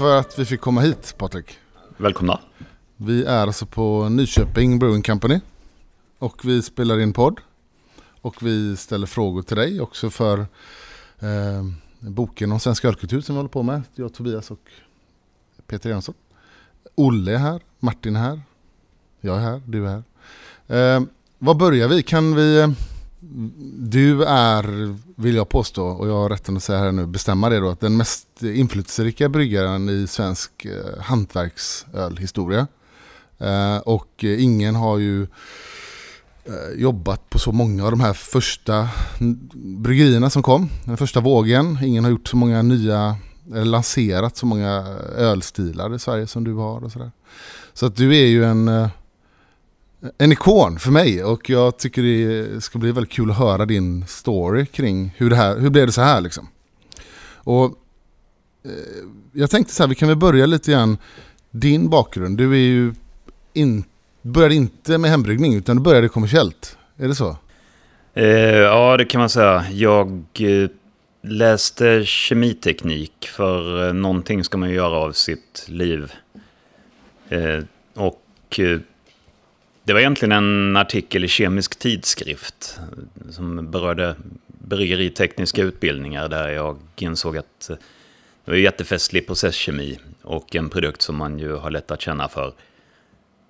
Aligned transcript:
för 0.00 0.16
att 0.16 0.38
vi 0.38 0.44
fick 0.44 0.60
komma 0.60 0.80
hit 0.80 1.14
Patrik. 1.18 1.58
Välkomna. 1.96 2.40
Vi 2.96 3.24
är 3.24 3.46
alltså 3.46 3.66
på 3.66 4.08
Nyköping 4.08 4.78
Brewing 4.78 5.02
Company. 5.02 5.40
Och 6.18 6.44
vi 6.44 6.62
spelar 6.62 7.00
in 7.00 7.12
podd. 7.12 7.40
Och 8.20 8.42
vi 8.42 8.76
ställer 8.76 9.06
frågor 9.06 9.42
till 9.42 9.56
dig 9.56 9.80
också 9.80 10.10
för 10.10 10.38
eh, 11.18 11.64
boken 11.98 12.52
om 12.52 12.60
svensk 12.60 12.84
ölkultur 12.84 13.20
som 13.20 13.34
vi 13.34 13.38
håller 13.38 13.48
på 13.48 13.62
med. 13.62 13.82
Jag, 13.94 14.14
Tobias 14.14 14.50
och 14.50 14.70
Peter 15.66 15.90
Jönsson. 15.90 16.14
Olle 16.94 17.34
är 17.34 17.38
här, 17.38 17.60
Martin 17.78 18.16
är 18.16 18.20
här. 18.20 18.40
Jag 19.20 19.36
är 19.36 19.40
här, 19.40 19.62
du 19.66 19.86
är 19.86 20.02
här. 20.66 20.96
Eh, 20.96 21.02
var 21.38 21.54
börjar 21.54 21.88
vi? 21.88 22.02
Kan 22.02 22.34
vi... 22.34 22.74
Du 23.78 24.24
är, 24.24 24.94
vill 25.14 25.34
jag 25.34 25.48
påstå, 25.48 25.86
och 25.86 26.08
jag 26.08 26.14
har 26.14 26.28
rätten 26.28 26.56
att 26.56 26.62
säga 26.62 26.78
här 26.78 26.92
nu, 26.92 27.06
bestämma 27.06 27.48
det 27.48 27.60
då, 27.60 27.68
att 27.68 27.80
den 27.80 27.96
mest 27.96 28.42
inflytelserika 28.42 29.28
bryggaren 29.28 29.88
i 29.88 30.06
svensk 30.06 30.64
eh, 30.64 31.02
hantverksölhistoria. 31.02 32.66
Eh, 33.38 33.76
och 33.76 34.24
ingen 34.24 34.74
har 34.74 34.98
ju 34.98 35.22
eh, 36.44 36.70
jobbat 36.76 37.30
på 37.30 37.38
så 37.38 37.52
många 37.52 37.84
av 37.84 37.90
de 37.90 38.00
här 38.00 38.12
första 38.12 38.88
bryggerierna 39.54 40.30
som 40.30 40.42
kom. 40.42 40.68
Den 40.84 40.96
första 40.96 41.20
vågen. 41.20 41.78
Ingen 41.82 42.04
har 42.04 42.10
gjort 42.10 42.28
så 42.28 42.36
många 42.36 42.62
nya, 42.62 43.16
eller 43.48 43.64
lanserat 43.64 44.36
så 44.36 44.46
många 44.46 44.70
ölstilar 45.16 45.94
i 45.94 45.98
Sverige 45.98 46.26
som 46.26 46.44
du 46.44 46.54
har. 46.54 46.84
Och 46.84 46.92
sådär. 46.92 47.10
Så 47.74 47.86
att 47.86 47.96
du 47.96 48.16
är 48.16 48.26
ju 48.26 48.44
en, 48.44 48.68
eh, 48.68 48.88
en 50.18 50.32
ikon 50.32 50.78
för 50.78 50.90
mig 50.90 51.24
och 51.24 51.50
jag 51.50 51.78
tycker 51.78 52.02
det 52.02 52.60
ska 52.60 52.78
bli 52.78 52.92
väldigt 52.92 53.12
kul 53.12 53.30
att 53.30 53.38
höra 53.38 53.66
din 53.66 54.06
story 54.06 54.66
kring 54.66 55.14
hur, 55.16 55.30
det 55.30 55.36
här, 55.36 55.58
hur 55.58 55.70
blev 55.70 55.86
det 55.86 55.92
så 55.92 56.00
här 56.00 56.20
liksom. 56.20 56.48
Och 57.34 57.64
eh, 58.64 58.70
jag 59.32 59.50
tänkte 59.50 59.74
så 59.74 59.82
här, 59.82 59.88
vi 59.88 59.94
kan 59.94 60.08
väl 60.08 60.16
börja 60.16 60.46
lite 60.46 60.70
grann 60.70 60.98
din 61.50 61.88
bakgrund. 61.88 62.38
Du 62.38 62.52
är 62.52 62.58
ju 62.58 62.94
in, 63.52 63.84
började 64.22 64.54
inte 64.54 64.98
med 64.98 65.10
hembryggning 65.10 65.54
utan 65.54 65.76
du 65.76 65.82
började 65.82 66.08
kommersiellt. 66.08 66.76
Är 66.96 67.08
det 67.08 67.14
så? 67.14 67.36
Eh, 68.14 68.26
ja, 68.56 68.96
det 68.96 69.04
kan 69.04 69.18
man 69.18 69.28
säga. 69.28 69.64
Jag 69.70 70.24
eh, 70.38 70.70
läste 71.22 72.04
kemiteknik 72.04 73.28
för 73.28 73.88
eh, 73.88 73.94
någonting 73.94 74.44
ska 74.44 74.58
man 74.58 74.68
ju 74.68 74.74
göra 74.74 74.96
av 74.96 75.12
sitt 75.12 75.64
liv. 75.68 76.12
Eh, 77.28 77.64
och 77.94 78.60
eh, 78.60 78.78
det 79.90 79.94
var 79.94 80.00
egentligen 80.00 80.32
en 80.32 80.76
artikel 80.76 81.24
i 81.24 81.28
Kemisk 81.28 81.78
tidskrift 81.78 82.80
som 83.30 83.70
berörde 83.70 84.16
bryggeritekniska 84.46 85.62
utbildningar 85.62 86.28
där 86.28 86.48
jag 86.48 86.78
insåg 86.96 87.36
att 87.36 87.70
det 88.44 88.50
var 88.50 88.54
jättefestlig 88.54 89.26
processkemi 89.26 89.98
och 90.22 90.56
en 90.56 90.70
produkt 90.70 91.02
som 91.02 91.16
man 91.16 91.38
ju 91.38 91.54
har 91.54 91.70
lätt 91.70 91.90
att 91.90 92.00
känna 92.00 92.28
för. 92.28 92.52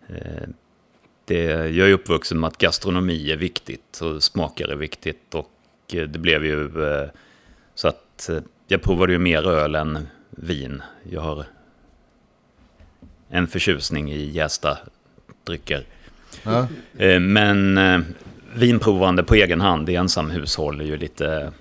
Eh, 0.08 0.48
det, 1.24 1.44
jag 1.68 1.88
är 1.88 1.92
uppvuxen 1.92 2.40
med 2.40 2.48
att 2.48 2.58
gastronomi 2.58 3.30
är 3.30 3.36
viktigt 3.36 4.00
och 4.00 4.22
smaker 4.22 4.68
är 4.68 4.76
viktigt 4.76 5.34
och 5.34 5.52
eh, 5.92 6.02
det 6.02 6.18
blev 6.18 6.44
ju 6.44 6.84
eh, 6.84 7.08
så 7.74 7.88
att 7.88 8.30
jag 8.66 8.82
provade 8.82 9.12
ju 9.12 9.18
mer 9.18 9.48
öl 9.48 9.74
än 9.74 10.06
vin. 10.30 10.82
Jag 11.10 11.20
har 11.20 11.44
en 13.28 13.46
förtjusning 13.46 14.12
i 14.12 14.30
jästa 14.30 14.78
drycker. 15.44 15.84
Ja. 16.42 16.66
Eh, 16.98 17.20
men 17.20 17.78
eh, 17.78 18.00
vinprovande 18.54 19.22
på 19.22 19.34
egen 19.34 19.60
hand 19.60 19.88
i 19.88 19.94
ensamhushåll 19.94 20.80
är 20.80 20.84
ju 20.84 20.96
lite... 20.96 21.52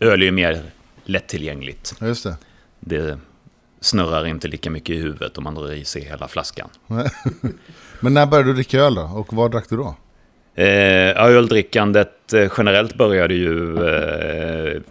Öl 0.00 0.22
är 0.22 0.26
ju 0.26 0.30
mer 0.30 0.62
lättillgängligt. 1.04 1.94
Just 2.00 2.24
det. 2.24 2.36
Det 2.80 3.18
snurrar 3.80 4.26
inte 4.26 4.48
lika 4.48 4.70
mycket 4.70 4.96
i 4.96 4.98
huvudet 4.98 5.38
om 5.38 5.44
man 5.44 5.54
drar 5.54 5.72
i 5.72 5.84
sig 5.84 6.04
hela 6.04 6.28
flaskan. 6.28 6.68
Men 8.00 8.14
när 8.14 8.26
började 8.26 8.48
du 8.48 8.54
dricka 8.54 8.78
öl 8.80 8.94
då? 8.94 9.02
Och 9.02 9.32
vad 9.32 9.50
drack 9.50 9.68
du 9.68 9.76
då? 9.76 9.96
Eh, 10.54 11.16
öldrickandet 11.16 12.32
eh, 12.32 12.52
generellt 12.58 12.94
började 12.94 13.34
ju 13.34 13.86
eh, 13.88 14.82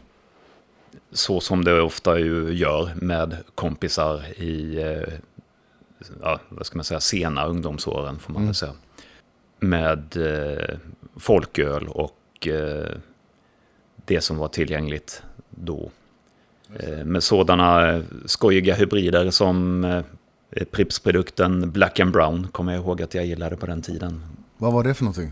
så 1.11 1.39
som 1.39 1.65
det 1.65 1.81
ofta 1.81 2.19
ju 2.19 2.53
gör 2.53 2.91
med 2.95 3.37
kompisar 3.55 4.21
i 4.37 4.81
eh, 4.81 5.13
ja, 6.21 6.39
vad 6.49 6.65
ska 6.65 6.77
man 6.77 6.83
säga, 6.83 6.99
sena 6.99 7.45
ungdomsåren 7.45 8.19
får 8.19 8.33
man 8.33 8.41
mm. 8.41 8.53
säga. 8.53 8.73
Med 9.59 10.17
eh, 10.17 10.77
folköl 11.15 11.87
och 11.87 12.47
eh, 12.47 12.95
det 14.05 14.21
som 14.21 14.37
var 14.37 14.47
tillgängligt 14.47 15.23
då. 15.49 15.91
Eh, 16.79 17.05
med 17.05 17.23
sådana 17.23 18.01
skojiga 18.25 18.75
hybrider 18.75 19.31
som 19.31 19.83
eh, 19.83 20.03
Pripps-produkten 20.71 21.71
Black 21.71 21.99
and 21.99 22.11
Brown 22.11 22.47
kommer 22.47 22.73
jag 22.73 22.81
ihåg 22.81 23.01
att 23.01 23.13
jag 23.13 23.25
gillade 23.25 23.55
på 23.55 23.65
den 23.65 23.81
tiden. 23.81 24.21
Vad 24.57 24.73
var 24.73 24.83
det 24.83 24.93
för 24.93 25.03
någonting? 25.03 25.31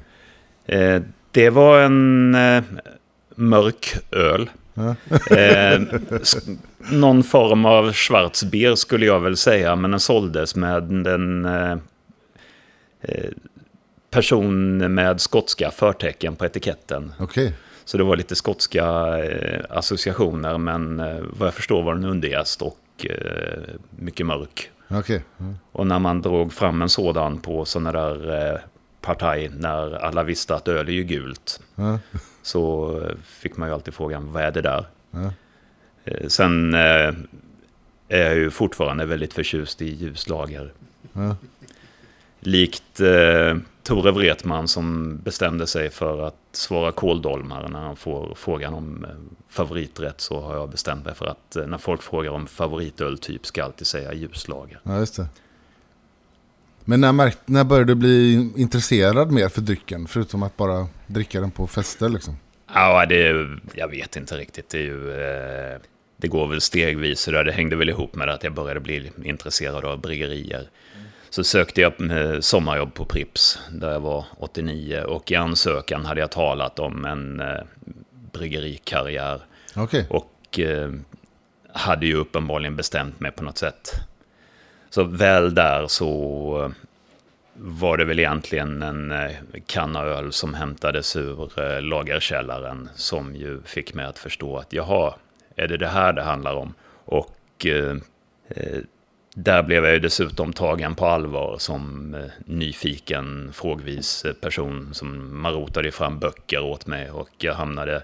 Eh, 0.66 1.02
det 1.32 1.50
var 1.50 1.80
en 1.80 2.36
eh, 2.36 2.64
mörk 3.36 3.98
öl 4.12 4.50
eh, 5.32 5.82
någon 6.92 7.24
form 7.24 7.66
av 7.66 7.94
schwarzbier 7.94 8.76
skulle 8.76 9.06
jag 9.06 9.20
väl 9.20 9.38
säga, 9.38 9.76
men 9.76 9.92
den 9.92 10.00
såldes 10.00 10.56
med 10.56 11.08
en 11.08 11.46
eh, 11.46 11.78
eh, 13.02 13.30
person 14.10 14.78
med 14.94 15.22
skotska 15.22 15.72
förtecken 15.72 16.36
på 16.36 16.46
etiketten. 16.46 17.14
Okay. 17.20 17.52
Så 17.86 17.98
det 17.98 18.04
var 18.04 18.16
lite 18.16 18.36
skotska 18.36 19.18
eh, 19.24 19.62
associationer, 19.70 20.58
men 20.58 21.00
eh, 21.00 21.18
vad 21.22 21.48
jag 21.48 21.54
förstår 21.54 21.84
var 21.84 21.96
den 21.96 22.06
underjäst 22.06 22.62
och 22.62 23.06
eh, 23.10 23.64
mycket 23.90 24.26
mörk. 24.26 24.72
Okay. 24.90 25.20
Mm. 25.40 25.56
Och 25.72 25.88
när 25.88 26.00
man 26.00 26.22
drog 26.22 26.54
fram 26.54 26.82
en 26.82 26.90
sådan 26.90 27.40
på 27.40 27.66
sådana 27.66 27.92
där 27.92 28.48
eh, 28.54 28.60
partaj 29.02 29.50
när 29.50 29.96
alla 29.96 30.24
visste 30.24 30.56
att 30.56 30.68
öl 30.68 30.88
är 30.88 30.94
ju 30.94 31.04
gult. 31.04 31.60
Mm 31.78 32.00
så 32.48 33.02
fick 33.24 33.58
man 33.58 33.70
ju 33.70 33.74
alltid 33.74 33.94
frågan, 33.94 34.32
vad 34.32 34.44
är 34.44 34.52
det 34.52 34.62
där? 34.62 34.86
Ja. 35.12 35.32
Eh, 36.08 36.28
sen 36.28 36.74
eh, 36.74 37.14
är 38.08 38.26
jag 38.26 38.36
ju 38.36 38.50
fortfarande 38.50 39.06
väldigt 39.06 39.34
förtjust 39.34 39.82
i 39.82 39.86
ljuslager. 39.86 40.74
Ja. 41.14 41.36
Likt 42.40 43.00
eh, 43.00 43.58
Tore 43.84 44.12
Wretman 44.12 44.68
som 44.68 45.18
bestämde 45.18 45.68
sig 45.68 45.90
för 45.90 46.28
att 46.28 46.36
svara 46.52 46.92
kåldolmare 46.92 47.68
när 47.68 47.80
han 47.80 47.96
får 47.96 48.36
frågan 48.36 48.74
om 48.74 49.06
eh, 49.06 49.10
favoriträtt 49.50 50.22
så 50.22 50.42
har 50.42 50.56
jag 50.56 50.70
bestämt 50.70 51.06
mig 51.06 51.16
för 51.16 51.26
att 51.26 51.58
när 51.68 51.78
folk 51.78 52.02
frågar 52.02 52.32
om 52.32 52.48
favoritöltyp 52.48 53.46
ska 53.46 53.62
jag 53.62 53.66
alltid 53.66 53.88
säga 53.88 54.14
ljuslager. 54.14 54.80
Ja, 54.84 55.00
just 55.00 55.16
det. 55.16 55.28
Men 56.90 57.02
när, 57.02 57.12
märkt, 57.12 57.40
när 57.46 57.64
började 57.64 57.92
du 57.92 57.96
bli 57.96 58.50
intresserad 58.56 59.32
mer 59.32 59.50
för 59.50 59.62
drycken? 59.62 60.08
Förutom 60.08 60.44
att 60.44 60.58
bara 60.58 60.88
dricka 61.08 61.42
den 61.42 61.52
på 61.52 61.68
fester 61.68 62.10
liksom? 62.10 62.38
Ja, 62.74 63.06
det, 63.06 63.48
jag 63.74 63.88
vet 63.88 64.16
inte 64.16 64.38
riktigt. 64.38 64.70
Det, 64.70 64.78
är 64.78 64.82
ju, 64.82 65.12
det 66.18 66.28
går 66.28 66.48
väl 66.48 66.62
stegvis. 66.62 67.20
Så 67.20 67.32
det 67.32 67.52
hängde 67.52 67.76
väl 67.76 67.90
ihop 67.90 68.16
med 68.16 68.30
att 68.30 68.44
jag 68.44 68.54
började 68.54 68.80
bli 68.80 69.12
intresserad 69.24 69.86
av 69.86 70.02
bryggerier. 70.02 70.70
Så 71.30 71.44
sökte 71.44 71.82
jag 71.82 71.94
sommarjobb 72.44 72.94
på 72.94 73.06
Prips 73.06 73.60
där 73.72 73.92
jag 73.92 74.00
var 74.00 74.26
89 74.38 75.02
och 75.02 75.32
i 75.32 75.36
ansökan 75.36 76.06
hade 76.06 76.22
jag 76.22 76.32
talat 76.32 76.80
om 76.80 77.06
en 77.06 77.40
eh, 77.40 77.64
bryggerikarriär. 78.32 79.42
Okay. 79.76 80.04
Och 80.10 80.60
eh, 80.60 80.92
hade 81.74 82.06
ju 82.06 82.16
uppenbarligen 82.16 82.76
bestämt 82.76 83.20
mig 83.20 83.32
på 83.32 83.44
något 83.44 83.58
sätt. 83.58 83.90
Så 84.90 85.04
väl 85.04 85.56
där 85.56 85.88
så 85.88 86.74
var 87.60 87.98
det 87.98 88.06
väl 88.06 88.20
egentligen 88.20 88.82
en 88.82 89.12
eh, 89.12 89.32
kanna 89.66 90.02
öl 90.04 90.34
som 90.34 90.54
hämtades 90.54 91.16
ur 91.16 91.60
eh, 91.60 91.82
lagerkällaren 91.82 92.90
som 92.96 93.36
ju 93.36 93.62
fick 93.62 93.94
mig 93.94 94.06
att 94.06 94.20
förstå 94.20 94.58
att 94.58 94.74
jaha, 94.74 95.14
är 95.58 95.68
det 95.68 95.78
det 95.78 95.88
här 95.88 96.14
det 96.14 96.24
handlar 96.24 96.56
om? 96.56 96.74
Och 97.06 97.66
eh, 97.66 97.98
eh 98.50 98.80
där 99.40 99.64
blev 99.64 99.84
jag 99.84 99.94
ju 99.94 100.00
dessutom 100.00 100.54
tagen 100.54 100.96
på 100.96 101.06
allvar 101.06 101.56
som 101.58 102.14
eh, 102.14 102.26
nyfiken 102.46 103.50
frågvis 103.54 104.26
person 104.42 104.94
som 104.94 105.42
marotade 105.42 105.92
fram 105.92 106.20
böcker 106.20 106.64
åt 106.64 106.88
mig 106.88 107.12
och 107.12 107.30
jag 107.38 107.54
hamnade 107.54 108.04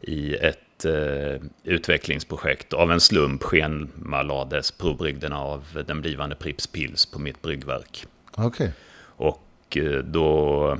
i 0.00 0.34
ett 0.34 0.84
eh, 0.84 1.42
utvecklingsprojekt. 1.64 2.72
Av 2.72 2.92
en 2.92 3.00
slump 3.00 3.42
schemalades 3.42 4.70
provbrygderna 4.70 5.40
av 5.40 5.82
den 5.86 6.00
blivande 6.00 6.36
Pripps 6.36 6.66
Pils 6.66 7.06
på 7.06 7.18
mitt 7.18 7.42
bryggverk. 7.42 8.06
Okay. 8.36 8.68
Och 9.02 9.76
eh, 9.76 9.98
då 9.98 10.78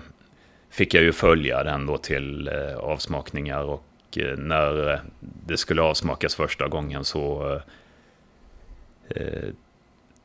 fick 0.70 0.94
jag 0.94 1.02
ju 1.02 1.12
följa 1.12 1.64
den 1.64 1.86
då 1.86 1.98
till 1.98 2.48
eh, 2.48 2.76
avsmakningar 2.76 3.64
och 3.64 3.84
eh, 4.18 4.36
när 4.36 5.00
det 5.46 5.56
skulle 5.56 5.82
avsmakas 5.82 6.34
första 6.34 6.68
gången 6.68 7.04
så 7.04 7.52
eh, 9.08 9.48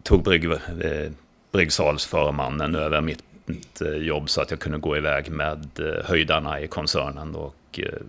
tog 0.03 0.23
brygg, 0.23 0.45
eh, 0.45 1.11
bryggsalsförmannen 1.51 2.75
över 2.75 3.01
mitt, 3.01 3.23
mitt 3.45 3.81
jobb 3.99 4.29
så 4.29 4.41
att 4.41 4.51
jag 4.51 4.59
kunde 4.59 4.77
gå 4.77 4.97
iväg 4.97 5.31
med 5.31 5.67
höjdarna 6.05 6.61
i 6.61 6.67
koncernen 6.67 7.35
och 7.35 7.79
eh, 7.79 8.01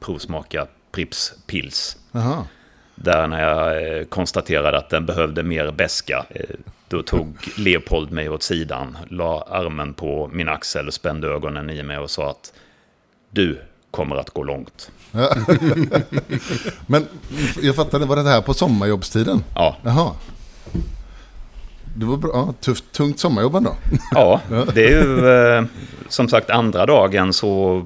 provsmaka 0.00 0.66
Prips 0.92 1.34
Pils. 1.46 1.96
Aha. 2.12 2.46
Där 2.94 3.26
när 3.26 3.42
jag 3.42 3.98
eh, 3.98 4.04
konstaterade 4.04 4.78
att 4.78 4.90
den 4.90 5.06
behövde 5.06 5.42
mer 5.42 5.70
beska. 5.70 6.26
Eh, 6.30 6.56
då 6.88 7.02
tog 7.02 7.36
Leopold 7.58 8.12
mig 8.12 8.28
åt 8.28 8.42
sidan, 8.42 8.98
la 9.10 9.42
armen 9.50 9.94
på 9.94 10.30
min 10.32 10.48
axel, 10.48 10.92
spände 10.92 11.28
ögonen 11.28 11.70
i 11.70 11.82
mig 11.82 11.98
och 11.98 12.10
sa 12.10 12.30
att 12.30 12.52
du 13.30 13.60
kommer 13.90 14.16
att 14.16 14.30
gå 14.30 14.42
långt. 14.42 14.90
Men 16.86 17.06
jag 17.62 17.76
fattade, 17.76 18.06
var 18.06 18.16
det 18.16 18.22
här 18.22 18.40
på 18.40 18.54
sommarjobbstiden? 18.54 19.44
Ja. 19.54 19.76
Jaha. 19.82 20.12
Det 21.96 22.06
var 22.06 22.16
bra, 22.16 22.54
tufft, 22.60 22.92
tungt 22.92 23.18
sommarjobb 23.20 23.54
ändå. 23.54 23.76
Ja, 24.10 24.40
det 24.74 24.84
är 24.84 24.90
ju 24.90 25.28
eh, 25.28 25.64
som 26.08 26.28
sagt 26.28 26.50
andra 26.50 26.86
dagen 26.86 27.32
så 27.32 27.84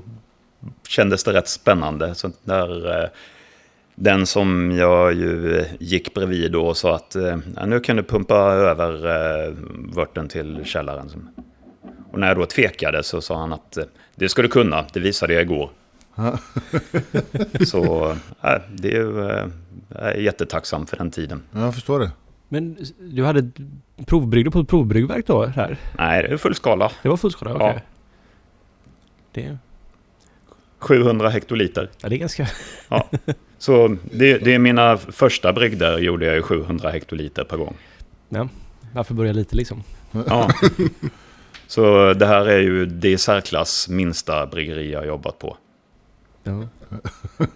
kändes 0.89 1.25
det 1.25 1.33
rätt 1.33 1.49
spännande. 1.49 2.15
Så 2.15 2.31
där, 2.45 3.03
eh, 3.03 3.09
den 3.95 4.27
som 4.27 4.73
jag 4.73 5.15
ju 5.15 5.65
gick 5.81 6.15
bredvid 6.15 6.53
då 6.53 6.67
och 6.67 6.77
sa 6.77 6.95
att 6.95 7.17
eh, 7.17 7.37
nu 7.67 7.81
kan 7.81 7.97
du 7.97 8.03
pumpa 8.03 8.37
över 8.53 9.07
eh, 9.07 9.55
vörten 9.95 10.29
till 10.29 10.61
källaren. 10.65 11.29
Och 12.13 12.19
när 12.19 12.29
jag 12.29 12.37
då 12.37 12.47
tvekade 12.47 13.03
så 13.03 13.21
sa 13.21 13.39
han 13.39 13.53
att 13.53 13.77
eh, 13.77 13.85
det 14.15 14.29
ska 14.29 14.43
du 14.43 14.49
kunna, 14.49 14.85
det 14.93 15.01
visade 15.01 15.33
jag 15.33 15.43
igår. 15.43 15.71
så 17.67 18.11
äh, 18.43 18.61
det 18.71 18.89
är 18.89 18.93
ju, 18.93 19.21
äh, 19.31 19.47
jag 19.89 20.03
är 20.17 20.21
jättetacksam 20.21 20.87
för 20.87 20.97
den 20.97 21.11
tiden. 21.11 21.43
Ja, 21.53 21.61
Jag 21.61 21.75
förstår 21.75 22.01
det. 22.01 22.11
Men 22.49 22.77
du 22.99 23.25
hade 23.25 23.51
provbryggde 24.07 24.51
på 24.51 24.61
ett 24.61 24.69
provbryggverk 24.69 25.27
då? 25.27 25.47
Här? 25.47 25.77
Nej, 25.99 26.23
det 26.23 26.29
är 26.29 26.37
fullskala. 26.37 26.93
Det 27.03 27.09
var 27.09 27.17
fullskala? 27.17 27.55
Okej. 27.55 27.73
Ja. 27.75 27.81
Det, 29.33 29.59
700 30.79 31.29
hektoliter. 31.29 31.91
ja, 32.03 32.09
det 32.09 32.15
är 32.15 32.19
ganska... 32.19 32.47
Ja. 32.89 33.09
Så 33.59 33.97
det, 34.13 34.39
det 34.39 34.55
är 34.55 34.59
mina 34.59 34.97
första 34.97 35.53
brygder 35.53 35.99
gjorde 35.99 36.27
jag 36.27 36.39
i 36.39 36.43
700 36.43 36.91
hektoliter 36.91 37.45
per 37.45 37.57
gång. 37.57 37.75
Ja, 38.29 38.49
varför 38.93 39.15
börja 39.15 39.33
lite 39.33 39.57
liksom? 39.57 39.83
Ja. 40.27 40.51
Så 41.67 42.13
det 42.13 42.27
här 42.27 42.47
är 42.47 42.61
ju 42.61 42.87
det 42.87 43.11
i 43.11 43.19
särklass 43.19 43.89
minsta 43.89 44.47
bryggeri 44.47 44.93
jag 44.93 44.99
har 45.01 45.07
jobbat 45.07 45.39
på. 45.39 45.57
Ja. 46.47 46.63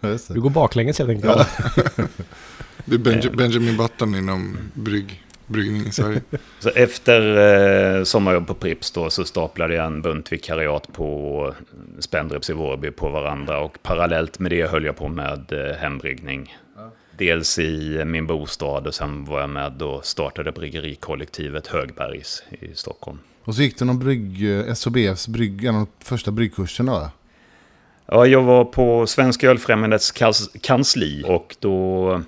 Du 0.29 0.41
går 0.41 0.51
baklänges 0.51 0.99
helt 0.99 1.11
enkelt. 1.11 1.49
Det 2.85 2.95
är 2.95 2.99
Benj- 2.99 3.37
Benjamin 3.37 3.77
Button 3.77 4.15
inom 4.15 4.57
brygg, 4.75 5.25
bryggning 5.47 5.87
i 5.87 5.93
Sverige. 5.93 6.21
Så 6.59 6.69
efter 6.71 7.21
eh, 7.99 8.05
sommarjobb 8.05 8.47
på 8.47 8.55
Prips 8.55 8.91
då 8.91 9.11
så 9.11 9.25
staplade 9.25 9.75
jag 9.75 9.87
en 9.87 10.03
bunt 10.03 10.33
vikariat 10.33 10.89
på 10.93 11.55
Spendrups 11.99 12.51
i 12.51 12.53
Vårby 12.53 12.91
på 12.91 13.09
varandra. 13.09 13.61
Och 13.61 13.79
parallellt 13.83 14.39
med 14.39 14.51
det 14.53 14.71
höll 14.71 14.85
jag 14.85 14.97
på 14.97 15.09
med 15.09 15.53
eh, 15.53 15.77
hembryggning. 15.77 16.57
Dels 17.19 17.59
i 17.59 18.05
min 18.05 18.27
bostad 18.27 18.87
och 18.87 18.95
sen 18.95 19.25
var 19.25 19.41
jag 19.41 19.51
med 19.51 19.83
och 19.83 20.05
startade 20.07 20.53
bryggerikollektivet 20.53 21.67
Högbergs 21.67 22.43
i 22.51 22.75
Stockholm. 22.75 23.19
Och 23.45 23.55
så 23.55 23.63
gick 23.63 23.79
det 23.79 23.85
någon 23.85 23.99
brygg, 23.99 24.59
eh, 24.69 24.75
SOBFs 24.75 25.29
brygg, 25.29 25.65
en 25.65 25.75
av 25.75 25.81
de 25.99 26.05
första 26.05 26.31
bryggkurserna 26.31 26.93
va? 26.93 27.11
Ja, 28.13 28.27
jag 28.27 28.43
var 28.43 28.65
på 28.65 29.07
Svenska 29.07 29.51
Ölfrämjandets 29.51 30.11
kans- 30.13 30.51
kansli 30.61 31.25
och 31.27 31.57
då 31.61 32.23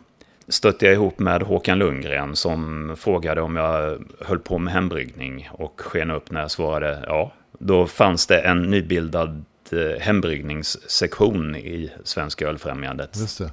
stötte 0.49 0.85
jag 0.85 0.95
ihop 0.95 1.19
med 1.19 1.43
Håkan 1.43 1.79
Lundgren 1.79 2.37
som 2.37 2.95
frågade 2.99 3.41
om 3.41 3.57
jag 3.57 3.99
höll 4.21 4.39
på 4.39 4.59
med 4.59 4.73
hembryggning 4.73 5.49
och 5.53 5.81
sken 5.81 6.11
upp 6.11 6.31
när 6.31 6.41
jag 6.41 6.51
svarade 6.51 7.05
ja. 7.07 7.33
Då 7.59 7.87
fanns 7.87 8.27
det 8.27 8.39
en 8.41 8.63
nybildad 8.63 9.45
eh, 9.73 10.01
hembryggningssektion 10.01 11.57
i 11.57 11.91
Svenska 12.05 12.49
Ölfrämjandet. 12.49 13.13
Det. 13.39 13.51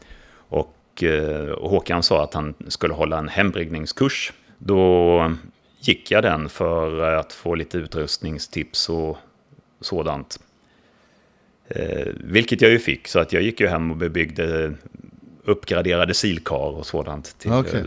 Och 0.50 1.04
eh, 1.04 1.58
Håkan 1.60 2.04
sa 2.04 2.24
att 2.24 2.34
han 2.34 2.54
skulle 2.68 2.94
hålla 2.94 3.18
en 3.18 3.30
hembryggningskurs. 3.30 4.34
Då 4.58 5.34
gick 5.80 6.12
jag 6.12 6.24
den 6.24 6.50
för 6.50 7.02
att 7.02 7.34
få 7.34 7.56
lite 7.56 7.78
utrustningstips 7.78 8.90
och 8.90 9.18
sådant. 9.82 10.40
Eh, 11.70 12.08
vilket 12.24 12.62
jag 12.62 12.72
ju 12.72 12.80
fick, 12.80 13.08
så 13.08 13.20
att 13.20 13.34
jag 13.34 13.44
gick 13.44 13.60
ju 13.60 13.68
hem 13.68 13.92
och 13.92 13.98
bebyggde 13.98 14.74
uppgraderade 15.44 16.14
silkar 16.14 16.78
och 16.78 16.86
sådant. 16.86 17.40
Till, 17.40 17.52
Okej. 17.52 17.80
eh, 17.80 17.86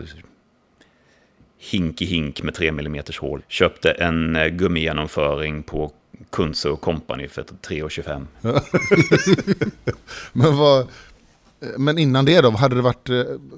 hink 1.59 2.03
i 2.03 2.05
hink 2.05 2.43
med 2.43 2.55
3 2.55 2.69
mm 2.69 3.03
hål. 3.21 3.43
Köpte 3.49 3.91
en 3.91 4.37
eh, 4.37 4.47
gummigenomföring 4.47 5.63
på 5.63 5.93
Kunze 6.31 6.69
och 6.69 6.81
Company 6.81 7.29
för 7.29 7.43
3,25. 7.43 8.27
Men, 10.33 10.57
vad, 10.57 10.87
men 11.79 11.99
innan 11.99 12.25
det 12.25 12.41
då, 12.41 12.51
hade 12.51 12.75
det 12.75 12.83
varit, 12.83 13.09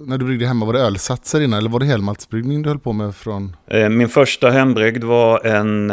när 0.06 0.18
du 0.18 0.24
bryggde 0.24 0.46
hemma, 0.46 0.66
var 0.66 0.72
det 0.72 0.80
ölsatser 0.80 1.40
innan? 1.40 1.58
Eller 1.58 1.70
var 1.70 1.80
det 1.80 1.86
helmaltsbryggning 1.86 2.62
du 2.62 2.68
höll 2.68 2.78
på 2.78 2.92
med 2.92 3.14
från? 3.14 3.56
Min 3.90 4.08
första 4.08 4.50
hembrygd 4.50 5.04
var 5.04 5.46
en 5.46 5.90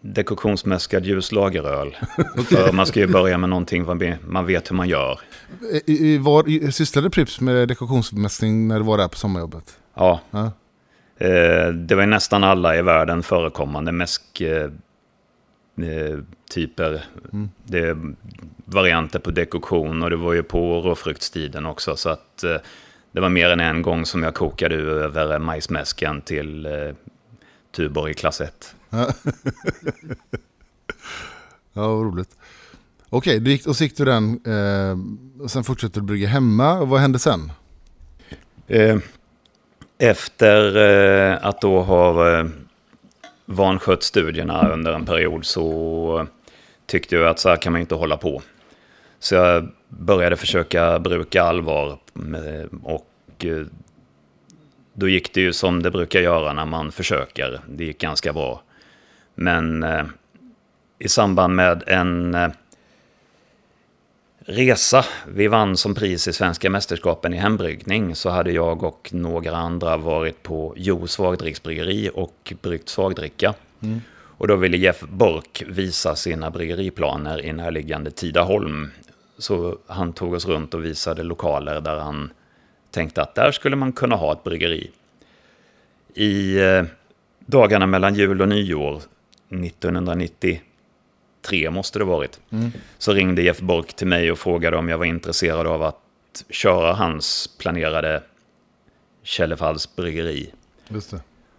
dekoktionsmäskad 0.00 1.06
ljuslageröl. 1.06 1.96
För 2.48 2.72
man 2.72 2.86
ska 2.86 3.00
ju 3.00 3.06
börja 3.06 3.38
med 3.38 3.48
någonting 3.48 3.84
man 4.26 4.46
vet 4.46 4.70
hur 4.70 4.76
man 4.76 4.88
gör. 4.88 5.20
I, 5.86 5.92
i, 6.14 6.18
var, 6.18 6.48
i, 6.48 6.72
sysslade 6.72 7.10
Prips 7.10 7.40
med 7.40 7.68
dekoktionsmästning 7.68 8.68
när 8.68 8.78
du 8.78 8.84
var 8.84 8.98
där 8.98 9.08
på 9.08 9.16
sommarjobbet? 9.16 9.78
Ja, 9.94 10.20
Ja. 10.30 10.52
eh, 11.18 11.68
det 11.68 11.94
var 11.94 12.06
nästan 12.06 12.44
alla 12.44 12.76
i 12.76 12.82
världen 12.82 13.22
förekommande 13.22 13.92
mäsk... 13.92 14.40
Eh, 14.40 14.70
eh, 15.86 16.18
typer. 16.50 17.04
Det 17.64 17.78
är 17.78 17.96
varianter 18.64 19.18
på 19.18 19.30
dekoktion 19.30 20.02
och 20.02 20.10
det 20.10 20.16
var 20.16 20.32
ju 20.32 20.42
på 20.42 20.80
råfruktstiden 20.80 21.66
också. 21.66 21.96
Så 21.96 22.08
att 22.08 22.44
eh, 22.44 22.56
det 23.12 23.20
var 23.20 23.28
mer 23.28 23.50
än 23.50 23.60
en 23.60 23.82
gång 23.82 24.06
som 24.06 24.22
jag 24.22 24.34
kokade 24.34 24.74
över 24.74 25.38
majsmäsken 25.38 26.20
till 26.22 26.66
eh, 26.66 26.72
Tuborg 27.76 28.14
klass 28.14 28.40
1. 28.40 28.74
Ja, 31.72 31.88
vad 31.94 32.04
roligt. 32.06 32.36
Okej, 33.10 33.40
du 33.40 33.50
gick, 33.50 33.66
och 33.66 33.76
så 33.76 33.84
gick 33.84 33.96
du 33.96 34.04
den, 34.04 34.40
eh, 34.46 34.98
och 35.44 35.50
sen 35.50 35.64
fortsatte 35.64 36.00
du 36.00 36.04
brygga 36.06 36.28
hemma. 36.28 36.78
Och 36.78 36.88
vad 36.88 37.00
hände 37.00 37.18
sen? 37.18 37.52
Eh, 38.66 38.98
Efter 39.98 40.76
eh, 40.76 41.38
att 41.46 41.60
då 41.60 41.82
ha 41.82 42.38
eh, 42.38 42.46
vanskött 43.46 44.02
studierna 44.02 44.68
under 44.72 44.92
en 44.92 45.04
period 45.06 45.44
så 45.44 46.26
tyckte 46.86 47.16
jag 47.16 47.28
att 47.28 47.38
så 47.38 47.48
här 47.48 47.56
kan 47.56 47.72
man 47.72 47.80
inte 47.80 47.94
hålla 47.94 48.16
på. 48.16 48.42
Så 49.18 49.34
jag 49.34 49.68
började 49.88 50.36
försöka 50.36 50.98
bruka 50.98 51.42
allvar 51.42 51.98
med- 52.12 52.68
och 52.82 53.44
eh, 53.44 53.66
då 54.94 55.08
gick 55.08 55.34
det 55.34 55.40
ju 55.40 55.52
som 55.52 55.82
det 55.82 55.90
brukar 55.90 56.20
göra 56.20 56.52
när 56.52 56.64
man 56.66 56.92
försöker. 56.92 57.60
Det 57.68 57.84
gick 57.84 58.00
ganska 58.00 58.32
bra. 58.32 58.62
Men 59.40 59.82
eh, 59.82 60.04
i 60.98 61.08
samband 61.08 61.54
med 61.54 61.82
en 61.86 62.34
eh, 62.34 62.48
resa. 64.38 65.04
Vi 65.28 65.48
vann 65.48 65.76
som 65.76 65.94
pris 65.94 66.28
i 66.28 66.32
svenska 66.32 66.70
mästerskapen 66.70 67.34
i 67.34 67.36
hembryggning 67.36 68.14
så 68.14 68.30
hade 68.30 68.52
jag 68.52 68.82
och 68.82 69.08
några 69.12 69.56
andra 69.56 69.96
varit 69.96 70.42
på 70.42 70.74
Jo 70.76 71.06
svagdricksbryggeri 71.06 72.10
och 72.14 72.52
bryggt 72.62 72.88
svagdricka. 72.88 73.54
Och 74.14 74.48
då 74.48 74.56
ville 74.56 74.76
Jeff 74.76 75.00
Bork 75.00 75.62
visa 75.66 76.16
sina 76.16 76.50
bryggeriplaner 76.50 77.44
i 77.44 77.52
närliggande 77.52 78.10
Tidaholm. 78.10 78.90
Så 79.38 79.78
han 79.86 80.12
tog 80.12 80.32
oss 80.32 80.46
runt 80.46 80.74
och 80.74 80.84
visade 80.84 81.22
lokaler 81.22 81.80
där 81.80 81.96
han 81.96 82.30
tänkte 82.90 83.22
att 83.22 83.34
där 83.34 83.52
skulle 83.52 83.76
man 83.76 83.92
kunna 83.92 84.16
ha 84.16 84.32
ett 84.32 84.44
bryggeri. 84.44 84.90
I 86.14 86.58
eh, 86.60 86.84
dagarna 87.46 87.86
mellan 87.86 88.14
jul 88.14 88.40
och 88.40 88.48
nyår 88.48 89.02
1993 89.48 91.70
måste 91.70 91.98
det 91.98 92.04
varit 92.04 92.40
så 92.98 93.12
ringde 93.12 93.42
Jeff 93.42 93.60
Bork 93.60 93.94
till 93.94 94.06
mig 94.06 94.32
och 94.32 94.38
frågade 94.38 94.76
om 94.76 94.88
jag 94.88 94.98
var 94.98 95.04
intresserad 95.04 95.66
av 95.66 95.82
att 95.82 96.00
köra 96.50 96.92
hans 96.92 97.50
planerade 97.58 98.22
Källefalls 99.22 99.96
bryggeri. 99.96 100.52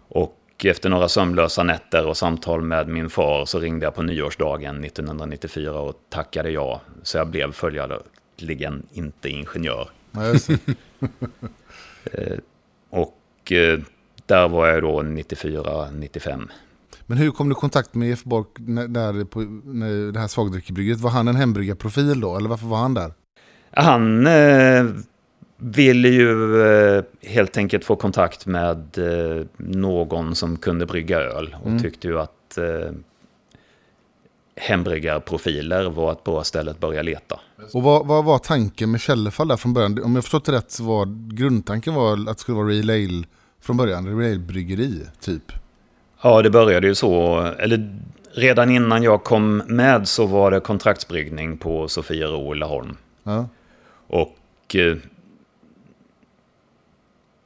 Och 0.08 0.36
efter 0.64 0.88
några 0.88 1.08
sömnlösa 1.08 1.62
nätter 1.62 2.06
och 2.06 2.16
samtal 2.16 2.62
med 2.62 2.88
min 2.88 3.10
far 3.10 3.44
så 3.44 3.60
ringde 3.60 3.86
jag 3.86 3.94
på 3.94 4.02
nyårsdagen 4.02 4.84
1994 4.84 5.72
och 5.72 6.00
tackade 6.08 6.50
ja. 6.50 6.80
Så 7.02 7.18
jag 7.18 7.28
blev 7.28 7.52
följaktligen 7.52 8.86
inte 8.92 9.28
ingenjör. 9.28 9.88
Det. 10.10 10.58
Och 12.90 13.52
eh, 13.52 13.80
där 14.26 14.48
var 14.48 14.68
jag 14.68 14.82
då 14.82 15.02
94-95. 15.02 16.48
Men 17.10 17.18
hur 17.18 17.30
kom 17.30 17.48
du 17.48 17.52
i 17.52 17.54
kontakt 17.54 17.94
med 17.94 18.18
Bork 18.24 18.46
när, 18.56 18.88
där 18.88 19.24
på 19.24 19.40
när 19.64 20.12
det 20.12 20.20
här 20.20 20.28
svagdrickebrygget? 20.28 21.00
Var 21.00 21.10
han 21.10 21.28
en 21.28 21.36
hembryggarprofil 21.36 22.20
då? 22.20 22.36
Eller 22.36 22.48
varför 22.48 22.66
var 22.66 22.78
han 22.78 22.94
där? 22.94 23.12
Han 23.70 24.26
eh, 24.26 24.84
ville 25.56 26.08
ju 26.08 26.62
eh, 26.62 27.04
helt 27.22 27.56
enkelt 27.56 27.84
få 27.84 27.96
kontakt 27.96 28.46
med 28.46 28.98
eh, 28.98 29.46
någon 29.56 30.34
som 30.34 30.56
kunde 30.56 30.86
brygga 30.86 31.20
öl 31.20 31.56
och 31.64 31.82
tyckte 31.82 32.08
ju 32.08 32.18
att 32.18 32.58
eh, 32.58 32.92
hembryggarprofiler 34.56 35.90
var 35.90 36.12
ett 36.12 36.24
bra 36.24 36.44
ställe 36.44 36.70
att 36.70 36.80
börja 36.80 37.02
leta. 37.02 37.40
Och 37.72 37.82
vad, 37.82 38.06
vad 38.06 38.24
var 38.24 38.38
tanken 38.38 38.90
med 38.90 39.00
Källefall 39.00 39.48
där 39.48 39.56
från 39.56 39.72
början? 39.72 40.02
Om 40.04 40.14
jag 40.14 40.24
förstått 40.24 40.44
det 40.44 40.52
rätt 40.52 40.70
så 40.70 40.84
var 40.84 41.34
grundtanken 41.34 41.94
var 41.94 42.12
att 42.12 42.26
det 42.26 42.38
skulle 42.40 42.56
vara 42.56 42.68
Real 42.68 42.90
Ale 42.90 43.24
från 43.60 43.76
början, 43.76 44.06
Real 44.06 44.32
Ale-bryggeri 44.32 45.06
typ. 45.20 45.52
Ja, 46.22 46.42
det 46.42 46.50
började 46.50 46.86
ju 46.86 46.94
så. 46.94 47.40
Eller 47.58 48.00
redan 48.32 48.70
innan 48.70 49.02
jag 49.02 49.24
kom 49.24 49.56
med 49.56 50.08
så 50.08 50.26
var 50.26 50.50
det 50.50 50.60
kontraktsbryggning 50.60 51.58
på 51.58 51.88
Sofiero 51.88 52.54
i 52.54 52.58
Laholm. 52.58 52.96
Ja. 53.22 53.48
Och 54.06 54.76
eh, 54.76 54.96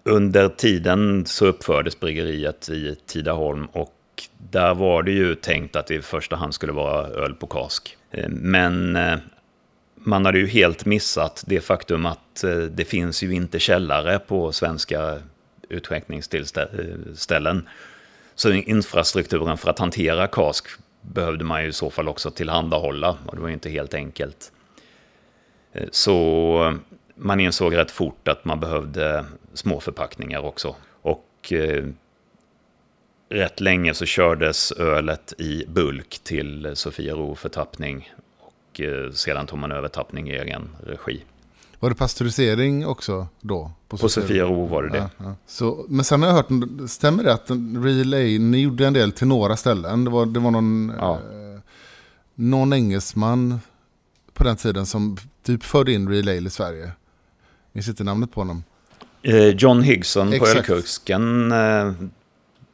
under 0.05 0.49
tiden 0.49 1.27
så 1.27 1.47
uppfördes 1.47 2.01
bryggeriet 2.01 2.69
i 2.69 2.97
Tidaholm 3.07 3.67
och 3.67 3.95
där 4.39 4.75
var 4.75 5.03
det 5.03 5.13
ju 5.13 5.35
tänkt 5.35 5.77
att 5.77 5.87
det 5.87 5.95
i 5.95 6.03
första 6.03 6.37
hand 6.37 6.55
skulle 6.55 6.73
vara 6.73 7.07
öl 7.07 7.35
på 7.35 7.47
kask. 7.47 7.97
Eh, 8.11 8.29
Men 8.29 8.97
eh, 8.97 9.19
man 9.95 10.25
hade 10.25 10.39
ju 10.39 10.47
helt 10.47 10.85
missat 10.85 11.45
det 11.47 11.61
faktum 11.61 12.07
att 12.07 12.45
eh, 12.45 12.57
det 12.57 12.85
finns 12.85 13.23
ju 13.23 13.35
inte 13.35 13.59
källare 13.59 14.19
på 14.19 14.53
svenska 14.53 15.19
utskänkningsställen. 15.69 17.69
Så 18.35 18.53
infrastrukturen 18.53 19.59
för 19.59 19.71
att 19.71 19.79
hantera 19.79 20.27
kask 20.27 20.67
behövde 21.01 21.45
man 21.45 21.63
ju 21.63 21.69
i 21.69 21.73
så 21.73 21.91
fall 21.91 22.09
också 22.09 22.31
tillhandahålla 22.31 23.19
och 23.27 23.37
det 23.37 23.41
var 23.43 23.49
ju 23.49 23.55
inte 23.55 23.71
helt 23.71 23.95
enkelt. 23.95 24.53
Eh, 25.73 25.89
så 25.91 26.19
eh, 26.65 26.75
man 27.15 27.41
insåg 27.41 27.77
rätt 27.77 27.91
fort 27.91 28.29
att 28.29 28.45
man 28.45 28.61
behövde 28.61 29.25
små 29.55 29.81
förpackningar 29.81 30.45
också. 30.45 30.77
Och 31.03 31.53
eh, 31.53 31.85
rätt 33.29 33.61
länge 33.61 33.95
så 33.95 34.07
kördes 34.07 34.73
ölet 34.73 35.35
i 35.39 35.65
bulk 35.69 36.21
till 36.23 36.71
Sofiero 36.75 37.35
för 37.35 37.49
tappning. 37.49 38.13
Och 38.39 38.81
eh, 38.81 39.11
sedan 39.11 39.47
tog 39.47 39.59
man 39.59 39.73
över 39.73 39.89
tappning 39.89 40.31
i 40.31 40.37
egen 40.37 40.77
regi. 40.87 41.25
Var 41.85 41.91
det 41.91 41.97
pastörisering 41.97 42.87
också 42.87 43.27
då? 43.41 43.71
På 43.89 43.99
Sofiero 44.09 44.67
var 44.67 44.83
det 44.83 44.89
det. 44.89 44.99
Ja, 44.99 45.09
ja. 45.19 45.35
Så, 45.47 45.87
men 45.89 46.05
sen 46.05 46.23
har 46.23 46.29
jag 46.29 46.35
hört, 46.37 46.49
stämmer 46.91 47.25
det 47.25 47.33
att 47.33 47.51
Real 47.85 48.15
Ale, 48.15 48.39
ni 48.39 48.59
gjorde 48.61 48.87
en 48.87 48.93
del 48.93 49.13
till 49.13 49.27
några 49.27 49.57
ställen? 49.57 50.05
Det 50.05 50.11
var, 50.11 50.27
det 50.27 50.41
var 50.41 50.51
någon, 50.51 50.93
Ja. 50.99 51.13
eh, 51.15 51.61
någon 52.35 52.73
engelsman 52.73 53.61
på 54.33 54.45
den 54.45 54.57
tiden 54.57 54.87
som 54.87 55.17
typ 55.43 55.65
förde 55.65 55.93
in 55.93 56.09
Real 56.09 56.29
Ale 56.29 56.47
i 56.47 56.51
Sverige. 56.51 56.91
Minns 57.73 57.89
inte 57.89 58.05
namnet 58.05 58.33
på 58.33 58.41
honom. 58.41 58.65
Eh, 59.23 59.49
John 59.49 59.83
Higson 59.83 60.29
på 60.29 60.35
Exakt. 60.35 60.57
Ölkusken 60.71 61.53
eh, 61.53 61.93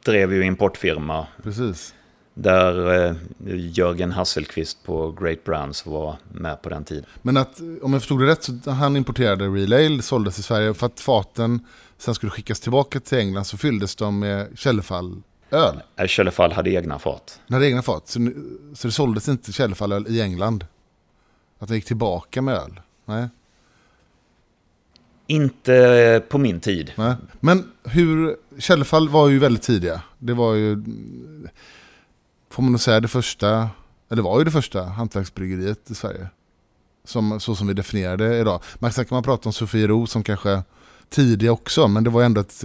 drev 0.05 0.33
ju 0.33 0.45
importfirma 0.45 1.27
Precis. 1.43 1.93
Där 2.33 3.05
eh, 3.05 3.15
Jörgen 3.47 4.11
Hasselqvist 4.11 4.83
på 4.83 5.11
Great 5.11 5.43
Brands 5.43 5.85
var 5.85 6.15
med 6.31 6.61
på 6.61 6.69
den 6.69 6.83
tiden. 6.83 7.05
Men 7.21 7.37
att, 7.37 7.59
om 7.81 7.93
jag 7.93 8.01
förstod 8.01 8.21
det 8.21 8.27
rätt, 8.27 8.43
så 8.43 8.71
han 8.71 8.97
importerade 8.97 9.47
Real 9.47 9.73
Ale, 9.73 10.01
såldes 10.01 10.39
i 10.39 10.43
Sverige. 10.43 10.73
För 10.73 10.85
att 10.85 10.99
faten 10.99 11.59
sen 11.97 12.15
skulle 12.15 12.29
skickas 12.29 12.59
tillbaka 12.59 12.99
till 12.99 13.17
England 13.17 13.45
så 13.45 13.57
fylldes 13.57 13.95
de 13.95 14.19
med 14.19 14.47
Källefall 14.55 15.21
öl. 15.51 16.07
Källefall 16.07 16.51
hade 16.51 16.69
egna 16.69 16.99
fat. 16.99 17.39
Den 17.47 17.53
hade 17.53 17.67
egna 17.67 17.81
fat. 17.81 18.07
Så, 18.07 18.31
så 18.73 18.87
det 18.87 18.91
såldes 18.91 19.29
inte 19.29 19.51
Källefallöl 19.51 20.05
i 20.07 20.21
England. 20.21 20.65
Att 21.59 21.67
den 21.67 21.77
gick 21.77 21.85
tillbaka 21.85 22.41
med 22.41 22.55
öl. 22.55 22.79
Nej. 23.05 23.27
Inte 25.27 25.75
eh, 25.75 26.19
på 26.19 26.37
min 26.37 26.59
tid. 26.59 26.91
Nej. 26.95 27.15
Men 27.39 27.71
hur, 27.83 28.35
Källefall 28.59 29.09
var 29.09 29.29
ju 29.29 29.39
väldigt 29.39 29.63
tidiga. 29.63 30.01
Det 30.17 30.33
var 30.33 30.53
ju, 30.53 30.83
får 32.51 32.63
man 32.63 32.71
nog 32.71 32.81
säga, 32.81 32.99
det 32.99 33.07
första, 33.07 33.69
eller 34.11 34.21
var 34.21 34.39
ju 34.39 34.45
det 34.45 34.51
första 34.51 34.83
hantverksbryggeriet 34.83 35.91
i 35.91 35.95
Sverige. 35.95 36.27
Som, 37.05 37.39
så 37.39 37.55
som 37.55 37.67
vi 37.67 37.73
definierar 37.73 38.17
det 38.17 38.39
idag. 38.39 38.61
Man 38.79 38.91
sen 38.91 39.05
kan 39.05 39.15
man 39.15 39.23
prata 39.23 39.49
om 39.49 39.53
Sofiero 39.53 40.07
som 40.07 40.23
kanske 40.23 40.63
tidiga 41.09 41.51
också, 41.51 41.87
men 41.87 42.03
det 42.03 42.09
var 42.09 42.23
ändå 42.23 42.41
ett, 42.41 42.63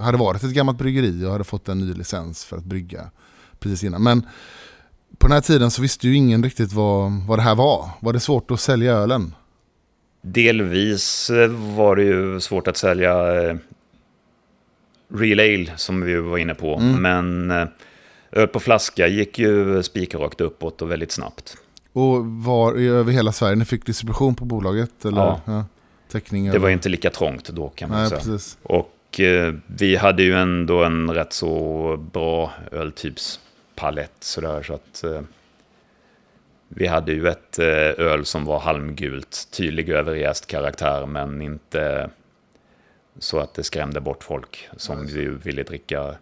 hade 0.00 0.18
varit 0.18 0.42
ett 0.42 0.54
gammalt 0.54 0.78
bryggeri 0.78 1.24
och 1.24 1.32
hade 1.32 1.44
fått 1.44 1.68
en 1.68 1.78
ny 1.78 1.94
licens 1.94 2.44
för 2.44 2.56
att 2.56 2.64
brygga 2.64 3.10
precis 3.58 3.84
innan. 3.84 4.02
Men 4.02 4.22
på 5.18 5.26
den 5.26 5.34
här 5.34 5.40
tiden 5.40 5.70
så 5.70 5.82
visste 5.82 6.08
ju 6.08 6.14
ingen 6.14 6.44
riktigt 6.44 6.72
vad, 6.72 7.12
vad 7.26 7.38
det 7.38 7.42
här 7.42 7.54
var. 7.54 7.90
Var 8.00 8.12
det 8.12 8.20
svårt 8.20 8.50
att 8.50 8.60
sälja 8.60 8.92
ölen? 8.92 9.34
Delvis 10.22 11.30
var 11.76 11.96
det 11.96 12.02
ju 12.02 12.40
svårt 12.40 12.68
att 12.68 12.76
sälja 12.76 13.42
eh, 13.42 13.56
Real 15.14 15.40
Ale 15.40 15.72
som 15.76 16.00
vi 16.00 16.16
var 16.16 16.38
inne 16.38 16.54
på. 16.54 16.76
Mm. 16.76 17.02
Men 17.02 17.50
eh, 17.50 17.68
öl 18.32 18.48
på 18.48 18.60
flaska 18.60 19.06
gick 19.06 19.38
ju 19.38 19.82
spikrakt 19.82 20.40
uppåt 20.40 20.82
och 20.82 20.90
väldigt 20.90 21.12
snabbt. 21.12 21.56
Och 21.92 22.26
var 22.26 22.74
över 22.74 23.12
hela 23.12 23.32
Sverige? 23.32 23.56
Ni 23.56 23.64
fick 23.64 23.86
distribution 23.86 24.34
på 24.34 24.44
bolaget? 24.44 25.04
Eller? 25.04 25.40
Ja. 25.44 25.64
Täckning 26.10 26.50
Det 26.50 26.58
var 26.58 26.68
inte 26.68 26.88
lika 26.88 27.10
trångt 27.10 27.48
då 27.48 27.68
kan 27.68 27.90
man 27.90 27.98
Nej, 28.00 28.08
säga. 28.08 28.20
precis. 28.20 28.58
Och 28.62 29.20
eh, 29.20 29.54
vi 29.66 29.96
hade 29.96 30.22
ju 30.22 30.34
ändå 30.34 30.84
en 30.84 31.10
rätt 31.10 31.32
så 31.32 31.96
bra 32.12 32.52
öltypspalett 32.72 34.12
sådär 34.20 34.62
så 34.62 34.74
att 34.74 35.04
eh, 35.04 35.20
vi 36.68 36.86
hade 36.86 37.12
ju 37.12 37.28
ett 37.28 37.58
eh, 37.58 37.66
öl 38.06 38.24
som 38.24 38.44
var 38.44 38.58
halmgult, 38.58 39.48
tydlig 39.50 39.88
överjäst 39.88 40.46
karaktär 40.46 41.06
men 41.06 41.42
inte 41.42 42.10
så 43.18 43.38
att 43.38 43.54
det 43.54 43.64
skrämde 43.64 44.00
bort 44.00 44.24
folk 44.24 44.68
som 44.76 45.06
vi 45.06 45.24
ville 45.24 45.62
dricka. 45.62 46.14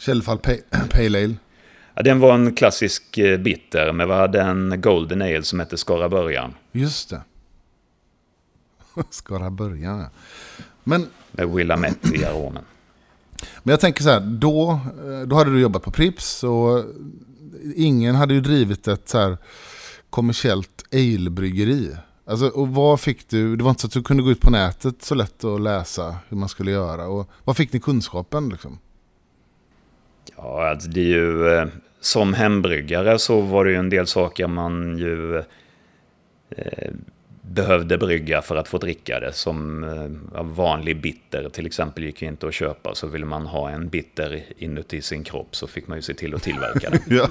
Källfall 0.00 0.38
Pale, 0.90 1.24
Ale. 1.24 1.34
Ja, 1.94 2.02
den 2.02 2.20
var 2.20 2.34
en 2.34 2.54
klassisk 2.54 3.18
eh, 3.18 3.38
bitter 3.38 3.92
men 3.92 4.08
vi 4.08 4.14
hade 4.14 4.40
en 4.40 4.80
Golden 4.80 5.22
Ale 5.22 5.42
som 5.42 5.60
hette 5.60 5.76
Skara 5.76 6.08
Början 6.08 6.54
Just 6.72 7.10
det. 7.10 7.22
Skara 9.10 9.50
början 9.50 9.98
ja. 9.98 10.10
Men, 10.84 11.06
med 11.30 11.48
Willamette 11.48 12.16
i 12.16 12.24
aromen. 12.24 12.64
men 13.62 13.70
jag 13.70 13.80
tänker 13.80 14.02
så 14.02 14.10
här, 14.10 14.20
då, 14.20 14.70
eh, 14.70 15.26
då 15.26 15.36
hade 15.36 15.52
du 15.52 15.60
jobbat 15.60 15.82
på 15.82 15.90
Prips 15.90 16.44
och 16.44 16.84
ingen 17.76 18.14
hade 18.14 18.34
ju 18.34 18.40
drivit 18.40 18.88
ett 18.88 19.08
så 19.08 19.18
här 19.18 19.38
kommersiellt 20.10 20.84
ale-bryggeri. 20.92 21.96
Alltså, 22.24 22.48
och 22.48 22.68
vad 22.68 23.00
fick 23.00 23.28
du, 23.28 23.56
det 23.56 23.64
var 23.64 23.70
inte 23.70 23.80
så 23.80 23.86
att 23.86 23.92
du 23.92 24.02
kunde 24.02 24.22
gå 24.22 24.30
ut 24.30 24.40
på 24.40 24.50
nätet 24.50 25.02
så 25.02 25.14
lätt 25.14 25.44
och 25.44 25.60
läsa 25.60 26.16
hur 26.28 26.36
man 26.36 26.48
skulle 26.48 26.70
göra. 26.70 27.06
Och 27.06 27.30
vad 27.44 27.56
fick 27.56 27.72
ni 27.72 27.80
kunskapen 27.80 28.48
liksom? 28.48 28.78
Ja, 30.36 30.68
alltså 30.68 30.88
det 30.90 31.00
är 31.00 31.04
ju... 31.04 31.48
eh, 31.48 31.66
Som 32.00 32.34
hembryggare 32.34 33.18
så 33.18 33.40
var 33.40 33.64
det 33.64 33.70
ju 33.70 33.76
en 33.76 33.90
del 33.90 34.06
saker 34.06 34.46
man 34.46 34.98
ju 34.98 35.36
eh, 36.56 36.90
behövde 37.42 37.98
brygga 37.98 38.42
för 38.42 38.56
att 38.56 38.68
få 38.68 38.78
dricka 38.78 39.20
det. 39.20 39.32
Som 39.32 39.84
eh, 39.84 40.42
vanlig 40.42 41.00
bitter 41.00 41.48
till 41.48 41.66
exempel 41.66 42.04
gick 42.04 42.22
ju 42.22 42.28
inte 42.28 42.46
att 42.48 42.54
köpa. 42.54 42.94
Så 42.94 43.06
ville 43.06 43.26
man 43.26 43.46
ha 43.46 43.70
en 43.70 43.88
bitter 43.88 44.42
inuti 44.58 45.02
sin 45.02 45.24
kropp 45.24 45.56
så 45.56 45.66
fick 45.66 45.86
man 45.88 45.98
ju 45.98 46.02
se 46.02 46.14
till 46.14 46.34
att 46.34 46.42
tillverka 46.42 46.90
den. 46.90 47.00
Ja. 47.18 47.28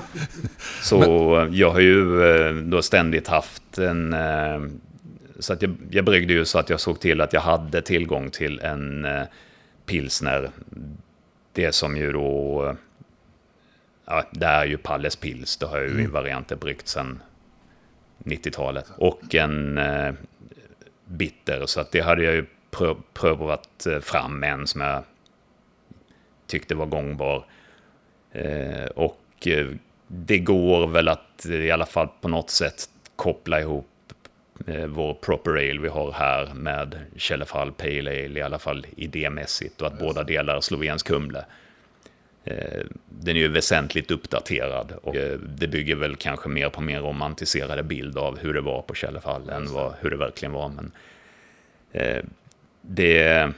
Så 0.84 1.48
jag 1.52 1.72
har 1.72 1.80
ju 1.80 2.24
eh, 2.32 2.54
då 2.56 2.82
ständigt 2.82 3.28
haft 3.28 3.78
en... 3.78 4.14
eh, 4.14 4.62
Så 5.40 5.54
att 5.54 5.62
jag, 5.62 5.76
jag 5.92 6.06
bryggde 6.06 6.34
ju 6.34 6.46
så 6.46 6.60
att 6.60 6.70
jag 6.70 6.80
såg 6.80 7.00
till 7.00 7.22
att 7.22 7.34
jag 7.34 7.42
hade 7.42 7.82
tillgång 7.82 8.30
till 8.30 8.60
en 8.60 9.06
eh, 9.06 9.22
pilsner. 9.86 10.50
Det 11.54 11.72
som 11.72 11.98
ju 11.98 12.12
då... 12.12 12.76
Ja, 14.06 14.24
det 14.32 14.46
är 14.46 14.66
ju 14.66 14.78
Palles 14.78 15.16
Pils. 15.16 15.58
Det 15.58 15.66
har 15.66 15.80
ju 15.82 16.02
i 16.02 16.06
varianter 16.06 16.56
bryggt 16.56 16.88
sedan 16.88 17.22
90-talet. 18.24 18.86
Och 18.98 19.36
en 19.36 19.78
eh, 19.78 20.14
bitter. 21.06 21.66
Så 21.66 21.82
att 21.82 21.92
det 21.92 22.02
hade 22.02 22.24
jag 22.24 22.34
ju 22.34 22.46
prö- 22.72 23.02
prövat 23.14 23.86
eh, 23.86 24.00
fram 24.00 24.44
en 24.44 24.68
som 24.68 24.82
jag 24.82 25.04
tyckte 26.48 26.76
var 26.76 26.86
gångbar. 26.86 27.46
Eh, 28.32 28.86
och 28.96 29.48
eh, 29.48 29.68
det 30.08 30.40
går 30.40 30.88
väl 30.88 31.08
att 31.08 31.46
i 31.46 31.72
alla 31.72 31.86
fall 31.86 32.08
på 32.22 32.28
något 32.28 32.50
sätt 32.50 32.90
koppla 33.16 33.60
ihop 33.62 33.89
eh, 34.70 34.88
vår 34.88 35.14
proper 35.14 35.52
ale 35.52 35.80
vi 35.80 35.88
har 35.88 36.12
här 36.12 36.54
med 36.54 37.00
Källefall 37.16 37.72
Pale 37.72 38.26
Ale 38.26 38.40
i 38.40 38.42
alla 38.42 38.60
fall 38.60 38.86
idémässigt 38.96 39.82
och 39.82 39.88
att 39.88 40.00
båda 40.00 40.24
delar 40.24 40.62
Slovens 40.62 41.04
Kumle. 41.04 41.46
Eh, 42.44 42.82
Den 43.10 43.36
är 43.36 43.40
ju 43.40 43.48
väsentligt 43.48 44.12
uppdaterad 44.12 44.94
och 45.04 45.16
eh, 45.16 45.40
det 45.40 45.68
bygger 45.68 45.96
väl 45.96 46.16
kanske 46.16 46.50
mer 46.50 46.70
på 46.70 46.82
min 46.82 47.00
romantiserade 47.00 47.84
bild 47.84 48.18
av 48.18 48.40
hur 48.40 48.54
det 48.54 48.62
var 48.62 48.82
på 48.82 48.94
Källefall 48.94 49.50
än 49.50 49.74
vad, 49.74 49.94
hur 50.00 50.10
det 50.10 50.18
verkligen 50.18 50.52
var. 50.52 50.70
Men 50.70 50.92
eh, 51.92 52.24
det, 52.82 53.52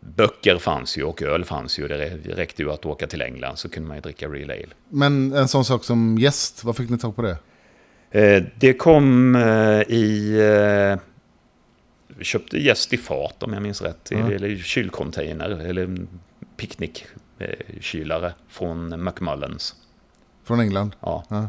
Böcker 0.00 0.58
fanns 0.58 0.98
ju 0.98 1.02
och 1.02 1.22
öl 1.22 1.44
fanns 1.44 1.78
ju. 1.78 1.88
Det 1.88 2.18
räckte 2.26 2.62
ju 2.62 2.70
att 2.70 2.86
åka 2.86 3.06
till 3.06 3.22
England 3.22 3.56
så 3.56 3.68
kunde 3.68 3.88
man 3.88 3.96
ju 3.96 4.00
dricka 4.00 4.28
real 4.28 4.50
ale. 4.50 4.68
Men 4.88 5.32
en 5.32 5.48
sån 5.48 5.64
sak 5.64 5.84
som 5.84 6.18
gäst, 6.18 6.64
vad 6.64 6.76
fick 6.76 6.90
ni 6.90 6.98
tag 6.98 7.16
på 7.16 7.22
det? 7.22 7.36
Eh, 8.10 8.42
Det 8.58 8.72
kom 8.74 9.36
eh, 9.36 9.80
i... 9.82 10.34
eh, 10.94 11.00
Vi 12.18 12.24
köpte 12.24 12.58
jäst 12.58 12.92
i 12.92 12.96
fat 12.96 13.42
om 13.42 13.52
jag 13.52 13.62
minns 13.62 13.82
rätt. 13.82 14.08
Ja. 14.10 14.30
Eller 14.32 14.56
kylcontainer. 14.56 15.48
Eller 15.50 15.96
picknickkylare 16.56 18.34
från 18.48 19.02
Macmullens. 19.02 19.74
Från 20.44 20.60
England? 20.60 20.96
Ja. 21.00 21.24
Ja. 21.28 21.48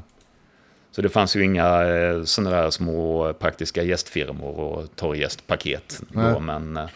Så 0.92 1.02
det 1.02 1.10
fanns 1.10 1.36
ju 1.36 1.44
inga 1.44 1.84
eh, 1.88 2.24
sådana 2.24 2.56
där 2.62 2.70
små 2.70 3.34
praktiska 3.34 3.84
gästfirmor 3.84 4.60
och 4.60 4.96
torrgästpaket 4.96 6.02
då, 6.14 6.40
men 6.40 6.78
eh, 6.78 6.88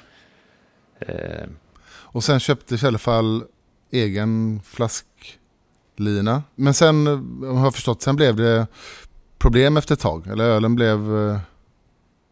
eh, 1.00 1.48
Och 1.86 2.24
sen 2.24 2.40
köpte 2.40 2.78
Källefall 2.78 3.44
egen 3.92 4.62
flasklina. 4.66 6.44
Men 6.56 6.74
sen, 6.74 7.08
eh, 7.08 7.14
om 7.14 7.40
jag 7.44 7.54
har 7.54 7.72
förstått, 7.72 8.02
sen 8.02 8.16
blev 8.16 8.36
det 8.36 8.68
problem 9.44 9.78
efter 9.78 9.94
ett 9.94 10.00
tag. 10.00 10.28
Eller 10.28 10.44
ölen 10.44 10.76
blev 10.76 11.18
eh, 11.18 11.40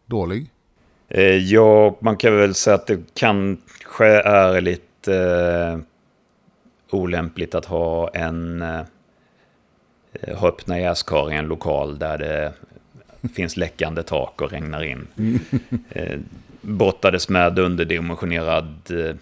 dålig. 0.06 0.50
Eh, 1.08 1.36
Ja, 1.36 1.96
man 2.00 2.16
kan 2.16 2.36
väl 2.36 2.54
säga 2.54 2.74
att 2.74 2.86
det 2.86 3.00
kanske 3.14 4.06
är 4.22 4.60
lite 4.60 5.14
eh, 5.14 5.78
olämpligt 6.90 7.54
att 7.54 7.64
ha 7.64 8.08
en 8.08 8.62
eh, 8.62 8.80
ha 10.36 10.48
öppna 10.48 10.80
jäskar 10.80 11.32
i 11.32 11.36
en 11.36 11.46
lokal 11.46 11.98
där 11.98 12.18
det 12.18 12.52
finns 13.34 13.56
läckande 13.56 14.02
tak 14.02 14.40
och 14.40 14.52
regnar 14.52 14.84
in. 14.84 15.08
Eh, 15.90 16.18
brottades 16.60 17.28
med 17.28 17.58
underdimensionerad 17.58 18.90
eh, 18.90 19.16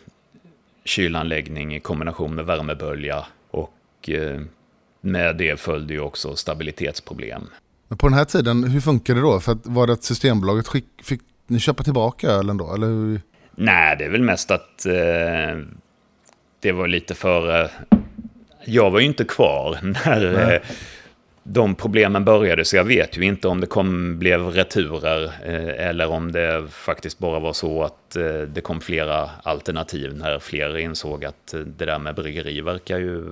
kylanläggning 0.84 1.74
i 1.74 1.80
kombination 1.80 2.34
med 2.34 2.44
värmebölja 2.46 3.26
och 3.50 4.10
med 5.00 5.36
det 5.36 5.60
följde 5.60 5.94
ju 5.94 6.00
också 6.00 6.36
stabilitetsproblem. 6.36 7.48
Men 7.90 7.98
på 7.98 8.08
den 8.08 8.18
här 8.18 8.24
tiden, 8.24 8.64
hur 8.64 8.80
funkar 8.80 9.14
det 9.14 9.20
då? 9.20 9.40
För 9.40 9.52
att 9.52 9.66
var 9.66 9.86
det 9.86 9.92
att 9.92 10.04
Systembolaget 10.04 10.68
skick, 10.68 10.86
fick 11.02 11.20
ni 11.46 11.58
köpa 11.58 11.82
tillbaka 11.82 12.28
ölen 12.30 12.56
då? 12.56 12.74
Eller 12.74 12.86
hur? 12.86 13.20
Nej, 13.54 13.96
det 13.96 14.04
är 14.04 14.10
väl 14.10 14.22
mest 14.22 14.50
att 14.50 14.86
eh, 14.86 15.58
det 16.60 16.72
var 16.72 16.88
lite 16.88 17.14
för... 17.14 17.62
Eh, 17.62 17.70
jag 18.64 18.90
var 18.90 19.00
ju 19.00 19.06
inte 19.06 19.24
kvar 19.24 19.78
när 20.04 20.52
eh, 20.52 20.60
de 21.42 21.74
problemen 21.74 22.24
började, 22.24 22.64
så 22.64 22.76
jag 22.76 22.84
vet 22.84 23.18
ju 23.18 23.22
inte 23.22 23.48
om 23.48 23.60
det 23.60 23.66
kom, 23.66 24.18
blev 24.18 24.46
returer 24.46 25.24
eh, 25.24 25.88
eller 25.88 26.08
om 26.08 26.32
det 26.32 26.68
faktiskt 26.70 27.18
bara 27.18 27.38
var 27.38 27.52
så 27.52 27.82
att 27.82 28.16
eh, 28.16 28.40
det 28.40 28.60
kom 28.60 28.80
flera 28.80 29.30
alternativ 29.42 30.16
när 30.16 30.38
fler 30.38 30.78
insåg 30.78 31.24
att 31.24 31.54
eh, 31.54 31.60
det 31.60 31.84
där 31.84 31.98
med 31.98 32.14
bryggeri 32.14 32.60
verkar 32.60 32.98
ju 32.98 33.24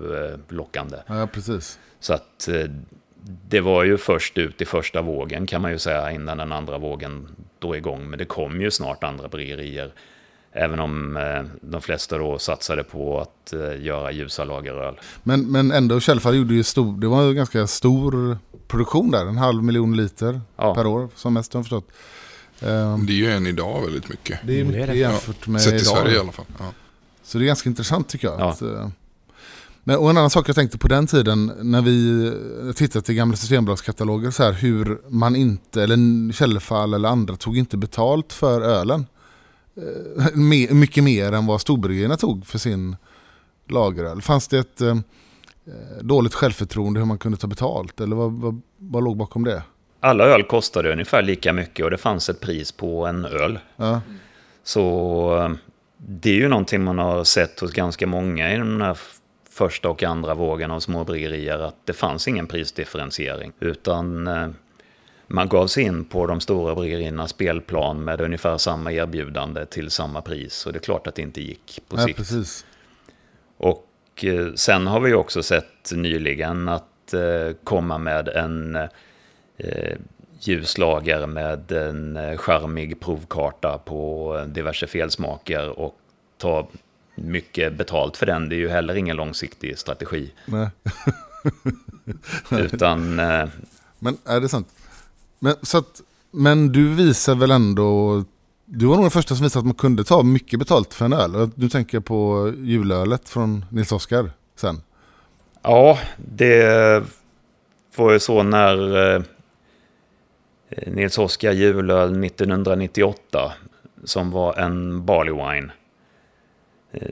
lockande. 0.49 0.97
Ja, 1.07 1.29
precis. 1.33 1.79
Så 2.01 2.15
att 2.15 2.49
det 3.49 3.61
var 3.61 3.85
ju 3.85 3.99
först 3.99 4.39
ut 4.39 4.61
i 4.61 4.65
första 4.65 5.03
vågen 5.03 5.47
kan 5.47 5.63
man 5.63 5.71
ju 5.71 5.79
säga 5.79 6.11
innan 6.13 6.39
den 6.39 6.53
andra 6.53 6.79
vågen 6.79 7.29
drog 7.59 7.77
igång. 7.77 8.11
Men 8.11 8.19
det 8.19 8.25
kom 8.25 8.61
ju 8.61 8.71
snart 8.71 9.05
andra 9.05 9.29
bryggerier. 9.29 9.93
Även 10.53 10.81
om 10.81 11.17
eh, 11.17 11.43
de 11.61 11.81
flesta 11.83 12.19
då 12.19 12.39
satsade 12.39 12.85
på 12.85 13.21
att 13.21 13.53
eh, 13.53 13.83
göra 13.85 14.13
ljusa 14.13 14.45
lageröl. 14.45 15.01
Men, 15.23 15.53
men 15.53 15.71
ändå, 15.73 16.01
Källefall 16.01 16.37
gjorde 16.37 16.55
ju 16.55 16.63
stor, 16.63 17.01
det 17.01 17.07
var 17.07 17.23
en 17.23 17.37
ganska 17.37 17.67
stor 17.67 18.39
produktion 18.69 19.11
där. 19.11 19.27
En 19.27 19.39
halv 19.39 19.63
miljon 19.63 19.97
liter 19.97 20.41
Ja. 20.57 20.75
per 20.75 20.87
år, 20.87 21.09
som 21.15 21.35
mest 21.35 21.55
har 21.55 21.63
förstått. 21.63 21.89
Ehm, 22.63 23.07
Det 23.07 23.13
är 23.13 23.17
ju 23.17 23.31
än 23.31 23.47
idag 23.47 23.83
väldigt 23.85 24.09
mycket. 24.09 24.39
det 24.45 24.53
är 24.61 24.61
Mm, 24.65 24.77
mycket 24.81 24.97
jämfört 24.97 25.47
med 25.47 25.63
Sett 25.63 25.73
i 25.73 25.77
idag. 25.77 25.87
Sverige 25.97 26.17
i 26.17 26.19
alla 26.21 26.33
fall. 26.33 26.47
Ja. 26.59 26.65
Så 27.23 27.39
det 27.39 27.45
är 27.45 27.47
ganska 27.47 27.69
intressant 27.69 28.09
tycker 28.09 28.29
jag. 28.29 28.41
Ja. 28.41 28.51
Att, 28.51 28.63
eh, 28.63 28.89
men 29.89 29.97
och 29.97 30.11
en 30.11 30.17
annan 30.17 30.31
sak 30.31 30.49
jag 30.49 30.57
tänkte 30.57 30.79
på 30.79 30.89
den 30.89 31.07
tiden 31.07 31.53
när 31.63 31.83
vi 31.83 32.27
eh, 32.27 32.73
tittade 32.73 33.13
i 33.13 33.15
gamla 33.15 33.37
systembolagskataloger 33.37 34.31
så 34.31 34.43
här 34.43 34.53
hur 34.53 34.99
man 35.09 35.37
inte, 35.37 35.83
eller 35.83 36.33
Källefall 36.33 36.95
eller 36.95 37.09
andra 37.09 37.37
tog 37.37 37.59
inte 37.59 37.77
betalt 37.77 38.33
för 38.33 38.61
ölen. 38.61 39.07
Eh, 39.77 40.37
mycket 40.75 41.05
mer 41.05 41.33
än 41.33 41.47
vad 41.47 41.61
storbryggerierna 41.61 42.17
tog 42.17 42.47
för 42.47 42.59
sin 42.59 42.97
lageröl. 43.69 44.23
Fanns 44.23 44.49
det 44.49 44.59
ett 44.59 44.81
eh, 44.81 44.91
eh, 44.91 46.03
dåligt 46.03 46.35
självförtroende 46.35 47.01
hur 47.01 47.07
man 47.07 47.19
kunde 47.19 47.39
ta 47.39 47.47
betalt 47.47 48.01
eller 48.01 48.17
vad, 48.17 48.33
vad, 48.33 48.61
vad 48.79 49.05
låg 49.05 49.17
bakom 49.17 49.45
det? 49.45 49.63
Alla 50.01 50.25
öl 50.25 50.43
kostade 50.43 50.93
ungefär 50.93 51.23
lika 51.23 51.53
mycket 51.53 51.85
och 51.85 51.91
det 51.91 51.99
fanns 51.99 52.29
ett 52.29 52.41
pris 52.41 52.73
på 52.73 53.07
en 53.07 53.25
öl. 53.25 53.59
Ja, 53.77 54.01
Så 54.65 55.37
eh, 55.37 55.51
det 55.97 56.31
är 56.31 56.35
ju 56.35 56.49
någonting 56.49 56.85
man 56.85 56.99
har 56.99 57.25
sett 57.25 57.61
hos 57.61 57.73
ganska 57.73 58.07
många 58.07 58.55
i 58.55 58.57
den 58.57 58.83
här 58.83 58.99
första 59.59 59.89
och 59.89 60.03
andra 60.03 60.35
vågen 60.35 60.71
av 60.71 60.81
små 60.81 61.05
bryggerier 61.05 61.59
att 61.59 61.77
det 61.85 61.93
fanns 61.93 62.29
ingen 62.29 62.47
prisdifferentiering. 62.47 63.53
Utan 63.61 64.27
eh, 64.27 64.49
man 65.27 65.49
gav 65.49 65.67
sig 65.67 65.85
in 65.85 66.05
på 66.05 66.27
de 66.27 66.41
stora 66.41 66.75
bryggeriernas 66.75 67.31
spelplan 67.31 68.05
med 68.05 68.21
ungefär 68.21 68.59
samma 68.59 68.93
erbjudande 68.93 69.67
till 69.67 69.91
samma 69.91 70.23
pris. 70.23 70.67
Och 70.67 70.73
det 70.73 70.79
är 70.79 70.81
klart 70.81 71.07
att 71.07 71.15
det 71.15 71.23
inte 71.23 71.41
gick 71.41 71.81
på 71.89 71.97
ja 71.97 72.05
sikt. 72.05 72.17
precis. 72.17 72.67
Och 73.57 74.25
eh, 74.25 74.53
sen 74.55 74.87
har 74.87 75.01
vi 75.01 75.15
också 75.15 75.43
sett 75.43 75.93
nyligen 75.93 76.69
att 76.69 77.15
eh, 77.15 77.57
komma 77.65 77.99
med 77.99 78.29
en 78.29 78.79
ljuslager 80.41 81.27
med 81.27 81.73
en 81.73 82.39
charmig 82.39 83.01
provkarta 83.01 83.79
på 83.85 84.45
diverse 84.49 84.87
felsmaker 84.87 85.79
och 85.79 85.99
ta 86.37 86.69
mycket 87.25 87.75
betalt 87.75 88.17
för 88.17 88.27
den. 88.27 88.49
Det 88.49 88.55
är 88.55 88.59
ju 88.59 88.69
heller 88.69 88.95
ingen 88.95 89.17
långsiktig 89.17 89.79
strategi. 89.79 90.31
Nej. 90.47 90.69
Utan 92.51 93.19
eh, 93.31 93.49
Men 93.99 94.19
är 94.25 94.41
det 94.41 94.49
sant? 94.49 94.69
Men, 95.39 95.55
så 95.63 95.79
att, 95.79 96.01
men 96.31 96.73
du 96.73 96.95
visar 96.95 97.35
väl 97.35 97.51
ändå, 97.51 98.25
du 98.65 98.87
var 98.87 98.95
nog 98.95 99.05
den 99.05 99.11
första 99.11 99.35
som 99.35 99.45
visade 99.45 99.61
att 99.61 99.67
man 99.67 99.75
kunde 99.75 100.05
ta 100.05 100.23
mycket 100.23 100.59
betalt 100.59 100.95
för 100.95 101.05
en 101.05 101.13
öl. 101.13 101.51
Du 101.55 101.69
tänker 101.69 102.01
på 102.01 102.53
julölet 102.59 103.29
från 103.29 103.65
Nils 103.71 103.93
Oskar 103.93 104.31
sen. 104.57 104.83
ja, 105.63 105.99
det 106.17 107.05
var 107.97 108.13
ju 108.13 108.19
så 108.21 108.43
när 108.43 109.15
eh, 109.15 109.23
Nils 110.87 111.19
Oskar 111.19 111.53
julöl 111.53 112.25
1998 112.25 113.53
som 114.05 114.31
var 114.31 114.59
en 114.59 115.05
barley 115.05 115.35
wine. 115.35 115.73
Eh, 116.93 117.09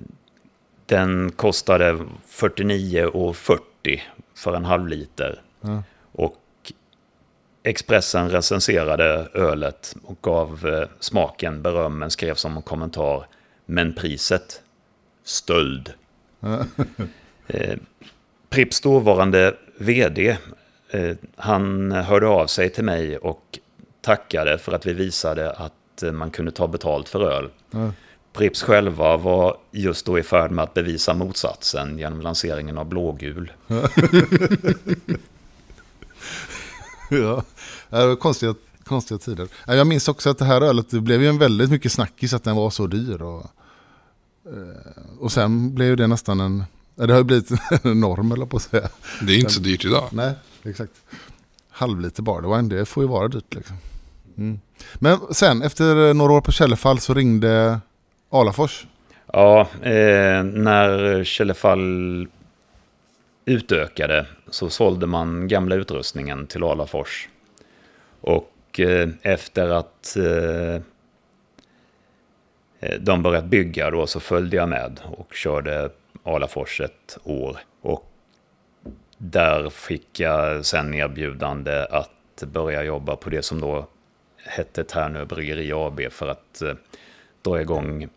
Den 0.86 1.32
kostade 1.32 1.98
49,40 2.28 4.00
för 4.34 4.54
en 4.54 4.64
halv 4.64 4.88
liter. 4.88 5.42
Ja. 5.60 5.82
Och 6.12 6.36
Expressen 7.62 8.30
recenserade 8.30 9.28
ölet 9.34 9.96
och 10.04 10.18
gav 10.22 10.66
eh, 10.68 10.88
smaken 11.00 11.62
beröm 11.62 11.98
men 11.98 12.10
skrev 12.10 12.34
som 12.34 12.56
en 12.56 12.62
kommentar. 12.62 13.26
Men 13.66 13.94
priset? 13.94 14.62
Stöld. 15.24 15.92
eh, 17.46 17.76
Pripps 18.48 18.80
dåvarande 18.80 19.54
vd, 19.78 20.36
eh, 20.90 21.16
han 21.36 21.92
hörde 21.92 22.26
av 22.26 22.46
sig 22.46 22.70
till 22.70 22.84
mig 22.84 23.18
och 23.18 23.58
tackade 24.00 24.58
för 24.58 24.72
att 24.72 24.86
vi 24.86 24.92
visade 24.92 25.52
att 25.52 26.02
man 26.12 26.30
kunde 26.30 26.50
ta 26.52 26.66
betalt 26.66 27.08
för 27.08 27.30
öl. 27.30 27.50
Ja. 27.70 27.92
Pripps 28.36 28.62
själva 28.62 29.16
var 29.16 29.56
just 29.70 30.06
då 30.06 30.18
i 30.18 30.22
färd 30.22 30.50
med 30.50 30.62
att 30.62 30.74
bevisa 30.74 31.14
motsatsen 31.14 31.98
genom 31.98 32.20
lanseringen 32.20 32.78
av 32.78 32.86
blågul. 32.88 33.52
Ja, 37.10 37.42
det 37.90 38.06
var 38.06 38.16
konstiga, 38.16 38.54
konstiga 38.84 39.18
tider. 39.18 39.48
Ja, 39.66 39.74
Jag 39.74 39.86
minns 39.86 40.08
också 40.08 40.30
att 40.30 40.38
det 40.38 40.44
här 40.44 40.60
ölet, 40.60 40.90
det 40.90 41.00
blev 41.00 41.22
ju 41.22 41.28
en 41.28 41.38
väldigt 41.38 41.70
mycket 41.70 41.92
snackis 41.92 42.34
att 42.34 42.44
den 42.44 42.56
var 42.56 42.70
så 42.70 42.86
dyr. 42.86 43.22
Och, 43.22 43.46
eh, 44.46 45.02
och 45.18 45.32
sen 45.32 45.74
blev 45.74 45.88
ju 45.88 45.96
det 45.96 46.06
nästan 46.06 46.40
en, 46.40 46.64
det 46.94 47.12
har 47.12 47.18
ju 47.18 47.24
blivit 47.24 47.50
en 47.82 48.00
norm 48.00 48.32
eller 48.32 48.46
på 48.46 48.56
att 48.56 48.62
säga. 48.62 48.88
Det 49.22 49.32
är 49.32 49.38
inte 49.38 49.52
så 49.52 49.60
dyrt 49.60 49.84
idag. 49.84 50.08
Nej, 50.12 50.34
exakt. 50.62 50.92
Halvliter 51.70 52.22
barley 52.22 52.78
det 52.78 52.86
får 52.86 53.02
ju 53.02 53.08
vara 53.08 53.28
dyrt 53.28 53.54
liksom. 53.54 53.76
Mm. 54.36 54.60
Men 54.94 55.18
sen 55.30 55.62
efter 55.62 56.14
några 56.14 56.32
år 56.32 56.40
på 56.40 56.52
Källefall 56.52 57.00
så 57.00 57.14
ringde 57.14 57.80
Alafors. 58.30 58.86
Ja, 59.32 59.60
eh, 59.82 60.42
när 60.44 61.24
Källefall 61.24 62.28
utökade 63.44 64.26
så 64.50 64.70
sålde 64.70 65.06
man 65.06 65.48
gamla 65.48 65.74
utrustningen 65.74 66.46
till 66.46 66.64
Alafors. 66.64 67.28
Och 68.20 68.80
eh, 68.80 69.08
efter 69.22 69.68
att 69.68 70.16
eh, 70.16 70.74
eh, 72.80 73.00
de 73.00 73.22
börjat 73.22 73.44
bygga 73.44 73.90
då 73.90 74.06
så 74.06 74.20
följde 74.20 74.56
jag 74.56 74.68
med 74.68 75.00
och 75.04 75.34
körde 75.34 75.90
Alafors 76.22 76.80
ett 76.80 77.18
år. 77.24 77.58
Och 77.80 78.12
där 79.18 79.70
fick 79.70 80.20
jag 80.20 80.64
sen 80.64 80.94
erbjudande 80.94 81.86
att 81.90 82.42
börja 82.46 82.82
jobba 82.82 83.16
på 83.16 83.30
det 83.30 83.42
som 83.42 83.60
då 83.60 83.86
hette 84.36 84.84
Tärnö 84.84 85.24
Bryggeri 85.24 85.72
AB 85.72 86.00
för 86.10 86.28
att 86.28 86.62
eh, 86.62 86.74
dra 87.46 87.60
igång 87.60 88.08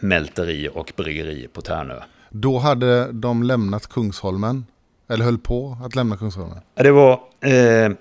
mälteri 0.00 0.68
och 0.74 0.92
bryggeri 0.96 1.48
på 1.52 1.60
Tärnö. 1.60 2.00
Då 2.30 2.58
hade 2.58 3.12
de 3.12 3.42
lämnat 3.42 3.86
Kungsholmen. 3.86 4.66
Eller 5.08 5.24
höll 5.24 5.38
på 5.38 5.76
att 5.84 5.94
lämna 5.94 6.16
Kungsholmen. 6.16 6.58
Det 6.74 6.90
var 6.90 7.12
eh, 7.40 7.92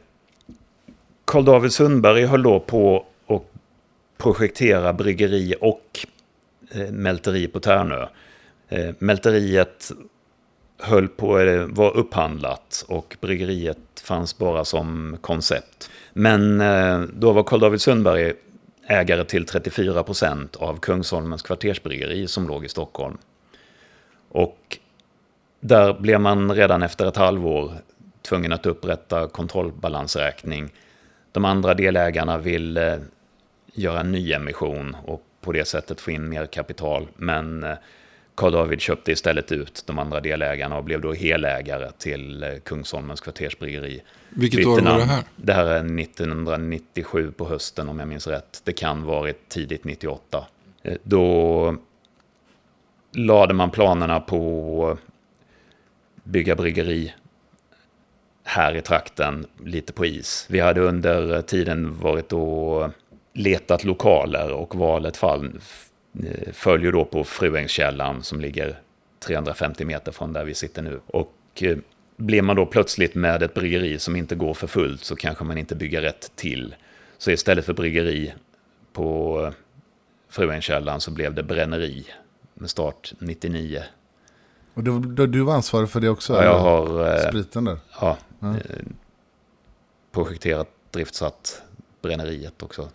Carl 1.26 1.46
David 1.46 1.74
Sundberg 1.74 2.26
höll 2.26 2.44
då 2.44 2.60
på 2.60 3.06
att 3.28 3.42
projektera 4.18 4.94
bryggeri 4.94 5.56
och 5.62 6.06
eh, 6.72 6.92
mälteri 6.92 7.48
på 7.48 7.60
Tärnö. 7.60 8.08
Eh, 8.70 8.96
mälteriet 9.00 9.92
höll 10.80 11.08
på 11.08 11.36
att 11.36 11.70
vara 11.70 11.90
upphandlat 11.90 12.86
och 12.88 13.18
bryggeriet 13.22 14.00
fanns 14.04 14.38
bara 14.38 14.66
som 14.66 15.18
koncept. 15.22 15.90
Men 16.14 16.62
eh, 16.62 17.02
då 17.02 17.32
var 17.32 17.44
Karl 17.44 17.60
David 17.60 17.82
Sundberg 17.82 18.34
ägare 18.88 19.24
till 19.24 19.46
34 19.46 20.04
procent 20.04 20.56
av 20.56 20.80
Kungsholmens 20.80 21.42
kvartersbryggeri 21.42 22.28
som 22.28 22.48
låg 22.48 22.66
i 22.66 22.70
Stockholm. 22.70 23.18
Och 24.30 24.78
där 25.60 25.94
blev 25.94 26.22
man 26.22 26.52
redan 26.52 26.84
efter 26.84 27.06
ett 27.06 27.16
halvår 27.16 27.74
tvungen 28.22 28.54
att 28.54 28.66
upprätta 28.66 29.28
kontrollbalansräkning. 29.28 30.74
De 31.32 31.46
andra 31.46 31.74
delägarna 31.74 32.38
ville 32.38 32.94
eh, 32.94 33.00
göra 33.74 34.00
en 34.00 34.12
ny 34.12 34.34
emission 34.34 34.98
och 35.06 35.22
på 35.42 35.52
det 35.52 35.66
sättet 35.66 36.02
få 36.02 36.12
in 36.12 36.30
mer 36.30 36.46
kapital. 36.46 37.08
Men 37.16 37.64
eh, 37.64 37.78
Karl 38.36 38.52
David 38.52 38.82
köpte 38.82 39.12
istället 39.12 39.52
ut 39.52 39.84
de 39.88 40.00
andra 40.00 40.20
delägarna 40.20 40.78
och 40.78 40.84
blev 40.84 41.02
då 41.02 41.14
helägare 41.14 41.92
till 41.98 42.44
eh, 42.44 42.50
Kungsholmens 42.64 43.22
kvartersbryggeri. 43.22 44.02
Vilket 44.30 44.58
Bytte 44.58 44.70
år 44.70 44.82
var 44.82 44.98
det 44.98 45.04
här? 45.04 45.24
Det 45.36 45.54
här 45.54 45.66
är 45.66 46.00
1997 46.00 47.32
på 47.32 47.46
hösten 47.48 47.90
om 47.90 48.00
jag 48.00 48.08
minns 48.08 48.28
rätt. 48.28 48.62
Det 48.64 48.74
kan 48.74 49.04
varit 49.04 49.50
tidigt 49.50 49.84
98. 49.84 50.46
Eh, 50.84 50.98
Då 51.04 51.76
lade 53.12 53.54
man 53.54 53.72
planerna 53.72 54.20
på 54.20 54.98
bygga 56.24 56.56
bryggeri 56.56 57.14
här 58.44 58.76
i 58.76 58.82
trakten 58.82 59.46
lite 59.66 59.94
på 59.94 60.06
is. 60.06 60.46
Vi 60.50 60.60
hade 60.60 60.82
under 60.82 61.42
tiden 61.42 62.00
varit 62.00 62.34
och 62.34 62.90
letat 63.34 63.84
lokaler 63.84 64.52
och 64.52 64.76
valet 64.76 65.18
fall, 65.18 65.52
följer 66.52 66.92
då 66.92 67.06
på 67.06 67.24
Fruängskällan 67.24 68.24
som 68.24 68.42
ligger 68.42 68.80
350 69.20 69.86
meter 69.86 70.12
från 70.12 70.34
där 70.34 70.44
vi 70.46 70.54
sitter 70.54 70.82
nu. 70.82 71.00
Och 71.08 71.34
eh, 71.62 71.78
blir 72.18 72.42
man 72.42 72.56
då 72.56 72.66
plötsligt 72.66 73.16
med 73.16 73.44
ett 73.44 73.54
bryggeri 73.54 74.00
som 74.00 74.16
inte 74.16 74.36
går 74.36 74.54
för 74.54 74.68
fullt 74.68 75.04
så 75.04 75.16
kanske 75.16 75.44
man 75.44 75.58
inte 75.58 75.76
bygger 75.76 76.02
rätt 76.02 76.32
till. 76.36 76.76
Så 77.18 77.32
istället 77.32 77.66
för 77.66 77.74
bryggeri 77.74 78.34
på 78.94 79.40
eh, 79.46 79.54
Fruängskällan 80.30 81.02
så 81.02 81.12
blev 81.12 81.34
det 81.34 81.44
bränneri 81.44 82.06
med 82.54 82.70
start 82.70 83.14
99. 83.20 83.84
Och 84.74 84.84
du, 84.84 85.00
du, 85.00 85.28
du 85.28 85.42
var 85.42 85.54
ansvarig 85.54 85.90
för 85.90 86.00
det 86.00 86.10
också? 86.10 86.34
Ja, 86.34 86.44
jag 86.44 86.60
har 86.60 87.14
eh, 87.14 87.30
Spriten 87.30 87.64
där? 87.64 87.78
ja, 88.02 88.18
Ja. 88.40 88.50
eh, 88.50 88.56
projekterat, 90.12 90.68
driftsatt 90.92 91.62
bränneriet 92.02 92.64
också. 92.64 92.90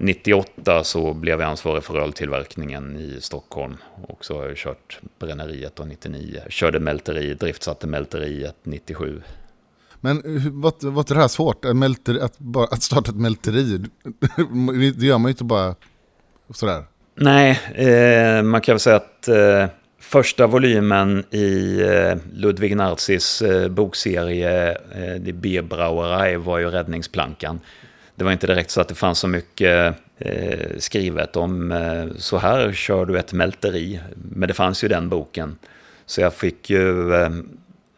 98 0.00 0.84
så 0.84 1.14
blev 1.14 1.40
jag 1.40 1.50
ansvarig 1.50 1.84
för 1.84 1.98
öltillverkningen 1.98 2.96
i 2.96 3.20
Stockholm. 3.20 3.76
Och 4.08 4.24
så 4.24 4.38
har 4.38 4.46
jag 4.46 4.56
kört 4.56 5.00
bränneriet 5.18 5.76
då 5.76 5.84
99. 5.84 6.40
Körde 6.48 6.80
mälteri, 6.80 7.34
driftsatte 7.34 7.86
mälteriet 7.86 8.56
97. 8.62 9.22
Men 10.00 10.22
var, 10.60 10.90
var 10.90 11.00
inte 11.00 11.14
det 11.14 11.20
här 11.20 11.28
svårt? 11.28 11.64
Mälteri, 11.74 12.20
att, 12.20 12.38
bara, 12.38 12.64
att 12.64 12.82
starta 12.82 13.10
ett 13.10 13.16
mälteri, 13.16 13.78
det 14.96 15.06
gör 15.06 15.18
man 15.18 15.28
ju 15.28 15.32
inte 15.32 15.44
bara 15.44 15.74
sådär. 16.50 16.84
Nej, 17.14 17.60
eh, 17.74 18.42
man 18.42 18.60
kan 18.60 18.72
väl 18.72 18.80
säga 18.80 18.96
att 18.96 19.28
eh, 19.28 19.66
första 20.00 20.46
volymen 20.46 21.24
i 21.30 21.80
eh, 21.80 22.18
Ludwig 22.32 22.76
Narzis 22.76 23.42
eh, 23.42 23.68
bokserie 23.68 24.70
eh, 24.70 25.14
Die 25.20 25.32
Bierbrauerei 25.32 26.36
var 26.36 26.58
ju 26.58 26.70
räddningsplankan. 26.70 27.60
Det 28.20 28.24
var 28.24 28.32
inte 28.32 28.46
direkt 28.46 28.70
så 28.70 28.80
att 28.80 28.88
det 28.88 28.94
fanns 28.94 29.18
så 29.18 29.28
mycket 29.28 29.94
eh, 30.18 30.78
skrivet 30.78 31.36
om 31.36 31.72
eh, 31.72 32.06
så 32.16 32.38
här 32.38 32.72
kör 32.72 33.06
du 33.06 33.18
ett 33.18 33.32
mälteri. 33.32 34.00
Men 34.14 34.48
det 34.48 34.54
fanns 34.54 34.84
ju 34.84 34.88
den 34.88 35.08
boken. 35.08 35.58
Så 36.06 36.20
jag 36.20 36.34
fick 36.34 36.70
ju 36.70 37.14
eh, 37.14 37.30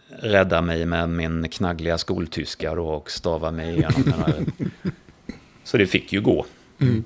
rädda 0.09 0.63
mig 0.63 0.87
med 0.87 1.11
min 1.11 1.49
knaggliga 1.49 1.99
skoltyska 1.99 2.75
då 2.75 2.89
och 2.89 3.11
stava 3.11 3.51
mig 3.51 3.71
igenom 3.71 4.03
den 4.03 4.13
här. 4.13 4.45
Så 5.65 5.77
det 5.77 5.87
fick 5.87 6.13
ju 6.13 6.21
gå. 6.21 6.47
Mm. 6.81 7.05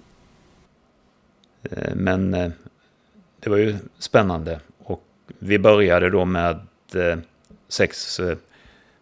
Eh, 1.63 1.95
Men 1.95 2.35
eh, 2.35 2.51
det 3.41 3.51
var 3.51 3.57
ju 3.57 3.77
spännande. 3.99 4.61
Och 4.79 5.05
vi 5.39 5.59
började 5.59 6.11
då 6.11 6.25
med 6.25 6.61
eh, 6.95 7.19
sex 7.69 8.21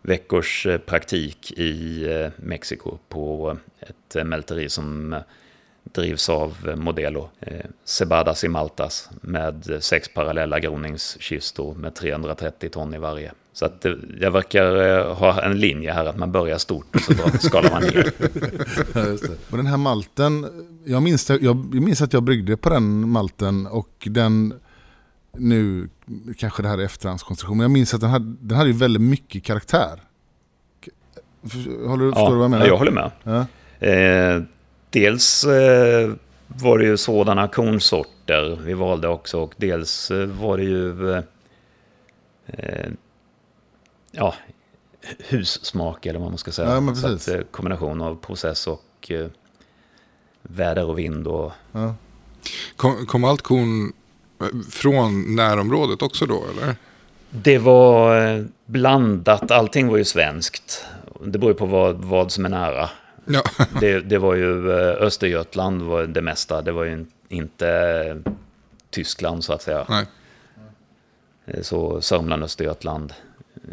veckors 0.09 0.67
eh, 0.67 0.79
praktik 0.79 1.53
i 1.57 2.05
eh, 2.13 2.31
Mexiko 2.37 2.99
på 3.09 3.57
ett 3.81 4.17
eh, 4.17 4.25
mälteri 4.25 4.69
som 4.69 5.17
drivs 5.93 6.29
av 6.29 6.75
Modelo. 6.77 7.29
Cebadas 7.85 8.45
i 8.45 8.49
Maltas 8.49 9.09
med 9.21 9.77
sex 9.81 10.09
parallella 10.15 10.61
groningskistor 10.61 11.75
med 11.75 11.95
330 11.95 12.69
ton 12.71 12.95
i 12.95 12.99
varje. 12.99 13.33
Så 13.53 13.65
att 13.67 13.87
jag 14.21 14.31
verkar 14.31 14.65
ha 15.15 15.43
en 15.43 15.59
linje 15.61 15.93
här 15.93 16.05
att 16.07 16.17
man 16.19 16.33
börjar 16.33 16.59
stort 16.59 16.95
och 16.95 17.01
så 17.01 17.39
skalar 17.49 17.71
man 17.71 17.83
ner. 17.83 18.13
Ja. 18.95 19.35
Och 19.51 19.57
den 19.57 19.67
här 19.67 19.77
malten, 19.77 20.47
jag 20.85 21.03
minns, 21.03 21.27
det- 21.27 21.39
jag 21.43 21.75
minns 21.75 22.03
att 22.03 22.13
jag 22.13 22.23
bryggde 22.23 22.57
på 22.57 22.69
den 22.71 23.09
malten 23.09 23.67
och 23.67 24.09
den, 24.11 24.55
nu 25.37 25.89
kanske 26.39 26.63
det 26.63 26.69
här 26.69 26.79
är 26.79 26.85
efterhandskonstruktion, 26.85 27.57
men 27.57 27.65
jag 27.65 27.71
minns 27.71 27.95
att 27.95 28.01
den 28.01 28.11
hade, 28.11 28.35
den 28.41 28.57
hade 28.59 28.71
ju 28.71 28.77
väldigt 28.77 29.03
mycket 29.03 29.45
karaktär. 29.45 30.01
Håller, 31.87 32.13
förstår 32.13 32.31
du 32.31 32.37
vad 32.37 32.45
jag 32.45 32.51
menar? 32.51 32.65
Ja, 32.65 32.71
jag 32.71 32.79
håller 32.79 32.93
med. 32.93 33.11
Ja. 33.23 33.47
Eh, 33.89 34.43
dels 34.91 35.45
eh, 35.45 36.13
var 36.47 36.79
det 36.79 36.85
ju 36.85 36.97
sådana 36.97 37.49
kornsorter 37.49 38.59
vi 38.65 38.75
valde 38.75 39.09
också 39.09 39.41
och 39.41 39.55
dels 39.57 40.11
eh, 40.11 40.27
var 40.27 40.57
det 40.57 40.65
ju 40.65 41.13
eh, 41.13 41.23
eh, 42.47 42.91
ja, 44.13 44.35
hussmak 45.31 46.07
eller 46.07 46.21
vad 46.21 46.29
man 46.29 46.39
ska 46.39 46.53
säga. 46.53 46.69
Ja, 46.87 46.95
Så 46.95 47.07
att, 47.07 47.29
eh, 47.29 47.41
kombination 47.51 48.01
av 48.01 48.15
process 48.17 48.67
och 48.67 49.13
väder 50.43 50.85
och 50.85 50.99
vind 50.99 51.27
och 51.27 51.53
Ja. 51.73 51.95
Kom, 52.77 53.07
kom 53.07 53.25
allt 53.25 53.43
korn 53.43 53.93
från 54.71 55.37
närområdet 55.37 56.03
också 56.03 56.27
då 56.27 56.45
eller? 56.51 56.77
Det 57.31 57.59
var 57.59 58.27
eh, 58.27 58.45
blandat, 58.67 59.51
allting 59.51 59.89
var 59.89 59.97
ju 59.97 60.05
svenskt. 60.05 60.85
Det 61.25 61.39
beror 61.39 61.53
ju 61.53 61.59
på 61.59 61.67
vad, 61.67 61.97
vad 61.97 62.33
som 62.33 62.45
är 62.45 62.49
nära. 62.49 62.91
Ja, 63.25 63.43
Det, 63.81 64.01
det 64.01 64.19
var 64.19 64.35
ju 64.35 64.71
eh, 64.73 65.03
Östergötland 65.03 65.83
var 65.83 66.03
det 66.07 66.23
mesta. 66.23 66.63
Det 66.63 66.73
var 66.73 66.85
ju 66.85 67.07
inte 67.29 67.69
eh, 67.69 68.33
Tyskland 68.91 69.45
så 69.45 69.53
att 69.53 69.63
säga. 69.63 69.87
nej. 69.89 70.07
Så 71.63 72.01
Sörmland, 72.01 72.45
Östergötland. 72.45 73.15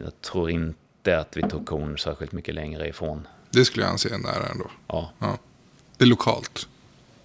Jag 0.04 0.21
tror 0.21 0.50
inte 0.50 1.19
att 1.19 1.38
vi 1.38 1.41
tog 1.41 1.65
korn 1.67 1.97
särskilt 1.97 2.32
mycket 2.32 2.56
längre 2.56 2.88
ifrån. 2.88 3.28
Det 3.50 3.65
skulle 3.65 3.86
jag 3.86 3.91
anse 3.91 4.13
är 4.13 4.17
nära 4.17 4.47
ändå. 4.52 4.65
Ja. 4.88 5.12
Ja. 5.19 5.38
Det 5.97 6.04
är 6.04 6.08
lokalt. 6.08 6.67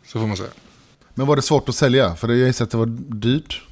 Så 0.05 0.21
får 0.21 0.27
man 0.27 0.37
säga. 0.37 0.51
Men 1.19 1.27
var 1.27 1.37
det 1.37 1.43
svårt 1.43 1.69
att 1.69 1.75
sälja? 1.75 2.15
För 2.15 2.29
jag 2.29 2.37
gissar 2.39 2.65
att 2.65 2.71
det 2.71 2.77
var 2.77 2.87
dyrt. 3.17 3.63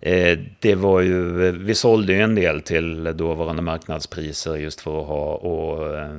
Eh, 0.00 0.38
Det 0.60 0.74
var 0.74 1.00
ju, 1.00 1.46
eh, 1.46 1.52
vi 1.52 1.74
sålde 1.74 2.12
ju 2.12 2.20
en 2.20 2.34
del 2.34 2.60
till 2.62 3.04
dåvarande 3.16 3.62
marknadspriser 3.62 4.56
just 4.56 4.80
för 4.80 5.00
att 5.00 5.06
ha 5.06 5.34
och, 5.34 5.96
eh, 5.98 6.10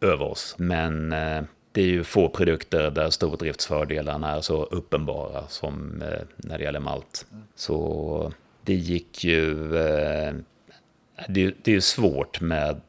över 0.00 0.22
oss. 0.30 0.54
Men 0.58 1.12
eh, 1.12 1.42
det 1.72 1.82
är 1.82 1.86
ju 1.86 2.04
få 2.04 2.28
produkter 2.28 2.90
där 2.90 3.10
stordriftsfördelarna 3.10 4.30
är 4.36 4.40
så 4.40 4.62
uppenbara 4.64 5.44
som 5.48 6.02
eh, 6.02 6.20
när 6.36 6.58
det 6.58 6.64
gäller 6.64 6.80
malt. 6.80 7.26
Så 7.54 8.22
eh, 8.26 8.32
det 8.64 8.74
gick 8.74 9.24
ju... 9.24 9.54
Det, 11.28 11.54
det 11.62 11.70
är 11.70 11.74
ju 11.74 11.80
svårt 11.80 12.40
med 12.40 12.80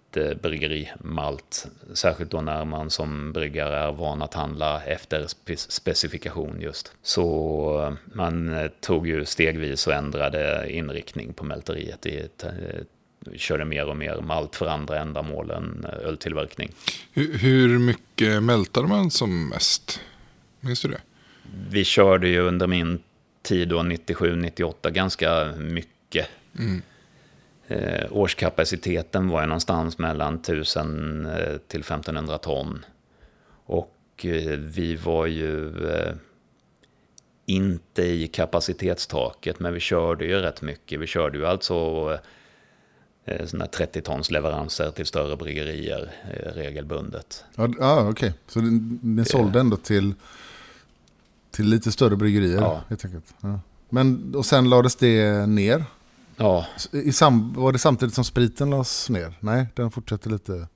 bryggerimalt. 0.41 1.67
Särskilt 1.93 2.31
då 2.31 2.41
när 2.41 2.65
man 2.65 2.89
som 2.89 3.33
bryggare 3.33 3.77
är 3.77 3.91
van 3.91 4.21
att 4.21 4.33
handla 4.33 4.83
efter 4.83 5.23
spe- 5.23 5.69
specifikation 5.71 6.61
just. 6.61 6.93
Så 7.01 7.87
eh, 7.87 8.15
man 8.15 8.53
eh, 8.53 8.67
tog 8.79 9.07
ju 9.07 9.25
stegvis 9.25 9.87
och 9.87 9.93
ändrade 9.93 10.71
inriktning 10.71 11.33
på 11.33 11.43
mälteriet. 11.45 12.05
I 12.05 12.27
eh, 12.43 12.49
körde 13.35 13.65
mer 13.65 13.85
och 13.85 13.97
mer 13.97 14.21
malt 14.21 14.55
för 14.55 14.65
andra 14.65 14.99
ändamål 14.99 15.51
än 15.51 15.85
eh, 15.85 16.07
öltillverkning. 16.07 16.71
Hur, 17.13 17.37
hur 17.37 17.79
mycket 17.79 18.43
mältade 18.43 18.87
man 18.87 19.11
som 19.11 19.49
mest? 19.49 19.99
Minns 20.59 20.81
du 20.81 20.87
det? 20.87 21.01
Vi 21.69 21.85
körde 21.85 22.27
ju 22.27 22.39
under 22.39 22.67
min 22.67 22.99
tid 23.41 23.67
då, 23.67 23.79
97-98, 23.79 24.91
ganska 24.91 25.45
mycket. 25.57 26.27
Mm. 26.59 26.81
Eh, 27.67 28.05
årskapaciteten 28.11 29.29
var 29.29 29.41
ju 29.41 29.47
någonstans 29.47 29.97
mellan 29.97 30.35
1000 30.35 31.25
eh, 31.25 31.57
till 31.67 31.79
1500 31.81 32.37
ton. 32.37 32.85
Och 33.65 33.95
eh, 34.25 34.57
vi 34.59 34.95
var 34.95 35.25
ju 35.25 35.67
eh, 35.91 36.13
inte 37.45 38.03
i 38.03 38.27
kapacitetstaket, 38.27 39.59
men 39.59 39.73
vi 39.73 39.79
körde 39.79 40.25
ju 40.25 40.35
rätt 40.35 40.61
mycket. 40.61 40.99
Vi 40.99 41.07
körde 41.07 41.37
ju 41.37 41.45
alltså 41.45 42.19
såna 43.45 43.65
30 43.65 44.01
tons 44.01 44.31
leveranser 44.31 44.91
till 44.91 45.05
större 45.05 45.35
bryggerier 45.37 46.11
regelbundet. 46.55 47.43
Ja, 47.55 47.69
ja 47.79 48.09
okej. 48.09 48.33
Så 48.47 48.59
den, 48.59 48.99
den 49.01 49.25
sålde 49.25 49.59
ändå 49.59 49.77
till, 49.77 50.13
till 51.51 51.65
lite 51.65 51.91
större 51.91 52.15
bryggerier 52.15 52.61
Ja. 52.61 52.81
helt 52.89 53.05
enkelt. 53.05 53.33
Ja. 53.41 53.59
Men, 53.89 54.35
och 54.35 54.45
sen 54.45 54.69
lades 54.69 54.95
det 54.95 55.45
ner? 55.45 55.83
Ja, 56.37 56.65
I 56.91 57.11
sam, 57.11 57.53
var 57.53 57.71
det 57.71 57.79
samtidigt 57.79 58.15
som 58.15 58.23
spriten 58.23 58.69
lades 58.69 59.09
ner? 59.09 59.33
Nej, 59.39 59.65
den 59.75 59.91
fortsätter 59.91 60.29
lite. 60.29 60.67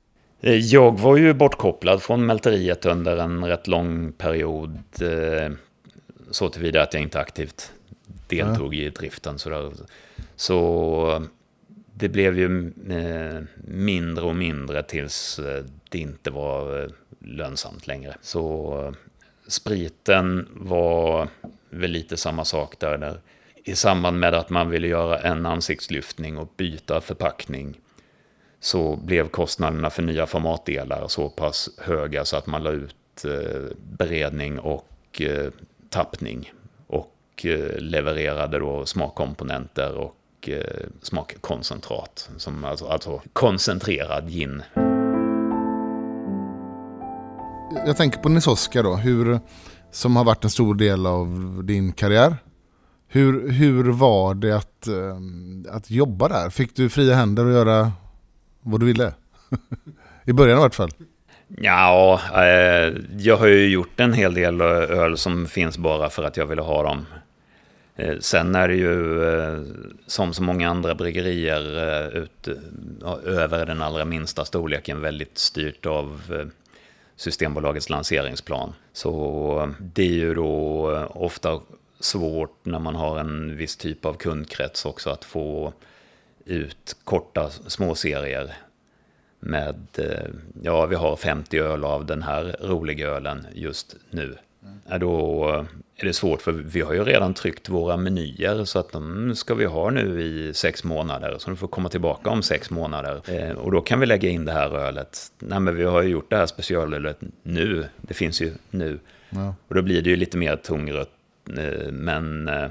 Eh, 0.41 0.53
Jag 0.55 0.99
var 0.99 1.17
ju 1.17 1.33
bortkopplad 1.33 2.01
från 2.01 2.25
mälteriet 2.25 2.85
under 2.85 3.17
en 3.17 3.45
rätt 3.45 3.67
lång 3.67 4.11
period. 4.11 4.79
eh, 5.01 5.51
Så 6.31 6.49
tillvida 6.49 6.81
att 6.83 6.93
jag 6.93 7.03
inte 7.03 7.19
aktivt 7.19 7.71
deltog 8.27 8.75
i 8.75 8.89
driften. 8.89 9.39
Sådär. 9.39 9.71
Så 10.35 11.27
det 11.93 12.09
blev 12.09 12.37
ju 12.39 12.73
eh, 12.89 13.43
mindre 13.67 14.25
och 14.25 14.35
mindre 14.35 14.83
tills 14.83 15.39
det 15.89 15.99
inte 15.99 16.31
var 16.31 16.91
lönsamt 17.19 17.87
längre. 17.87 18.15
Så 18.21 18.93
spriten 19.47 20.47
var 20.53 21.27
väl 21.69 21.91
lite 21.91 22.17
samma 22.17 22.45
sak 22.45 22.79
där. 22.79 22.97
där. 22.97 23.19
I 23.67 23.75
samband 23.75 24.19
med 24.19 24.33
att 24.33 24.49
man 24.49 24.69
ville 24.69 24.87
göra 24.87 25.19
en 25.19 25.45
ansiktslyftning 25.45 26.37
och 26.37 26.53
byta 26.57 27.01
förpackning 27.01 27.79
så 28.59 28.95
blev 28.95 29.27
kostnaderna 29.27 29.89
för 29.89 30.03
nya 30.03 30.25
formatdelar 30.25 31.07
så 31.07 31.29
pass 31.29 31.69
höga 31.77 32.25
så 32.25 32.37
att 32.37 32.47
man 32.47 32.63
la 32.63 32.71
ut 32.71 33.25
eh, 33.25 33.77
beredning 33.97 34.59
och 34.59 35.21
eh, 35.21 35.51
tappning 35.89 36.51
och 36.87 37.45
eh, 37.45 37.79
levererade 37.79 38.59
då 38.59 38.85
smakkomponenter 38.85 39.95
och 39.95 40.13
smakkoncentrat, 41.01 42.29
som 42.37 42.63
alltså, 42.63 42.87
alltså 42.87 43.21
koncentrerad 43.33 44.29
gin. 44.29 44.63
Jag 47.85 47.97
tänker 47.97 48.19
på 48.19 48.29
Nisoska 48.29 48.81
då, 48.81 48.95
hur, 48.95 49.39
som 49.91 50.15
har 50.15 50.23
varit 50.23 50.43
en 50.43 50.49
stor 50.49 50.75
del 50.75 51.05
av 51.05 51.61
din 51.63 51.93
karriär. 51.93 52.35
Hur, 53.07 53.49
hur 53.51 53.83
var 53.91 54.33
det 54.33 54.55
att, 54.55 54.87
eh, 54.87 55.17
att 55.75 55.91
jobba 55.91 56.27
där? 56.27 56.49
Fick 56.49 56.75
du 56.75 56.89
fria 56.89 57.15
händer 57.15 57.45
att 57.45 57.53
göra 57.53 57.91
vad 58.61 58.79
du 58.79 58.85
ville? 58.85 59.13
I 60.25 60.33
början 60.33 60.57
i 60.57 60.61
vart 60.61 60.75
fall. 60.75 60.91
Ja, 61.47 62.21
eh, 62.33 62.93
jag 63.17 63.37
har 63.37 63.47
ju 63.47 63.69
gjort 63.69 63.99
en 63.99 64.13
hel 64.13 64.33
del 64.33 64.61
eh, 64.61 64.67
öl 64.67 65.17
som 65.17 65.45
finns 65.47 65.77
bara 65.77 66.09
för 66.09 66.23
att 66.23 66.37
jag 66.37 66.45
ville 66.45 66.61
ha 66.61 66.83
dem. 66.83 67.05
Eh, 67.97 68.19
sen 68.19 68.55
är 68.55 68.67
det 68.67 68.75
ju 68.75 69.23
eh, 69.23 69.61
som 70.07 70.33
så 70.33 70.43
många 70.43 70.69
andra 70.69 70.95
bryggerier 70.95 71.77
eh, 71.77 72.21
ut, 72.21 72.47
över 73.25 73.65
den 73.65 73.81
allra 73.81 74.05
minsta 74.05 74.45
storleken 74.45 75.01
väldigt 75.01 75.37
styrt 75.37 75.85
av 75.85 76.21
Systembolagets 77.15 77.89
lanseringsplan. 77.89 78.73
Så 78.93 79.73
det 79.79 80.03
är 80.03 80.13
ju 80.13 80.33
då 80.33 80.89
ofta 81.09 81.59
svårt 81.99 82.65
när 82.65 82.79
man 82.79 82.95
har 82.95 83.19
en 83.19 83.57
viss 83.57 83.75
typ 83.75 84.05
av 84.05 84.13
kundkrets 84.13 84.85
också 84.85 85.09
att 85.09 85.25
få 85.25 85.73
ut 86.45 86.95
korta 87.03 87.49
små 87.49 87.95
serier 87.95 88.53
med, 89.39 89.87
eh, 89.97 90.29
ja 90.61 90.85
vi 90.85 90.95
har 90.95 91.15
50 91.15 91.59
öl 91.59 91.83
av 91.83 92.05
den 92.05 92.23
här 92.23 92.55
roliga 92.61 93.07
ölen 93.07 93.47
just 93.53 93.95
nu. 94.09 94.37
Ja, 94.89 94.97
Då 94.97 95.47
är 95.95 96.05
det 96.05 96.13
svårt 96.13 96.41
för 96.41 96.51
vi 96.51 96.81
har 96.81 96.93
ju 96.93 97.03
redan 97.03 97.33
tryckt 97.33 97.69
våra 97.69 97.97
menyer 97.97 98.65
så 98.65 98.79
att 98.79 98.91
de 98.91 99.35
ska 99.35 99.55
vi 99.55 99.65
ha 99.65 99.89
nu 99.89 100.21
i 100.21 100.53
sex 100.53 100.83
månader. 100.83 101.35
Så 101.39 101.49
de 101.49 101.57
får 101.57 101.67
komma 101.67 101.89
tillbaka 101.89 102.29
om 102.29 102.43
sex 102.43 102.69
månader. 102.69 103.21
Eh, 103.27 103.51
och 103.51 103.71
då 103.71 103.81
kan 103.81 103.99
vi 103.99 104.05
lägga 104.05 104.29
in 104.29 104.45
det 104.45 104.51
här 104.51 104.69
ölet. 104.77 105.31
Nej 105.39 105.59
men 105.59 105.75
vi 105.75 105.83
har 105.83 106.01
ju 106.01 106.09
gjort 106.09 106.29
det 106.29 106.37
här 106.37 106.45
specialölet 106.45 107.17
nu. 107.43 107.85
Det 108.01 108.13
finns 108.13 108.41
ju 108.41 108.53
nu. 108.69 108.99
Ja. 109.29 109.55
Och 109.67 109.75
då 109.75 109.81
blir 109.81 110.01
det 110.01 110.09
ju 110.09 110.15
lite 110.15 110.37
mer 110.37 110.55
tungrött. 110.55 111.09
Eh, 111.57 111.91
Men 111.91 112.47
eh, 112.47 112.69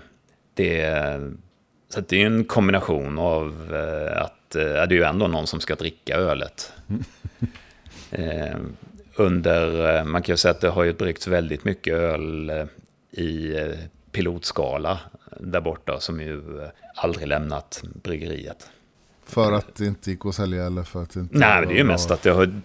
det, 0.55 1.21
så 1.89 2.01
det 2.01 2.23
är 2.23 2.27
en 2.27 2.45
kombination 2.45 3.19
av 3.19 3.75
eh, 3.75 4.23
att 4.23 4.33
det 4.51 4.79
är 4.79 4.93
ju 4.93 5.03
ändå 5.03 5.27
någon 5.27 5.47
som 5.47 5.61
ska 5.61 5.75
dricka 5.75 6.17
ölet. 6.17 6.73
Under, 9.19 10.05
man 10.05 10.23
kan 10.23 10.33
ju 10.33 10.37
säga 10.37 10.53
att 10.53 10.61
det 10.61 10.69
har 10.69 10.85
ju 10.85 10.93
bryggts 10.93 11.27
väldigt 11.27 11.65
mycket 11.65 11.95
öl 11.95 12.53
i 13.11 13.55
pilotskala 14.12 15.01
där 15.41 15.61
borta 15.61 16.01
som 16.01 16.21
ju 16.21 16.43
aldrig 16.95 17.29
lämnat 17.29 17.83
bryggeriet. 18.03 18.71
För 19.27 19.53
att 19.53 19.75
det 19.75 19.87
inte 19.87 20.11
gick 20.11 20.27
att 20.27 20.35
sälja 20.35 20.67
eller 20.67 20.83
för 20.83 21.03
att 21.03 21.11
det 21.11 21.21
inte 21.21 21.39
Nej, 21.39 21.67
det 21.67 21.75
är 21.75 21.79
ju 21.79 21.85
mest 21.85 22.11
att 22.11 22.23
det 22.23 22.31
har, 22.31 22.61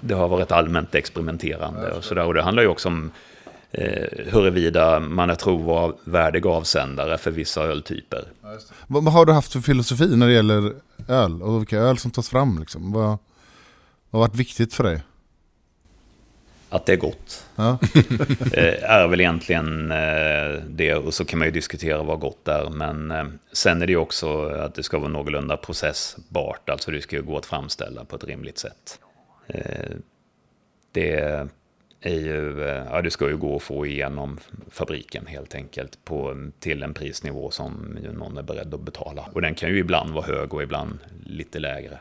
det 0.00 0.14
har 0.14 0.28
varit 0.28 0.52
allmänt 0.52 0.94
experimenterande 0.94 1.92
och 1.92 2.04
sådär. 2.04 2.24
Och 2.24 2.34
det 2.34 2.42
handlar 2.42 2.62
ju 2.62 2.68
också 2.68 2.88
om 2.88 3.10
eh, 3.70 4.32
huruvida 4.32 5.00
man 5.00 5.30
är 5.30 5.34
trovärdig 5.34 6.46
avsändare 6.46 7.18
för 7.18 7.30
vissa 7.30 7.62
öltyper. 7.62 8.24
Vad, 8.86 9.04
vad 9.04 9.12
har 9.12 9.26
du 9.26 9.32
haft 9.32 9.52
för 9.52 9.60
filosofi 9.60 10.16
när 10.16 10.26
det 10.26 10.32
gäller 10.32 10.72
öl 11.08 11.42
och 11.42 11.60
vilka 11.60 11.78
öl 11.78 11.98
som 11.98 12.10
tas 12.10 12.28
fram? 12.28 12.58
Liksom? 12.58 12.92
Vad, 12.92 13.18
vad 14.10 14.22
har 14.22 14.28
varit 14.28 14.36
viktigt 14.36 14.74
för 14.74 14.84
dig? 14.84 15.02
Att 16.68 16.86
det 16.86 16.92
är 16.92 16.96
gott 16.96 17.46
Ja. 17.56 17.78
eh, 18.52 18.90
är 18.90 19.08
väl 19.08 19.20
egentligen 19.20 19.90
eh, 19.90 20.62
det. 20.68 20.94
Och 20.94 21.14
så 21.14 21.24
kan 21.24 21.38
man 21.38 21.48
ju 21.48 21.52
diskutera 21.52 22.02
vad 22.02 22.20
gott 22.20 22.48
är. 22.48 22.70
Men 22.70 23.10
eh, 23.10 23.24
sen 23.52 23.82
är 23.82 23.86
det 23.86 23.92
ju 23.92 23.98
också 23.98 24.48
att 24.48 24.74
det 24.74 24.82
ska 24.82 24.98
vara 24.98 25.08
någorlunda 25.08 25.56
processbart. 25.56 26.70
Alltså 26.70 26.90
det 26.90 27.02
ska 27.02 27.16
ju 27.16 27.22
gå 27.22 27.38
att 27.38 27.46
framställa 27.46 28.04
på 28.04 28.16
ett 28.16 28.24
rimligt 28.24 28.58
sätt. 28.58 29.00
Det 30.92 31.48
är 32.06 32.20
ju, 32.20 32.62
eh, 32.62 32.84
ja 32.90 33.02
det 33.02 33.10
ska 33.10 33.28
ju 33.28 33.36
gå 33.36 33.56
att 33.56 33.62
få 33.62 33.86
igenom 33.86 34.38
fabriken 34.70 35.26
helt 35.26 35.54
enkelt 35.54 36.04
på, 36.04 36.50
till 36.58 36.82
en 36.82 36.94
prisnivå 36.94 37.50
som 37.50 37.98
ju 38.02 38.12
någon 38.12 38.36
är 38.36 38.42
beredd 38.42 38.74
att 38.74 38.80
betala. 38.80 39.28
Och 39.32 39.40
den 39.40 39.54
kan 39.54 39.68
ju 39.68 39.78
ibland 39.78 40.10
vara 40.10 40.26
hög 40.26 40.54
och 40.54 40.62
ibland 40.62 40.98
lite 41.24 41.58
lägre. 41.58 42.00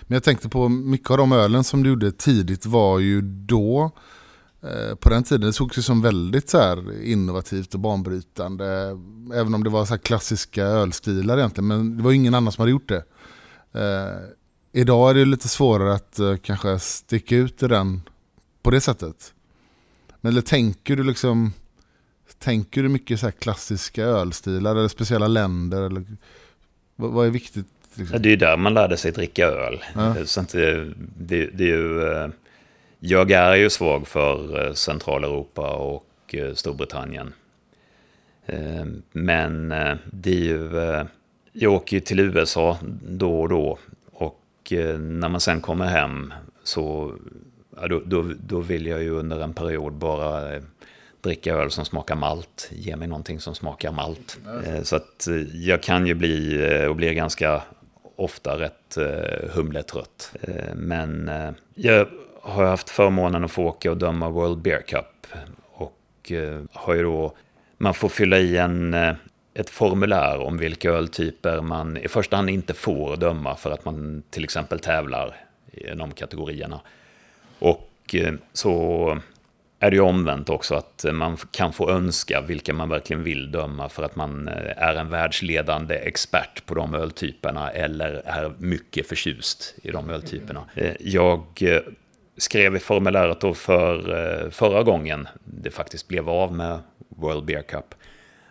Men 0.00 0.16
jag 0.16 0.24
tänkte 0.24 0.48
på 0.48 0.68
mycket 0.68 1.10
av 1.10 1.16
de 1.16 1.32
ölen 1.32 1.64
som 1.64 1.82
du 1.82 1.88
gjorde 1.88 2.12
tidigt 2.12 2.66
var 2.66 2.98
ju 2.98 3.20
då 3.22 3.90
eh, 4.62 4.94
på 4.94 5.08
den 5.08 5.22
tiden 5.22 5.46
det 5.46 5.52
sågs 5.52 5.78
ju 5.78 5.82
som 5.82 6.02
väldigt 6.02 6.50
så 6.50 6.58
här 6.58 7.02
innovativt 7.02 7.74
och 7.74 7.80
banbrytande. 7.80 8.66
Även 9.34 9.54
om 9.54 9.64
det 9.64 9.70
var 9.70 9.84
så 9.84 9.94
här 9.94 9.98
klassiska 9.98 10.64
ölstilar 10.64 11.38
egentligen. 11.38 11.68
Men 11.68 11.96
det 11.96 12.02
var 12.02 12.12
ingen 12.12 12.34
annan 12.34 12.52
som 12.52 12.62
hade 12.62 12.70
gjort 12.70 12.88
det. 12.88 13.04
Eh, 13.72 14.18
idag 14.72 15.10
är 15.10 15.14
det 15.14 15.24
lite 15.24 15.48
svårare 15.48 15.94
att 15.94 16.18
eh, 16.18 16.36
kanske 16.36 16.78
sticka 16.78 17.36
ut 17.36 17.62
i 17.62 17.66
den 17.66 18.02
på 18.62 18.70
det 18.70 18.80
sättet. 18.80 19.34
Men 20.20 20.32
eller 20.32 20.42
tänker 20.42 20.96
du 20.96 21.04
liksom 21.04 21.52
Tänker 22.38 22.82
du 22.82 22.88
mycket 22.88 23.20
så 23.20 23.26
här 23.26 23.32
klassiska 23.32 24.04
ölstilar 24.04 24.76
eller 24.76 24.88
speciella 24.88 25.28
länder? 25.28 25.82
Eller, 25.82 26.04
vad, 26.96 27.10
vad 27.10 27.26
är 27.26 27.30
viktigt? 27.30 27.66
Liksom? 27.94 28.22
Det 28.22 28.28
är 28.28 28.30
ju 28.30 28.36
där 28.36 28.56
man 28.56 28.74
lärde 28.74 28.96
sig 28.96 29.12
dricka 29.12 29.46
öl. 29.46 29.84
Ja. 29.94 30.14
Så 30.24 30.44
det, 30.52 30.92
det, 31.18 31.46
det 31.46 31.64
är 31.64 31.76
ju, 31.76 32.12
eh, 32.12 32.28
jag 32.98 33.30
är 33.30 33.54
ju 33.54 33.70
svag 33.70 34.08
för 34.08 34.66
eh, 34.66 34.72
Centraleuropa 34.72 35.70
och 35.70 36.34
eh, 36.34 36.54
Storbritannien. 36.54 37.32
Men 39.12 39.68
det 40.12 40.30
är 40.30 40.44
ju, 40.44 40.70
jag 41.52 41.72
åker 41.72 41.96
ju 41.96 42.00
till 42.00 42.20
USA 42.20 42.78
då 43.08 43.40
och 43.40 43.48
då. 43.48 43.78
Och 44.12 44.72
när 44.98 45.28
man 45.28 45.40
sen 45.40 45.60
kommer 45.60 45.86
hem 45.86 46.32
så 46.62 47.14
ja, 47.80 47.88
då, 47.88 48.02
då, 48.04 48.32
då 48.40 48.60
vill 48.60 48.86
jag 48.86 49.02
ju 49.02 49.10
under 49.10 49.40
en 49.40 49.52
period 49.54 49.92
bara 49.92 50.54
eh, 50.54 50.62
dricka 51.20 51.54
öl 51.54 51.70
som 51.70 51.84
smakar 51.84 52.14
malt. 52.16 52.68
Ge 52.72 52.96
mig 52.96 53.08
någonting 53.08 53.40
som 53.40 53.54
smakar 53.54 53.92
malt. 53.92 54.38
Eh, 54.66 54.82
Så 54.82 54.96
att 54.96 55.26
eh, 55.26 55.36
jag 55.66 55.82
kan 55.82 56.06
ju 56.06 56.14
bli 56.14 56.86
och 56.88 56.96
blir 56.96 57.12
ganska 57.12 57.62
ofta 58.16 58.58
rätt 58.58 58.96
humletrött. 59.54 60.32
Men 60.74 61.30
jag 61.74 62.06
har 62.42 62.64
haft 62.64 62.90
förmånen 62.90 63.44
att 63.44 63.50
få 63.50 63.64
åka 63.64 63.90
och 63.90 63.96
döma 63.96 64.28
World 64.28 64.58
Beer 64.58 64.82
Cup. 64.82 65.26
Och 65.72 66.32
har 66.72 66.94
ju 66.94 67.02
då, 67.02 67.36
man 67.78 67.94
får 67.94 68.08
fylla 68.08 68.38
i 68.38 68.56
en, 68.56 68.94
ett 69.54 69.70
formulär 69.70 70.38
om 70.38 70.58
vilka 70.58 70.90
öltyper 70.90 71.60
man 71.60 71.96
i 71.96 72.08
första 72.08 72.36
hand 72.36 72.50
inte 72.50 72.74
får 72.74 73.16
döma 73.16 73.56
för 73.56 73.70
att 73.70 73.84
man 73.84 74.22
till 74.30 74.44
exempel 74.44 74.78
tävlar 74.78 75.36
i 75.72 75.94
de 75.94 76.12
kategorierna. 76.12 76.80
Och 77.60 78.14
eh, 78.14 78.34
så 78.52 79.18
är 79.78 79.90
det 79.90 79.96
ju 79.96 80.02
omvänt 80.02 80.48
också 80.48 80.74
att 80.74 81.04
man 81.12 81.36
kan 81.50 81.72
få 81.72 81.90
önska 81.90 82.40
vilka 82.40 82.72
man 82.74 82.88
verkligen 82.88 83.22
vill 83.22 83.50
döma 83.50 83.88
för 83.88 84.02
att 84.02 84.16
man 84.16 84.48
eh, 84.48 84.82
är 84.82 84.94
en 84.94 85.10
världsledande 85.10 85.94
expert 85.94 86.66
på 86.66 86.74
de 86.74 86.94
öltyperna 86.94 87.70
eller 87.70 88.22
är 88.24 88.52
mycket 88.58 89.06
förtjust 89.08 89.74
i 89.82 89.90
de 89.90 90.10
öltyperna. 90.10 90.64
Eh, 90.74 90.92
Jag 91.00 91.44
skrev 92.36 92.76
i 92.76 92.78
formuläret 92.78 93.40
då 93.40 93.54
för 93.54 94.50
förra 94.50 94.82
gången 94.82 95.28
det 95.44 95.70
faktiskt 95.70 96.08
blev 96.08 96.28
av 96.28 96.54
med 96.54 96.78
World 97.08 97.44
Beer 97.44 97.62
Cup 97.62 97.94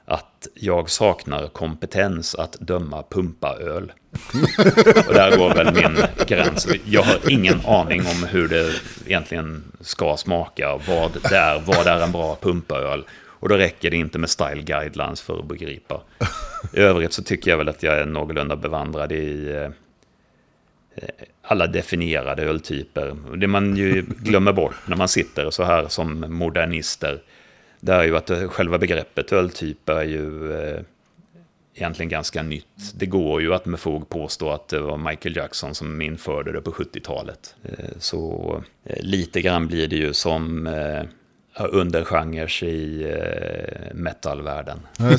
att 0.10 0.48
jag 0.54 0.90
saknar 0.90 1.48
kompetens 1.48 2.36
att 2.36 2.54
döma 2.60 3.04
pumpaöl. 3.10 3.92
Och 5.08 5.14
där 5.14 5.38
går 5.38 5.54
väl 5.54 5.74
min 5.74 5.98
gräns. 6.28 6.68
Jag 6.86 7.02
har 7.02 7.32
ingen 7.32 7.66
aning 7.66 8.02
om 8.02 8.28
hur 8.30 8.48
det 8.48 8.72
egentligen 9.06 9.64
ska 9.82 10.18
smaka, 10.18 10.80
vad 10.88 11.12
det 11.14 11.36
är, 11.36 11.60
vad 11.60 11.88
är 11.88 12.04
en 12.04 12.12
bra 12.12 12.38
pumpaöl. 12.42 13.04
Och 13.40 13.50
då 13.50 13.56
räcker 13.56 13.90
det 13.90 13.98
inte 13.98 14.20
med 14.20 14.30
style 14.30 14.62
guidelines 14.62 15.22
för 15.22 15.40
att 15.40 15.46
begripa. 15.46 16.02
I 16.74 16.80
övrigt 16.80 17.14
så 17.14 17.24
tycker 17.24 17.52
jag 17.52 17.58
väl 17.58 17.70
att 17.70 17.84
jag 17.84 18.00
är 18.00 18.06
någorlunda 18.06 18.56
bevandrad 18.56 19.12
i 19.12 19.52
eh, 19.52 19.70
alla 21.42 21.68
definierade 21.68 22.44
öltyper. 22.44 23.16
Det 23.38 23.48
man 23.48 23.78
ju 23.78 24.02
glömmer 24.02 24.54
bort 24.54 24.76
när 24.86 24.96
man 24.96 25.08
sitter 25.08 25.50
så 25.50 25.64
här 25.64 25.88
som 25.88 26.26
modernister, 26.34 27.22
det 27.80 27.94
är 27.94 28.04
ju 28.04 28.18
att 28.18 28.30
eh, 28.30 28.48
själva 28.48 28.78
begreppet 28.78 29.34
öltyp 29.34 29.90
är 29.90 30.04
ju 30.04 30.54
eh, 30.54 30.82
egentligen 31.76 32.10
ganska 32.10 32.44
nytt. 32.44 32.94
Det 32.96 33.06
går 33.06 33.42
ju 33.42 33.54
att 33.54 33.66
med 33.66 33.80
fog 33.80 34.10
påstå 34.10 34.50
att 34.50 34.68
det 34.68 34.80
var 34.80 34.98
Michael 34.98 35.36
Jackson 35.36 35.76
som 35.76 36.02
införde 36.02 36.52
det 36.52 36.62
på 36.62 36.72
70-talet. 36.72 37.56
Eh, 37.64 37.86
så 38.00 38.64
lite 39.00 39.42
grann 39.42 39.68
blir 39.68 39.88
det 39.88 39.96
ju 39.96 40.14
som 40.14 40.68
undergenres 41.70 42.64
i 42.64 43.14
metalvärlden. 43.94 44.80
Ja, 44.98 45.18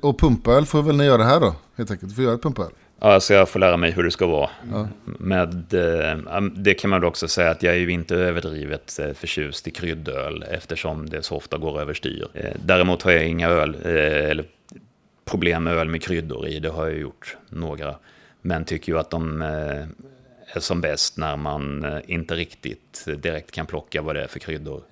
och 0.08 0.18
pumpöl 0.18 0.66
får 0.66 0.82
väl 0.82 0.96
ni 0.96 1.04
göra 1.04 1.24
här 1.24 1.40
då? 1.40 1.54
Helt 1.76 1.90
enkelt. 1.90 2.10
Du 2.10 2.14
får 2.14 2.24
göra 2.24 2.34
ett 2.34 2.42
pumpöl. 2.42 2.70
Ja, 3.00 3.20
så 3.20 3.32
jag 3.32 3.48
får 3.48 3.60
lära 3.60 3.76
mig 3.76 3.90
hur 3.90 4.02
det 4.02 4.10
ska 4.10 4.26
vara. 4.26 4.50
Ja. 4.72 4.88
Med, 5.04 5.74
eh, 5.74 6.40
det 6.56 6.74
kan 6.74 6.90
man 6.90 7.00
då 7.00 7.08
också 7.08 7.28
säga 7.28 7.50
att 7.50 7.62
jag 7.62 7.74
är 7.74 7.78
ju 7.78 7.90
inte 7.90 8.16
överdrivet 8.16 8.98
eh, 8.98 9.12
förtjust 9.12 9.68
i 9.68 9.70
kryddöl 9.70 10.44
eftersom 10.50 11.08
det 11.08 11.22
så 11.22 11.36
ofta 11.36 11.58
går 11.58 11.80
överstyr. 11.80 12.28
Eh, 12.34 12.52
Däremot 12.64 13.02
har 13.02 13.12
jag 13.12 13.26
inga 13.28 13.48
öl, 13.48 13.74
eller 13.84 14.44
problem 15.24 15.64
med 15.64 15.74
öl 15.74 15.88
med 15.88 16.02
kryddor 16.02 16.46
i, 16.48 16.58
det 16.58 16.68
har 16.70 16.86
jag 16.86 16.98
gjort 16.98 17.36
några. 17.48 17.94
Men 18.40 18.64
tycker 18.64 18.92
ju 18.92 18.98
att 18.98 19.10
de 19.10 19.42
är 19.42 19.88
som 20.60 20.80
bäst 20.80 21.16
när 21.16 21.36
man 21.36 21.86
inte 22.06 22.34
riktigt 22.34 23.04
direkt 23.18 23.50
kan 23.50 23.66
plocka 23.66 24.02
vad 24.02 24.14
det 24.16 24.22
är 24.22 24.26
för 24.26 24.38
kryddor. 24.38 24.82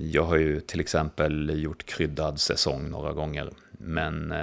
Jag 0.00 0.24
har 0.24 0.36
ju 0.36 0.60
till 0.60 0.80
exempel 0.80 1.62
gjort 1.62 1.86
kryddad 1.86 2.40
säsong 2.40 2.90
några 2.90 3.12
gånger. 3.12 3.50
Men 3.78 4.34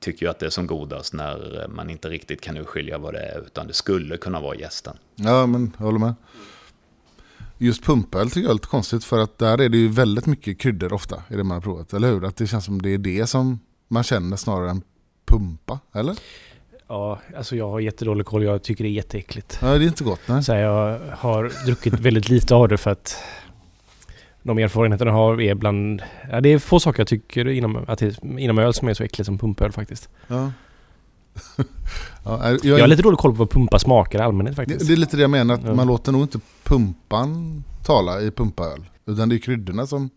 tycker 0.00 0.26
ju 0.26 0.30
att 0.30 0.38
det 0.38 0.46
är 0.46 0.50
som 0.50 0.66
godast 0.66 1.12
när 1.12 1.66
man 1.68 1.90
inte 1.90 2.08
riktigt 2.08 2.40
kan 2.40 2.56
urskilja 2.56 2.98
vad 2.98 3.14
det 3.14 3.20
är, 3.20 3.40
utan 3.46 3.66
det 3.66 3.72
skulle 3.72 4.16
kunna 4.16 4.40
vara 4.40 4.56
gästen. 4.56 4.96
Ja, 5.14 5.46
men 5.46 5.72
jag 5.78 5.84
håller 5.84 5.98
med. 5.98 6.14
Just 7.58 7.84
pumpöl 7.84 8.30
tycker 8.30 8.40
jag 8.40 8.50
är 8.50 8.54
lite 8.54 8.68
konstigt 8.68 9.04
för 9.04 9.18
att 9.18 9.38
där 9.38 9.60
är 9.60 9.68
det 9.68 9.78
ju 9.78 9.88
väldigt 9.88 10.26
mycket 10.26 10.58
kryddor 10.58 10.92
ofta 10.92 11.22
i 11.28 11.36
det 11.36 11.44
man 11.44 11.54
har 11.54 11.60
provat, 11.60 11.92
eller 11.92 12.08
hur? 12.08 12.24
Att 12.24 12.36
det 12.36 12.46
känns 12.46 12.64
som 12.64 12.82
det 12.82 12.90
är 12.90 12.98
det 12.98 13.26
som 13.26 13.60
man 13.88 14.02
känner 14.02 14.36
snarare 14.36 14.70
än 14.70 14.82
pumpa, 15.26 15.78
eller? 15.92 16.16
Ja, 16.88 17.20
alltså 17.36 17.56
jag 17.56 17.70
har 17.70 17.80
jättedålig 17.80 18.26
koll. 18.26 18.44
Jag 18.44 18.62
tycker 18.62 18.84
det 18.84 18.90
är 18.90 18.92
jätteäckligt. 18.92 19.58
Ja, 19.62 19.78
det 19.78 19.84
är 19.84 19.88
inte 19.88 20.04
gott, 20.04 20.20
nej. 20.26 20.42
Så 20.42 20.52
här, 20.52 20.60
jag 20.60 21.00
har 21.10 21.52
druckit 21.66 21.94
väldigt 21.94 22.28
lite 22.28 22.54
av 22.54 22.68
det 22.68 22.76
för 22.76 22.90
att 22.90 23.16
de 24.46 24.58
erfarenheterna 24.58 25.10
jag 25.10 25.16
har 25.16 25.40
är 25.40 25.54
bland... 25.54 26.02
Ja, 26.30 26.40
det 26.40 26.48
är 26.52 26.58
få 26.58 26.80
saker 26.80 27.00
jag 27.00 27.08
tycker 27.08 27.48
inom, 27.48 27.84
att 27.88 27.98
det, 27.98 28.18
inom 28.38 28.58
öl 28.58 28.74
som 28.74 28.88
är 28.88 28.94
så 28.94 29.04
äckligt 29.04 29.26
som 29.26 29.38
pumpöl 29.38 29.72
faktiskt. 29.72 30.08
Ja. 30.28 30.52
ja, 32.24 32.50
jag, 32.50 32.64
Jag 32.64 32.78
har 32.78 32.86
lite 32.86 33.02
dålig 33.02 33.18
koll 33.18 33.30
på 33.32 33.36
vad 33.38 33.50
pumpa 33.50 33.78
smakar 33.78 34.18
i 34.18 34.22
allmänhet 34.22 34.56
det, 34.56 34.62
faktiskt. 34.62 34.86
det 34.86 34.92
är 34.94 34.96
lite 34.96 35.16
det 35.16 35.20
jag 35.22 35.30
menar, 35.30 35.54
att 35.54 35.64
Ja. 35.64 35.74
man 35.74 35.86
låter 35.86 36.12
nog 36.12 36.22
inte 36.22 36.40
pumpan 36.64 37.64
tala 37.86 38.20
i 38.20 38.30
pumpaöl. 38.30 38.84
Utan 39.06 39.28
det 39.28 39.34
är 39.36 39.38
kryddorna 39.38 39.86
som... 39.86 40.10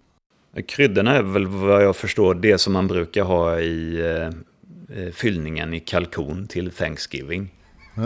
Kryddorna 0.68 1.16
är 1.16 1.22
väl 1.22 1.48
vad 1.48 1.84
jag 1.84 1.96
förstår 1.96 2.36
det 2.36 2.58
som 2.58 2.74
man 2.74 2.88
brukar 2.88 3.24
ha 3.24 3.60
i 3.60 4.00
eh, 4.00 4.98
eh, 5.04 5.12
fyllningen 5.14 5.74
i 5.74 5.80
kalkon 5.80 6.48
till 6.48 6.72
Thanksgiving. 6.72 7.50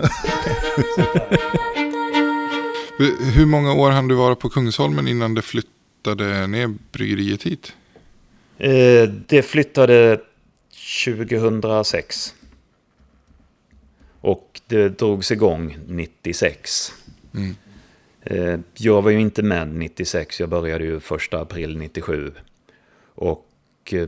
Hur 3.35 3.45
många 3.45 3.73
år 3.73 3.91
hann 3.91 4.07
du 4.07 4.15
vara 4.15 4.35
på 4.35 4.49
Kungsholmen 4.49 5.07
innan 5.07 5.33
det 5.33 5.41
flyttade 6.03 6.47
ner 6.47 6.73
bryggeriet 6.91 7.43
hit? 7.43 7.73
Eh, 8.57 9.09
det 9.27 9.41
flyttade 9.41 10.21
2006. 11.05 12.35
Och 14.21 14.61
det 14.67 14.89
drogs 14.89 15.31
igång 15.31 15.77
96. 15.87 16.93
Mm. 17.33 17.55
Eh, 18.21 18.59
Jag 18.73 19.01
var 19.01 19.11
ju 19.11 19.19
inte 19.19 19.43
med 19.43 19.67
96, 19.67 20.39
jag 20.39 20.49
började 20.49 20.83
ju 20.83 20.97
1 20.97 21.33
april 21.33 21.77
97. 21.77 22.31
Och 23.15 23.49
eh, 23.91 24.07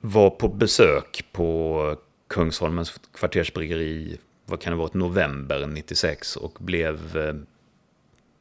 var 0.00 0.30
på 0.30 0.48
besök 0.48 1.24
på 1.32 1.96
Kungsholmens 2.28 3.00
kvartersbryggeri, 3.14 4.18
vad 4.46 4.60
kan 4.60 4.72
det 4.72 4.76
vara, 4.76 4.90
november 4.92 5.66
96 5.66 6.36
och 6.36 6.58
blev 6.60 7.16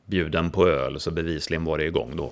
bjuden 0.06 0.50
på 0.52 0.68
öl, 0.68 1.00
så 1.00 1.12
bevisligen 1.12 1.64
var 1.64 1.78
det 1.78 1.86
igång 1.86 2.16
då. 2.16 2.32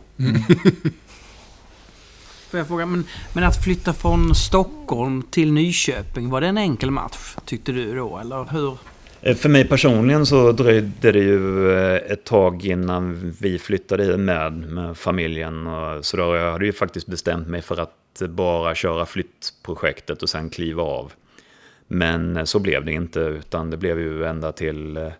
Får 2.50 2.58
jag 2.58 2.68
fråga, 2.68 2.86
men, 2.86 3.04
men 3.34 3.44
att 3.44 3.64
flytta 3.64 3.94
från 3.94 4.36
Stockholm 4.36 5.24
till 5.24 5.52
Nyköping, 5.54 6.30
var 6.30 6.42
det 6.42 6.48
en 6.48 6.58
enkel 6.58 6.92
match 6.92 7.36
tyckte 7.46 7.72
du 7.72 7.96
då, 7.96 8.18
eller 8.18 8.48
hur? 8.52 8.78
Eh, 9.22 9.36
För 9.36 9.50
mig 9.50 9.68
personligen 9.68 10.26
så 10.26 10.52
dröjde 10.52 11.12
det 11.12 11.20
ju 11.20 11.72
eh, 11.72 12.12
ett 12.12 12.24
tag 12.24 12.66
innan 12.66 13.34
vi 13.42 13.60
flyttade 13.60 14.18
med, 14.18 14.54
med 14.54 14.98
familjen. 14.98 15.68
och 15.68 16.06
Så 16.06 16.18
då 16.18 16.36
jag 16.36 16.52
hade 16.52 16.66
ju 16.66 16.74
faktiskt 16.74 17.08
bestämt 17.08 17.48
mig 17.48 17.62
för 17.62 17.78
att 17.78 18.22
bara 18.30 18.76
köra 18.76 19.06
flyttprojektet 19.06 20.24
och 20.24 20.30
sen 20.30 20.50
kliva 20.50 20.84
av. 20.84 21.12
Men 21.88 22.38
eh, 22.38 22.44
så 22.44 22.60
blev 22.60 22.86
det 22.86 22.92
inte, 22.92 23.20
utan 23.20 23.70
det 23.70 23.78
blev 23.78 24.00
ju 24.00 24.26
ända 24.26 24.52
till... 24.52 25.12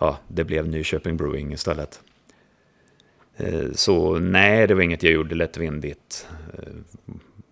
Ja, 0.00 0.18
det 0.28 0.44
blev 0.44 0.68
Nyköping 0.68 1.16
Brewing 1.16 1.52
istället. 1.52 2.00
Eh, 3.36 3.72
så 3.72 4.18
nej, 4.18 4.66
det 4.66 4.74
var 4.74 4.82
inget 4.82 5.02
jag 5.02 5.12
gjorde 5.12 5.34
lättvindigt. 5.34 6.26
Eh, 6.58 6.72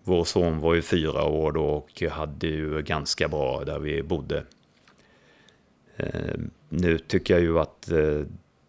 vår 0.03 0.23
son 0.23 0.59
var 0.59 0.73
ju 0.73 0.81
fyra 0.81 1.23
år 1.23 1.51
då 1.51 1.65
och 1.65 2.03
hade 2.11 2.47
ju 2.47 2.81
ganska 2.81 3.27
bra 3.27 3.63
där 3.63 3.79
vi 3.79 4.03
bodde. 4.03 4.43
Eh, 5.97 6.35
nu 6.69 6.97
tycker 6.97 7.33
jag 7.33 7.43
ju 7.43 7.59
att 7.59 7.81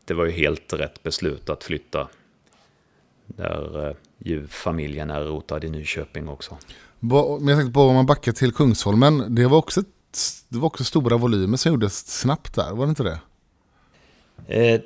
det 0.04 0.14
var 0.14 0.24
ju 0.24 0.30
helt 0.30 0.72
rätt 0.72 1.02
beslut 1.02 1.50
att 1.50 1.64
flytta. 1.64 2.08
Där 3.26 3.96
ju 4.18 4.46
familjen 4.46 5.10
är 5.10 5.20
rotad 5.20 5.64
i 5.64 5.68
Nyköping 5.68 6.28
också. 6.28 6.58
Men 7.00 7.48
jag 7.48 7.58
tänkte 7.58 7.72
på 7.72 7.80
om 7.80 7.94
man 7.94 8.06
backar 8.06 8.32
till 8.32 8.52
Kungsholmen. 8.52 9.34
Det 9.34 9.46
var 9.46 9.58
också, 9.58 9.80
ett, 9.80 9.86
det 10.48 10.58
var 10.58 10.66
också 10.66 10.84
stora 10.84 11.16
volymer 11.16 11.56
som 11.56 11.72
gjordes 11.72 12.20
snabbt 12.20 12.54
där, 12.54 12.74
var 12.74 12.86
det 12.86 12.90
inte 12.90 13.02
det? 13.02 13.20
Eh, 14.46 14.80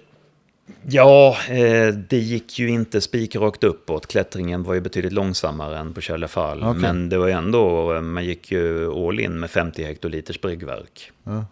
ja, 0.82 1.36
eh, 1.48 1.94
det 1.94 2.18
gick 2.18 2.58
ju 2.58 2.68
inte 2.68 3.00
spikrakt 3.00 3.64
uppåt. 3.64 4.06
Klättringen 4.06 4.62
var 4.62 4.74
ju 4.74 4.80
betydligt 4.80 5.12
långsammare 5.12 5.78
än 5.78 5.94
på 5.94 6.00
Källefall. 6.00 6.62
Okej. 6.62 6.80
Men 6.82 7.08
det 7.08 7.18
var 7.18 7.26
ju 7.26 7.32
ändå, 7.32 7.94
eh, 7.94 8.00
man 8.00 8.24
gick 8.24 8.52
ju 8.52 8.92
all 8.92 9.20
in 9.20 9.40
med 9.40 9.50
50 9.50 9.84
hektoliters 9.84 10.40
bryggverk. 10.40 11.12
Ja. 11.24 11.44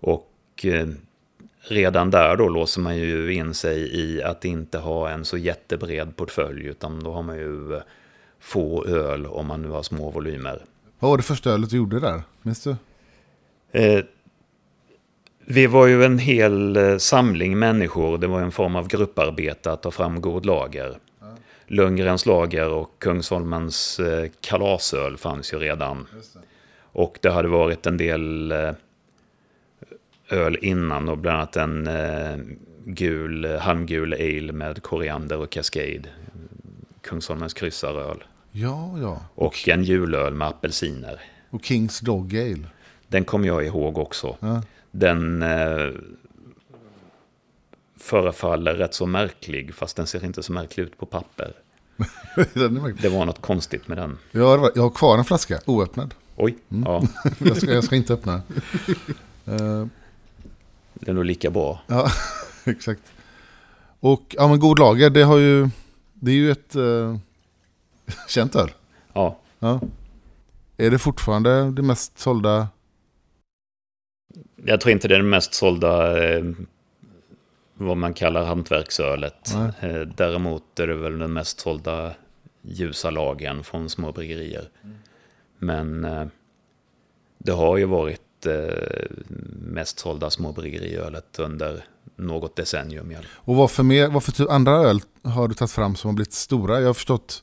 Och 0.00 0.30
eh, 0.64 0.88
redan 1.60 2.10
där 2.10 2.36
då 2.36 2.48
låser 2.48 2.80
man 2.80 2.96
ju 2.96 3.34
in 3.34 3.54
sig 3.54 4.00
i 4.00 4.22
att 4.22 4.44
inte 4.44 4.78
ha 4.78 5.10
en 5.10 5.24
så 5.24 5.36
jättebred 5.36 6.16
portfölj. 6.16 6.66
Utan 6.66 7.04
då 7.04 7.12
har 7.12 7.22
man 7.22 7.36
ju 7.36 7.74
eh, 7.74 7.82
få 8.40 8.86
öl 8.86 9.26
om 9.26 9.46
man 9.46 9.62
nu 9.62 9.68
har 9.68 9.82
små 9.82 10.10
volymer. 10.10 10.64
Vad 10.98 11.10
var 11.10 11.16
det 11.16 11.22
första 11.22 11.50
ölet 11.50 11.70
du 11.70 11.76
gjorde 11.76 12.00
där? 12.00 12.22
Minns 12.42 12.62
du? 12.62 12.76
Vi 15.52 15.66
var 15.66 15.86
ju 15.86 16.04
en 16.04 16.18
hel 16.18 16.76
eh, 16.76 16.96
samling 16.96 17.58
människor. 17.58 18.18
Det 18.18 18.26
var 18.26 18.40
en 18.40 18.52
form 18.52 18.76
av 18.76 18.88
grupparbete 18.88 19.72
att 19.72 19.82
ta 19.82 19.90
fram 19.90 20.20
god 20.20 20.46
lager. 20.46 20.98
Lundgrens 21.66 22.26
lager 22.26 22.68
och 22.68 22.94
Kungsholmens 22.98 24.00
eh, 24.00 24.30
kalasöl 24.40 25.16
fanns 25.16 25.52
ju 25.52 25.58
redan. 25.58 26.06
Och 26.92 27.18
det 27.22 27.30
hade 27.30 27.48
varit 27.48 27.86
en 27.86 27.96
del 27.96 28.52
eh, 28.52 28.70
öl 30.28 30.58
innan 30.62 31.08
och 31.08 31.18
bland 31.18 31.36
annat 31.36 31.56
en 31.56 31.88
gul, 32.84 33.56
halmgul 33.56 34.14
ale 34.14 34.52
med 34.52 34.82
koriander 34.82 35.38
och 35.38 35.50
cascade. 35.50 36.04
Kungsholmens 37.00 37.54
kryssaröl. 37.54 38.24
Ja, 38.52 38.98
ja. 39.00 39.22
Och 39.34 39.68
en 39.68 39.84
julöl 39.84 40.34
med 40.34 40.48
apelsiner. 40.48 41.20
Och 41.50 41.64
Kings 41.64 42.00
Dog 42.00 42.36
Ale. 42.36 42.66
Den 43.08 43.24
kommer 43.24 43.46
jag 43.46 43.66
ihåg 43.66 43.98
också. 43.98 44.36
Ja. 44.40 44.62
Den 44.90 45.42
eh, 45.42 45.90
förefaller 47.96 48.74
rätt 48.74 48.94
så 48.94 49.06
märklig, 49.06 49.74
fast 49.74 49.96
den 49.96 50.06
ser 50.06 50.24
inte 50.24 50.42
så 50.42 50.52
märklig 50.52 50.84
ut 50.84 50.98
på 50.98 51.06
papper. 51.06 51.52
Det 53.02 53.08
var 53.08 53.24
något 53.24 53.42
konstigt 53.42 53.88
med 53.88 53.98
den. 53.98 54.18
jag, 54.30 54.58
har, 54.58 54.72
jag 54.74 54.82
har 54.82 54.90
kvar 54.90 55.18
en 55.18 55.24
flaska, 55.24 55.60
oöppnad. 55.66 56.14
Oj, 56.36 56.56
ja, 56.68 57.02
Jag 57.38 57.56
ska, 57.56 57.72
jag 57.72 57.84
ska 57.84 57.96
inte 57.96 58.14
öppna 58.14 58.32
den. 58.32 58.62
Eh, 59.46 59.86
det 60.94 61.10
är 61.10 61.14
nog 61.14 61.24
lika 61.24 61.50
bra. 61.50 61.82
Ja, 61.86 62.10
exakt. 62.64 63.02
Och 64.00 64.34
ja, 64.38 64.48
men 64.48 64.60
god 64.60 64.78
lager, 64.78 65.10
det 65.10 65.22
har 65.22 65.38
ju... 65.38 65.68
Det 66.14 66.30
är 66.30 66.34
ju 66.34 66.50
ett 66.50 66.76
uh, 66.76 67.16
känt 68.28 68.56
öl. 68.56 68.70
Ja, 69.12 69.38
Ja. 69.60 69.80
Är 70.76 70.90
det 70.90 70.98
fortfarande 70.98 71.70
det 71.70 71.82
mest 71.82 72.18
sålda? 72.18 72.68
Jag 74.64 74.80
tror 74.80 74.92
inte 74.92 75.08
det 75.08 75.14
är 75.14 75.18
den 75.18 75.30
mest 75.30 75.54
sålda 75.54 76.24
eh, 76.28 76.44
vad 77.74 77.96
man 77.96 78.14
kallar 78.14 78.44
hantverksölet. 78.44 79.54
Eh, 79.80 80.00
Däremot 80.00 80.80
är 80.80 80.86
det 80.86 80.94
väl 80.94 81.18
den 81.18 81.32
mest 81.32 81.60
sålda 81.60 82.14
ljusa 82.62 83.10
lagen 83.10 83.64
från 83.64 83.90
små 83.90 84.12
bryggerier. 84.12 84.68
Men 85.58 86.04
eh, 86.04 86.26
det 87.38 87.52
har 87.52 87.76
ju 87.76 87.84
varit 87.84 88.46
eh, 88.46 89.06
mest 89.60 89.98
sålda 89.98 90.30
småbryggeriölet 90.30 91.38
under 91.38 91.84
något 92.16 92.56
decennium. 92.56 93.14
Och 93.32 93.56
vad 93.56 93.70
för, 93.70 93.82
mer, 93.82 94.08
vad 94.08 94.24
för 94.24 94.32
typ 94.32 94.50
andra 94.50 94.72
öl 94.72 95.00
har 95.22 95.48
du 95.48 95.54
tagit 95.54 95.72
fram 95.72 95.96
som 95.96 96.08
har 96.08 96.14
blivit 96.14 96.32
stora? 96.32 96.80
Jag 96.80 96.86
har 96.86 96.94
förstått 96.94 97.42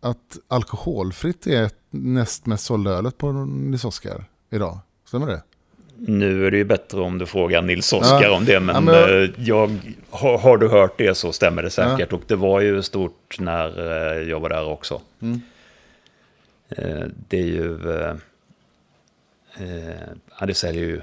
att 0.00 0.38
alkoholfritt 0.48 1.46
är 1.46 1.70
näst 1.90 2.46
mest 2.46 2.64
sålda 2.64 2.90
ölet 2.90 3.18
på 3.18 3.32
Nils 3.32 3.84
Oskar 3.84 4.24
idag. 4.50 4.78
Stämmer 5.04 5.26
det? 5.26 5.42
Nu 5.98 6.46
är 6.46 6.50
det 6.50 6.56
ju 6.56 6.64
bättre 6.64 7.00
om 7.00 7.18
du 7.18 7.26
frågar 7.26 7.62
Nils 7.62 7.92
Oskar 7.92 8.22
Ja. 8.22 8.36
om 8.36 8.44
det, 8.44 8.60
men, 8.60 8.74
Ja, 8.74 8.80
men 8.80 9.34
jag- 9.38 9.70
eh, 9.70 9.76
har, 10.10 10.38
har 10.38 10.56
du 10.58 10.68
hört 10.68 10.98
det 10.98 11.14
så 11.14 11.32
stämmer 11.32 11.62
det 11.62 11.70
säkert. 11.70 12.12
Och 12.12 12.22
det 12.26 12.36
var 12.36 12.60
ju 12.60 12.82
stort 12.82 13.36
när 13.40 13.78
eh, 14.18 14.28
jag 14.28 14.40
var 14.40 14.48
där 14.48 14.64
också. 14.68 15.00
Mm. 15.20 15.40
Eh, 16.68 17.06
Det 17.28 17.38
är 17.38 17.44
ju... 17.46 17.78
Ja, 20.40 20.46
det 20.46 20.54
säljer 20.54 20.84
ju 20.84 21.00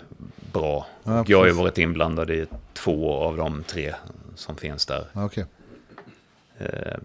bra. 0.54 0.86
Ja, 1.04 1.24
jag 1.28 1.38
har 1.40 1.46
ju 1.46 1.52
varit 1.52 1.78
inblandad 1.78 2.30
i 2.32 2.46
två 2.74 3.14
av 3.14 3.38
de 3.38 3.64
tre 3.64 3.94
som 4.36 4.56
finns 4.56 4.86
där. 4.86 5.06
Ja. 5.14 5.30
Eh, 6.60 6.98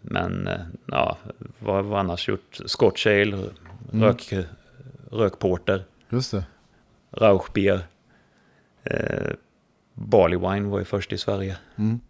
Men 0.00 0.48
ja, 0.86 1.16
vad 1.58 1.74
har 1.76 1.82
vi 1.82 1.94
annars 1.94 2.28
gjort? 2.28 2.58
Scotch 2.66 3.06
Ale, 3.06 3.38
rök, 3.92 4.34
rökporter. 5.10 5.84
Just 6.10 6.30
det. 6.32 6.44
Rauchbier. 7.10 7.86
Eh, 8.84 9.30
Barley 9.94 10.38
Wine 10.38 10.68
var 10.68 10.78
ju 10.78 10.84
först 10.84 11.12
i 11.12 11.18
Sverige. 11.18 11.56
Mm. 11.76 12.00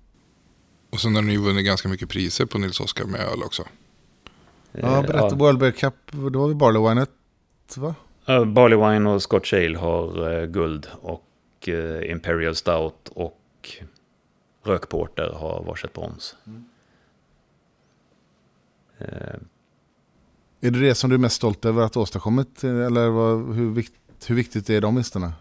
Och 0.91 1.01
sen 1.01 1.15
har 1.15 1.23
ni 1.23 1.37
vunnit 1.37 1.67
ganska 1.67 1.89
mycket 1.89 2.09
priser 2.09 2.47
på 2.47 2.59
Nils 2.59 2.81
Oskar 2.81 3.05
med 3.05 3.21
öl 3.21 3.43
också. 3.43 3.63
Ja, 4.73 4.97
Eh, 4.97 5.03
berätta. 5.03 5.35
World 5.35 5.59
Bear 5.59 5.71
Cup, 5.73 5.95
då 6.33 6.41
har 6.41 6.49
vi 6.49 6.55
Barley 6.55 6.83
Winet, 6.89 7.11
va? 7.77 7.95
ja, 8.25 8.45
Barley 8.45 8.79
Wine 8.79 9.11
och 9.11 9.23
Scotch 9.23 9.53
Ale 9.55 9.79
har 9.79 10.33
eh, 10.41 10.47
guld 10.47 10.87
och 11.01 11.69
eh, 11.69 12.11
Imperial 12.11 12.55
Stout 12.55 13.09
och 13.09 13.41
Rökporter 14.65 15.33
har 15.33 15.63
varsitt 15.65 15.93
brons. 15.93 16.37
Eh, 18.99 19.07
Är 20.61 20.71
det 20.71 20.81
det 20.81 20.95
som 20.95 21.11
du 21.11 21.15
är 21.17 21.21
mest 21.21 21.37
stolt 21.37 21.65
över 21.65 21.83
att 21.83 21.95
ha 21.95 22.03
åstadkommit? 22.03 22.65
Eller 22.65 23.09
vad, 23.09 23.55
hur, 23.55 23.71
vikt, 23.71 23.93
hur 24.27 24.35
viktigt 24.35 24.71
är 24.71 24.81
de 24.81 24.97
listorna? 24.97 25.33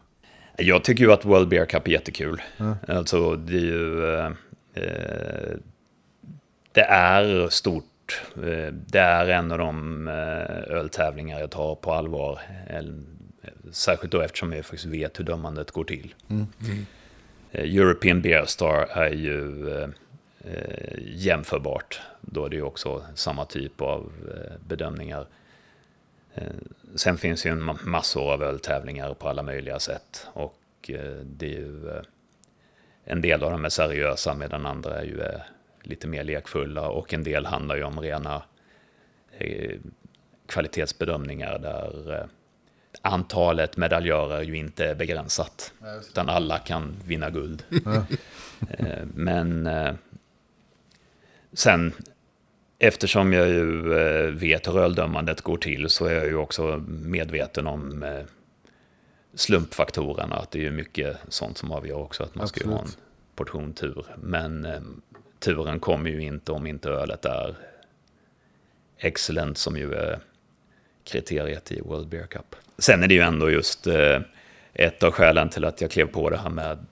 Jag 0.57 0.83
tycker 0.83 1.03
ju 1.03 1.11
att 1.11 1.25
World 1.25 1.47
Beer 1.47 1.65
Cup 1.65 1.87
är 1.87 1.91
jättekul. 1.91 2.41
Ja. 2.57 2.77
Alltså 2.87 3.35
det 3.35 3.57
är 3.57 3.61
ju... 3.61 4.15
Eh, 4.15 4.25
eh, 4.73 5.57
det 6.71 6.81
är 6.83 7.49
stort. 7.49 8.21
Eh, 8.35 8.73
det 8.73 8.99
är 8.99 9.27
en 9.29 9.51
av 9.51 9.57
de 9.57 10.07
eh, 10.07 10.75
öltävlingar 10.77 11.39
jag 11.39 11.51
tar 11.51 11.75
på 11.75 11.93
allvar. 11.93 12.39
Särskilt 13.71 14.11
då 14.11 14.21
eftersom 14.21 14.53
jag 14.53 14.65
faktiskt 14.65 14.85
vet 14.85 15.19
hur 15.19 15.25
dömandet 15.25 15.71
går 15.71 15.83
till. 15.83 16.15
Eh, 17.51 17.75
European 17.75 18.21
Beer 18.21 18.45
Star 18.45 18.87
är 18.91 19.09
ju 19.11 19.69
eh, 19.69 19.87
jämförbart. 21.05 22.01
Då 22.21 22.45
är 22.45 22.49
det 22.49 22.55
ju 22.55 22.61
också 22.61 23.03
samma 23.15 23.45
typ 23.45 23.81
av 23.81 24.11
bedömningar. 24.67 25.27
Eh, 26.37 26.43
Sen 26.95 27.17
finns 27.17 27.45
ju 27.45 27.51
en 27.51 27.61
ma- 27.69 27.85
massor 27.85 28.33
av 28.33 28.43
öltävlingar 28.43 29.13
på 29.13 29.29
alla 29.29 29.43
möjliga 29.43 29.79
sätt. 29.79 30.27
Och 30.33 30.59
eh, 30.89 31.15
det 31.25 31.45
är 31.45 31.59
ju... 31.59 31.89
eh, 31.89 32.01
En 33.05 33.21
del 33.21 33.43
av 33.43 33.51
dem 33.51 33.65
är 33.65 33.69
seriösa 33.69 34.33
medan 34.33 34.65
andra 34.65 34.99
är 34.99 35.03
ju 35.03 35.21
lite 35.81 36.07
mer 36.07 36.23
lekfulla. 36.23 36.89
Och 36.89 37.13
en 37.13 37.23
del 37.23 37.45
handlar 37.45 37.75
ju 37.75 37.83
om 37.83 37.99
rena 37.99 38.43
kvalitetsbedömningar 40.47 41.59
där 41.59 42.27
antalet 43.01 43.77
medaljörer 43.77 44.41
ju 44.41 44.57
inte 44.57 44.85
är 44.85 44.95
begränsat. 44.95 45.73
Utan 46.09 46.29
alla 46.29 46.59
kan 46.59 46.95
vinna 47.05 47.29
guld. 47.29 47.63
Men 49.13 49.69
sen 51.53 51.93
eftersom 52.79 53.33
jag 53.33 53.47
ju 53.47 53.93
eh, 53.93 54.31
vet 54.31 54.67
hur 54.67 54.79
öldömandet 54.79 55.41
går 55.41 55.57
till 55.57 55.89
så 55.89 56.05
är 56.05 56.13
jag 56.13 56.25
ju 56.25 56.35
också 56.35 56.83
medveten 56.87 57.67
om 57.67 58.03
eh, 58.03 58.23
slumpfaktorerna. 59.33 60.35
Att 60.35 60.51
det 60.51 60.59
är 60.59 60.63
ju 60.63 60.71
mycket 60.71 61.17
sånt 61.27 61.57
som 61.57 61.71
avgör 61.71 61.97
också 61.97 62.23
att 62.23 62.35
man 62.35 62.47
ska 62.47 62.59
ju 62.59 62.65
ha 62.65 62.73
en 62.73 62.79
Absolut. 62.79 62.99
portion 63.35 63.73
tur. 63.73 64.05
Men 64.17 64.65
eh, 64.65 64.81
turen 65.39 65.79
kommer 65.79 66.09
ju 66.09 66.21
inte 66.21 66.51
om 66.51 66.67
inte 66.67 66.89
ölet 66.89 67.25
är 67.25 67.55
excellent 68.97 69.57
som 69.57 69.77
ju 69.77 69.93
är 69.93 70.19
kriteriet 71.03 71.71
i 71.71 71.81
World 71.81 72.07
Beer 72.07 72.27
Cup. 72.27 72.55
Sen 72.77 73.03
är 73.03 73.07
det 73.07 73.13
ju 73.13 73.21
ändå 73.21 73.51
just 73.51 73.87
ett 74.73 75.03
av 75.03 75.11
skälen 75.11 75.49
till 75.49 75.65
att 75.65 75.81
jag 75.81 75.91
klev 75.91 76.05
på 76.05 76.29
det 76.29 76.37
här 76.37 76.49
med 76.49 76.85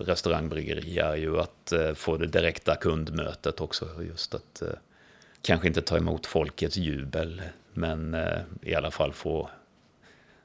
restaurangbryggeri 0.00 0.98
är 0.98 1.16
ju 1.16 1.40
att 1.40 1.72
få 1.94 2.16
det 2.16 2.26
direkta 2.26 2.76
kundmötet 2.76 3.60
också. 3.60 3.88
Just 4.02 4.34
att 4.34 4.62
kanske 5.46 5.68
inte 5.68 5.82
ta 5.82 5.96
emot 5.96 6.26
folkets 6.26 6.76
jubel, 6.76 7.42
men 7.74 8.14
eh, 8.14 8.38
i 8.62 8.74
alla 8.74 8.90
fall 8.90 9.12
få 9.12 9.50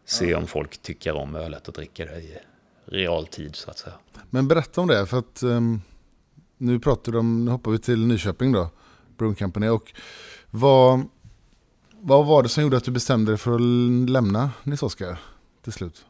se 0.05 0.35
om 0.35 0.47
folk 0.47 0.81
tycker 0.81 1.13
om 1.13 1.35
ölet 1.35 1.67
och 1.67 1.73
dricker 1.73 2.05
det 2.05 2.21
i 2.21 2.37
realtid 2.85 3.55
så 3.55 3.71
att 3.71 3.77
säga. 3.77 3.95
Men 4.29 4.47
berätta 4.47 4.81
om 4.81 4.87
det, 4.87 5.05
för 5.05 5.19
att 5.19 5.43
ehm, 5.43 5.81
nu 6.57 6.79
pratar 6.79 7.11
du 7.11 7.17
om, 7.17 7.45
nu 7.45 7.51
hoppar 7.51 7.71
vi 7.71 7.79
till 7.79 8.07
Nyköping 8.07 8.51
då, 8.51 8.69
Brewing 9.17 9.35
Company. 9.35 9.67
Och 9.67 9.93
vad, 10.49 11.03
vad 11.91 12.25
var 12.25 12.43
det 12.43 12.49
som 12.49 12.63
gjorde 12.63 12.77
att 12.77 12.83
du 12.83 12.91
bestämde 12.91 13.31
dig 13.31 13.37
för 13.37 13.55
att 13.55 14.09
lämna 14.09 14.51
Nils 14.63 14.83
Oskar 14.83 15.19
till 15.63 15.73
slut? 15.73 16.05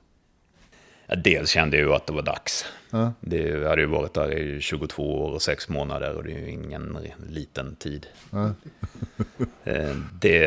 Dels 1.07 1.49
kände 1.49 1.77
jag 1.77 1.87
ju 1.87 1.93
att 1.93 2.07
det 2.07 2.13
var 2.13 2.21
dags. 2.21 2.65
Ja, 2.89 3.13
Det 3.21 3.37
jag 3.47 3.69
hade 3.69 3.81
ju 3.81 3.87
varit 3.87 4.13
där 4.13 4.31
i 4.37 4.61
22 4.61 5.21
år 5.21 5.31
och 5.31 5.41
6 5.41 5.69
månader 5.69 6.15
och 6.15 6.23
det 6.23 6.31
är 6.31 6.39
ju 6.39 6.49
ingen 6.51 6.97
liten 7.29 7.75
tid. 7.75 8.07
ja, 8.31 8.53
Eh, 9.63 9.95
Det 10.19 10.45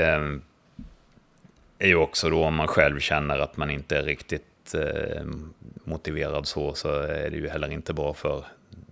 är 1.78 1.86
ju 1.88 1.96
också 1.96 2.30
då 2.30 2.44
om 2.44 2.54
man 2.54 2.68
själv 2.68 3.00
känner 3.00 3.38
att 3.38 3.56
man 3.56 3.70
inte 3.70 3.96
är 3.98 4.02
riktigt 4.02 4.74
eh, 4.74 5.24
motiverad 5.84 6.46
så, 6.46 6.74
så 6.74 6.88
är 7.00 7.30
det 7.30 7.36
ju 7.36 7.48
heller 7.48 7.72
inte 7.72 7.92
bra 7.92 8.14
för 8.14 8.44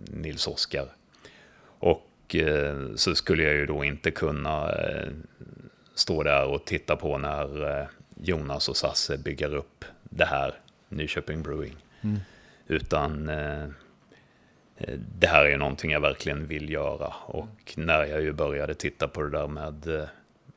Nils 0.05 0.47
Oskar. 0.47 0.87
Och 1.79 2.35
eh, 2.35 2.77
så 2.97 3.15
skulle 3.15 3.43
jag 3.43 3.55
ju 3.55 3.67
då 3.67 3.85
inte 3.85 4.11
kunna 4.11 4.71
stå 5.95 6.23
där 6.23 6.47
och 6.47 6.65
titta 6.65 6.97
på 6.97 7.19
när 7.19 7.89
Jonas 8.17 8.69
och 8.69 8.77
Sasse 8.77 9.19
bygger 9.19 9.55
upp 9.55 9.85
det 10.03 10.25
här, 10.25 10.55
Nyköping 10.93 11.43
Brewing. 11.43 11.77
Utan 12.67 13.29
eh, 13.29 13.63
eh, 14.77 14.99
det 15.19 15.27
här 15.27 15.45
är 15.45 15.57
någonting 15.57 15.91
jag 15.91 16.01
verkligen 16.01 16.47
vill 16.47 16.71
göra. 16.71 17.13
Och 17.27 17.75
när 17.77 18.05
jag 18.05 18.23
ju 18.23 18.33
började 18.33 18.75
titta 18.75 19.09
på 19.09 19.23
det 19.23 19.31
där 19.31 19.49
med 19.49 20.01
eh, 20.01 20.09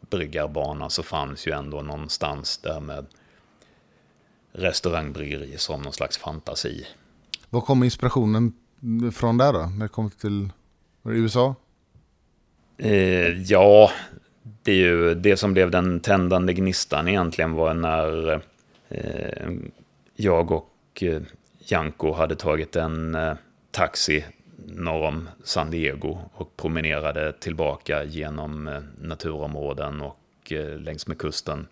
bryggarbana 0.09 0.89
så 0.89 1.03
fanns 1.03 1.47
ju 1.47 1.51
ändå 1.51 1.81
någonstans 1.81 2.57
där 2.57 2.79
med 2.79 3.05
restaurangbryggeri 4.51 5.57
som 5.57 5.81
någon 5.81 5.93
slags 5.93 6.17
fantasi. 6.17 6.85
Var 7.49 7.61
kom 7.61 7.83
inspirationen 7.83 8.53
från 9.13 9.37
där 9.37 9.53
då? 9.53 9.59
När 9.59 9.85
det 9.85 9.89
kom 9.89 10.09
till 10.09 10.49
det 11.03 11.11
USA? 11.11 11.55
Eh, 12.77 13.41
ja, 13.41 13.91
det 14.63 14.71
är 14.71 14.75
ju 14.75 15.15
det 15.15 15.37
som 15.37 15.53
blev 15.53 15.71
den 15.71 15.99
tändande 15.99 16.53
gnistan 16.53 17.07
egentligen 17.07 17.53
var 17.53 17.73
när 17.73 18.41
eh, 18.89 19.49
jag 20.15 20.51
och 20.51 21.03
eh, 21.03 21.21
Janko 21.59 22.13
hade 22.13 22.35
tagit 22.35 22.75
en 22.75 23.15
eh, 23.15 23.33
taxi 23.71 24.25
norr 24.65 25.03
om 25.07 25.29
San 25.43 25.71
Diego 25.71 26.17
och 26.33 26.57
promenerade 26.57 27.33
tillbaka 27.33 28.03
genom 28.03 28.67
eh, 28.67 28.81
naturområden 29.01 30.01
och 30.01 30.17
längs 30.77 31.07
med 31.07 31.17
kusten. 31.17 31.67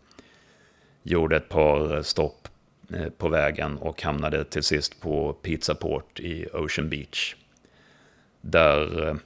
Gjorde 1.04 1.36
ett 1.36 1.50
par 1.50 2.02
stopp 2.02 2.48
på 3.18 3.30
vägen 3.30 3.78
och 3.78 4.02
hamnade 4.02 4.44
till 4.44 4.64
sist 4.64 5.02
på 5.02 5.34
Pizza 5.34 5.76
Port 5.76 6.20
i 6.20 6.48
Ocean 6.54 6.90
Beach. 6.90 7.36
Där 8.42 9.18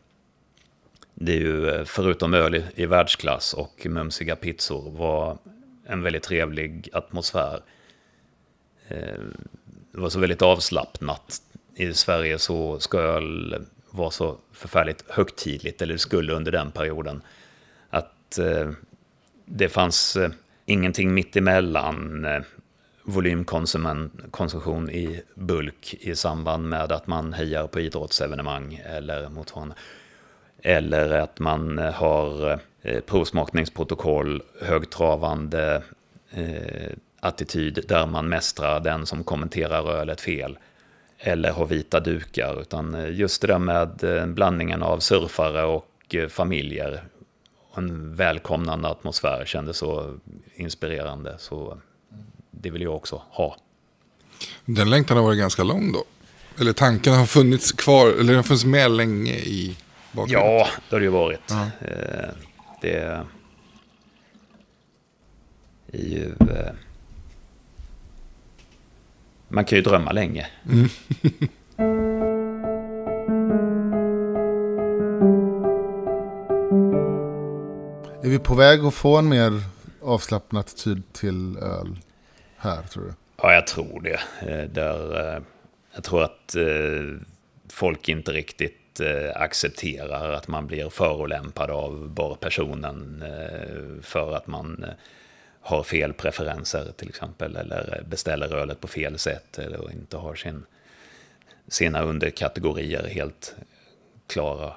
det 1.14 1.34
ju, 1.34 1.86
förutom 1.86 2.34
öl 2.34 2.64
i 2.76 2.86
världsklass 2.86 3.54
och 3.54 3.86
mumsiga 3.86 4.36
pizzor, 4.36 4.92
var 4.92 5.38
en 5.86 6.04
väldigt 6.04 6.24
trevlig 6.24 6.90
atmosfär. 6.94 7.62
Eh, 8.88 9.20
Det 9.92 10.02
var 10.02 10.10
så 10.10 10.20
väldigt 10.20 10.42
avslappnat. 10.42 11.42
I 11.76 11.94
Sverige 11.94 12.40
så 12.40 12.80
ska 12.80 13.00
öl 13.00 13.66
vara 13.90 14.12
så 14.12 14.38
förfärligt 14.52 15.04
högtidligt, 15.10 15.82
eller 15.82 15.94
det 15.94 16.00
skulle 16.00 16.34
under 16.34 16.52
den 16.52 16.72
perioden. 16.72 17.22
Att 17.90 18.38
eh, 18.38 18.72
det 19.46 19.70
fanns 19.70 20.16
eh, 20.16 20.30
ingenting 20.66 21.14
mittemellan 21.14 22.26
eh, 22.26 22.42
volymkonsumtion 23.04 24.90
i 24.90 25.22
bulk 25.36 25.96
i 26.00 26.16
samband 26.16 26.70
med 26.70 26.92
att 26.92 27.08
man 27.08 27.34
hejar 27.34 27.68
på 27.68 27.80
idrottsevenemang 27.80 28.82
eller 28.86 29.30
motsvarande. 29.30 29.76
Eller 30.64 31.10
att 31.10 31.40
man 31.40 31.80
eh, 31.80 31.92
har 31.94 32.60
eh, 32.82 33.00
provsmakningsprotokoll, 33.00 34.42
högtravande 34.62 35.84
eh, 36.32 36.92
attityd 37.20 37.86
där 37.88 38.06
man 38.08 38.30
mästrar 38.30 38.80
den 38.80 39.06
som 39.06 39.24
kommenterar 39.24 39.92
ölet 39.92 40.22
fel. 40.22 40.58
Eller 41.20 41.52
har 41.52 41.66
vita 41.66 42.00
dukar, 42.00 42.62
utan 42.62 42.96
eh, 42.96 43.10
just 43.20 43.42
det 43.42 43.48
där 43.48 43.60
med 43.60 44.04
eh, 44.04 44.26
blandningen 44.26 44.84
av 44.84 45.00
surfare 45.00 45.64
och 45.64 46.16
eh, 46.16 46.28
familjer. 46.28 47.04
En 47.76 48.16
välkomnande 48.16 48.88
atmosfär 48.88 49.46
kändes 49.46 49.78
så 49.78 50.14
inspirerande. 50.56 51.36
Så 51.40 51.78
det 52.52 52.70
vill 52.70 52.82
jag 52.82 52.96
också 52.96 53.22
ha. 53.30 53.58
Den 54.66 54.90
längtan 54.90 55.18
har 55.18 55.24
varit 55.24 55.40
ganska 55.40 55.64
lång 55.64 55.92
då? 55.92 56.04
Eller 56.60 56.74
tanken 56.74 57.14
har 57.14 57.26
funnits 57.26 57.72
kvar, 57.72 58.08
eller 58.08 58.24
den 58.24 58.36
har 58.36 58.44
funnits 58.44 58.66
med 58.66 58.92
länge 58.92 59.34
i 59.34 59.78
bakgrunden? 60.12 60.50
Ja, 60.50 60.68
det 60.90 60.96
har 60.96 61.00
det 61.00 61.06
ju 61.06 61.12
varit. 61.12 61.52
Eh, 61.52 61.58
Det 62.82 62.96
är 62.96 63.24
ju... 65.92 66.34
Man 69.50 69.66
kan 69.66 69.76
ju 69.76 69.82
drömma 69.82 70.12
länge. 70.12 70.48
Är 78.24 78.30
vi 78.30 78.40
på 78.40 78.56
väg 78.56 78.86
att 78.86 78.94
få 78.94 79.18
en 79.18 79.30
mer 79.30 79.52
avslappnad 80.02 80.60
attityd 80.60 81.14
till 81.14 81.58
öl 81.58 82.00
här 82.58 82.84
tror 82.84 83.04
du? 83.04 83.14
Ja, 83.42 83.54
jag 83.54 83.68
tror 83.68 84.02
det. 84.02 84.20
Eh, 84.52 84.70
Där, 84.70 85.36
eh, 85.36 85.42
jag 85.96 86.04
tror 86.04 86.24
att 86.24 86.56
eh, 86.56 87.20
folk 87.70 88.10
inte 88.10 88.32
riktigt 88.32 88.74
accepterar 89.36 90.32
att 90.32 90.48
man 90.48 90.68
blir 90.68 90.90
förolämpad 90.90 91.70
av 91.72 92.10
barpersonen 92.10 93.24
eh, 93.26 94.02
för 94.04 94.36
att 94.36 94.48
man 94.48 94.86
har 95.68 95.84
fel 95.84 96.14
preferenser 96.14 96.92
till 96.98 97.10
exempel. 97.10 97.56
Eller 97.56 98.04
beställer 98.08 98.54
ölet 98.54 98.82
på 98.82 98.88
fel 98.88 99.18
sätt 99.18 99.60
eller 99.60 99.92
inte 99.92 100.18
har 100.18 100.36
sin, 100.36 100.66
sina 101.68 102.02
underkategorier 102.02 103.08
helt 103.08 103.56
klara. 104.28 104.74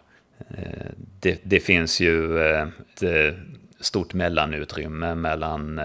Eh, 0.49 0.91
det, 1.21 1.41
det 1.43 1.61
finns 1.61 2.01
ju 2.01 2.39
eh, 2.39 2.69
ett 2.93 3.03
eh, 3.03 3.35
stort 3.81 4.15
mellanutrymme 4.15 5.15
mellan 5.15 5.81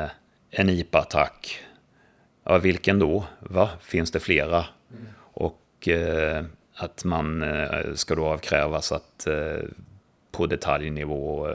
en 0.51 0.69
IPA-attack 0.69 1.59
Ja, 2.43 2.57
vilken 2.57 2.99
då? 2.99 3.25
Va? 3.39 3.69
Finns 3.81 4.11
det 4.11 4.19
flera? 4.19 4.65
Och 5.17 5.61
att 6.75 7.03
man 7.03 7.45
ska 7.95 8.15
då 8.15 8.25
avkrävas 8.25 8.91
att 8.91 9.27
på 10.31 10.47
detaljnivå 10.47 11.49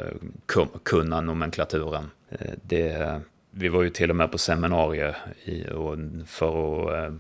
kunna 0.85 1.21
nomenklaturen. 1.21 2.11
Det, 2.63 3.21
vi 3.51 3.69
var 3.69 3.83
ju 3.83 3.91
till 3.91 4.11
och 4.11 4.17
med 4.17 4.33
på 4.33 4.39
seminarier 4.39 5.17
i, 5.45 5.69
och 5.71 5.99
för 6.27 6.81
att 6.81 7.05
eh, 7.05 7.15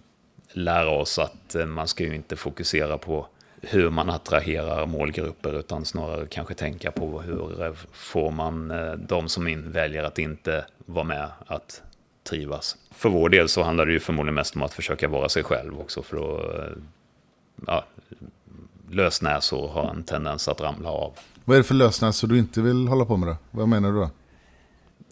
lära 0.52 0.90
oss 0.90 1.18
att 1.18 1.54
eh, 1.54 1.66
man 1.66 1.88
ska 1.88 2.04
ju 2.04 2.14
inte 2.14 2.36
fokusera 2.36 2.98
på 2.98 3.26
hur 3.60 3.90
man 3.90 4.10
attraherar 4.10 4.86
målgrupper 4.86 5.58
utan 5.58 5.84
snarare 5.84 6.26
kanske 6.26 6.54
tänka 6.54 6.90
på 6.90 7.20
hur 7.20 7.62
eh, 7.62 7.72
får 7.92 8.30
man 8.30 8.70
eh, 8.70 8.92
de 8.92 9.28
som 9.28 9.48
in, 9.48 9.72
väljer 9.72 10.02
att 10.02 10.18
inte 10.18 10.64
vara 10.86 11.04
med 11.04 11.28
att 11.46 11.82
trivas. 12.28 12.76
För 12.90 13.08
vår 13.08 13.28
del 13.28 13.48
så 13.48 13.62
handlar 13.62 13.86
det 13.86 13.92
ju 13.92 14.00
förmodligen 14.00 14.34
mest 14.34 14.56
om 14.56 14.62
att 14.62 14.74
försöka 14.74 15.08
vara 15.08 15.28
sig 15.28 15.42
själv 15.42 15.80
också 15.80 16.02
för 16.02 16.16
att 16.16 16.54
eh, 16.58 16.76
ja, 17.66 17.84
lösnäsor 18.90 19.68
har 19.68 19.90
en 19.90 20.02
tendens 20.02 20.48
att 20.48 20.60
ramla 20.60 20.88
av. 20.88 21.12
Vad 21.44 21.54
är 21.54 21.60
det 21.60 21.64
för 21.64 21.74
lösnäsor 21.74 22.28
du 22.28 22.38
inte 22.38 22.60
vill 22.60 22.88
hålla 22.88 23.04
på 23.04 23.16
med 23.16 23.28
då? 23.28 23.36
Vad 23.50 23.68
menar 23.68 23.92
du 23.92 23.98
då? 23.98 24.10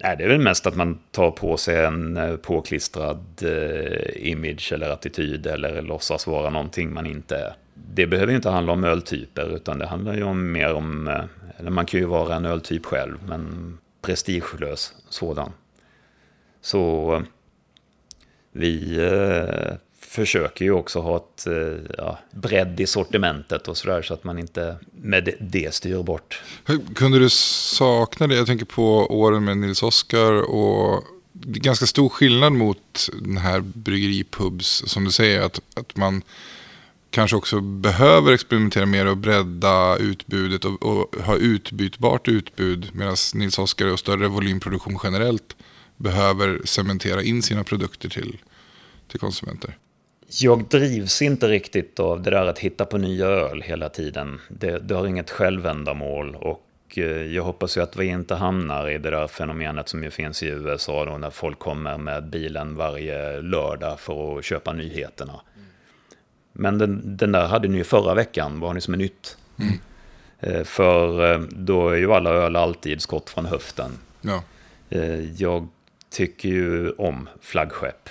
Nej, 0.02 0.16
det 0.16 0.24
är 0.24 0.28
väl 0.28 0.40
mest 0.40 0.66
att 0.66 0.76
man 0.76 0.98
tar 1.10 1.30
på 1.30 1.56
sig 1.56 1.84
en 1.84 2.16
eh, 2.16 2.36
påklistrad 2.36 3.24
eh, 3.42 4.30
image 4.30 4.72
eller 4.72 4.90
attityd 4.90 5.46
eller 5.46 5.82
låtsas 5.82 6.26
vara 6.26 6.50
någonting 6.50 6.94
man 6.94 7.06
inte 7.06 7.36
är. 7.36 7.54
Det 7.74 8.06
behöver 8.06 8.32
ju 8.32 8.36
inte 8.36 8.50
handla 8.50 8.72
om 8.72 8.84
öltyper 8.84 9.56
utan 9.56 9.78
det 9.78 9.86
handlar 9.86 10.14
ju 10.14 10.22
om 10.22 10.52
mer 10.52 10.74
om, 10.74 11.08
eh, 11.08 11.24
eller 11.58 11.70
man 11.70 11.86
kan 11.86 12.00
ju 12.00 12.06
vara 12.06 12.34
en 12.34 12.44
öltyp 12.44 12.86
själv, 12.86 13.18
men 13.26 13.78
prestigelös 14.02 14.94
sådan. 15.08 15.52
Så 16.60 17.14
eh, 17.14 17.22
vi 18.52 18.98
försöker 20.08 20.64
ju 20.64 20.72
också 20.72 21.00
ha 21.00 21.16
ett 21.16 21.46
eh, 21.46 21.94
ja, 21.98 22.18
bredd 22.30 22.80
i 22.80 22.86
sortimentet 22.86 23.68
och 23.68 23.76
sådär 23.76 24.02
så 24.02 24.14
att 24.14 24.24
man 24.24 24.38
inte 24.38 24.76
med 24.90 25.34
det, 25.40 25.74
styr 25.74 26.02
bort 26.02 26.42
Kunde 26.94 27.18
du 27.18 27.30
sakna 27.30 28.26
det? 28.26 28.34
Jag 28.34 28.46
tänker 28.46 28.66
på 28.66 29.06
åren 29.06 29.44
med 29.44 29.56
Nils 29.56 29.82
Oskar 29.82 30.32
och 30.32 31.04
det 31.32 31.58
är 31.58 31.62
ganska 31.62 31.86
stor 31.86 32.08
skillnad 32.08 32.52
mot 32.52 33.08
den 33.22 33.36
här 33.36 33.60
bryggeripubs 33.60 34.82
som 34.86 35.04
du 35.04 35.10
säger 35.10 35.40
att, 35.40 35.60
att 35.74 35.96
man 35.96 36.22
kanske 37.10 37.36
också 37.36 37.60
behöver 37.60 38.32
experimentera 38.32 38.86
mer 38.86 39.06
och 39.06 39.16
bredda 39.16 39.96
utbudet 39.96 40.64
och, 40.64 40.82
och 40.82 41.16
ha 41.24 41.36
utbytbart 41.36 42.28
utbud 42.28 42.90
medan 42.92 43.16
Nils 43.34 43.58
Oskar 43.58 43.86
och 43.86 43.98
större 43.98 44.28
volymproduktion 44.28 44.98
generellt 45.02 45.56
behöver 45.96 46.60
cementera 46.64 47.22
in 47.22 47.42
sina 47.42 47.64
produkter 47.64 48.08
till, 48.08 48.36
till 49.08 49.20
konsumenter. 49.20 49.76
Jag 50.30 50.64
drivs 50.64 51.22
inte 51.22 51.48
riktigt 51.48 52.00
av 52.00 52.22
det 52.22 52.30
där 52.30 52.46
att 52.46 52.58
hitta 52.58 52.84
på 52.84 52.98
nya 52.98 53.26
öl 53.26 53.62
hela 53.62 53.88
tiden. 53.88 54.40
Det, 54.48 54.78
det 54.78 54.94
har 54.94 55.06
inget 55.06 55.30
självändamål 55.30 56.34
och 56.34 56.64
eh, 56.96 57.04
jag 57.04 57.42
hoppas 57.44 57.76
ju 57.76 57.80
att 57.80 57.96
vi 57.96 58.04
inte 58.06 58.34
hamnar 58.34 58.90
i 58.90 58.98
det 58.98 59.10
där 59.10 59.26
fenomenet 59.26 59.88
som 59.88 60.04
ju 60.04 60.10
finns 60.10 60.42
i 60.42 60.46
USA 60.46 61.04
då 61.04 61.18
när 61.18 61.30
folk 61.30 61.58
kommer 61.58 61.98
med 61.98 62.28
bilen 62.28 62.76
varje 62.76 63.40
lördag 63.40 64.00
för 64.00 64.38
att 64.38 64.44
köpa 64.44 64.72
nyheterna. 64.72 65.40
Men 66.52 66.78
den, 66.78 67.16
den 67.16 67.32
där 67.32 67.46
hade 67.46 67.68
ni 67.68 67.78
ju 67.78 67.84
förra 67.84 68.14
veckan, 68.14 68.60
vad 68.60 68.68
har 68.68 68.74
ni 68.74 68.80
som 68.80 68.94
är 68.94 68.98
nytt? 68.98 69.36
Eh, 70.40 70.64
För 70.64 71.32
eh, 71.32 71.40
då 71.40 71.88
är 71.88 71.96
ju 71.96 72.12
alla 72.12 72.30
öl 72.30 72.56
alltid 72.56 73.00
skott 73.00 73.30
från 73.30 73.46
höften. 73.46 73.90
Ja. 74.20 74.42
Jag 75.36 75.68
tycker 76.10 76.48
ju 76.48 76.90
om 76.90 77.28
flaggskepp. 77.40 78.08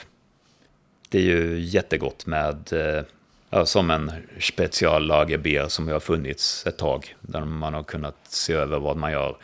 Det 1.10 1.18
är 1.18 1.24
ju 1.24 1.60
jättegott 1.60 2.26
med, 2.26 2.74
eh, 2.74 3.04
ja, 3.50 3.66
som 3.66 3.92
en 3.92 4.12
speciallagerbier 4.40 5.68
som 5.68 5.88
ju 5.88 5.94
har 5.94 6.00
funnits 6.00 6.68
ett 6.68 6.78
tag. 6.78 7.16
Där 7.22 7.46
man 7.46 7.74
har 7.74 7.84
kunnat 7.84 8.16
se 8.24 8.54
över 8.54 8.80
vad 8.80 8.98
man 8.98 9.12
gör. 9.12 9.38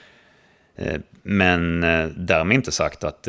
Eh, 0.76 1.00
Men 1.22 1.84
eh, 1.84 2.08
därmed 2.08 2.56
inte 2.56 2.72
sagt 2.72 3.04
att 3.04 3.28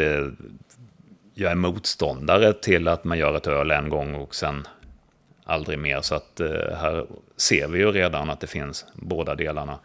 jag 1.35 1.51
är 1.51 1.55
motståndare 1.55 2.53
till 2.53 2.89
att 2.89 3.05
man 3.05 3.19
gör 3.19 3.37
ett 3.37 3.47
öl 3.47 3.71
en 3.71 3.89
gång 3.89 4.15
och 4.15 4.35
sen 4.35 4.67
aldrig 5.45 5.79
mer. 5.79 6.01
Så 6.01 6.15
att 6.15 6.41
här 6.81 7.07
ser 7.37 7.69
vi 7.69 7.79
ju 7.79 7.93
redan 7.93 8.31
att 8.31 8.41
det 8.41 8.47
finns 8.47 8.87
båda 8.95 9.35
delarna. 9.35 9.79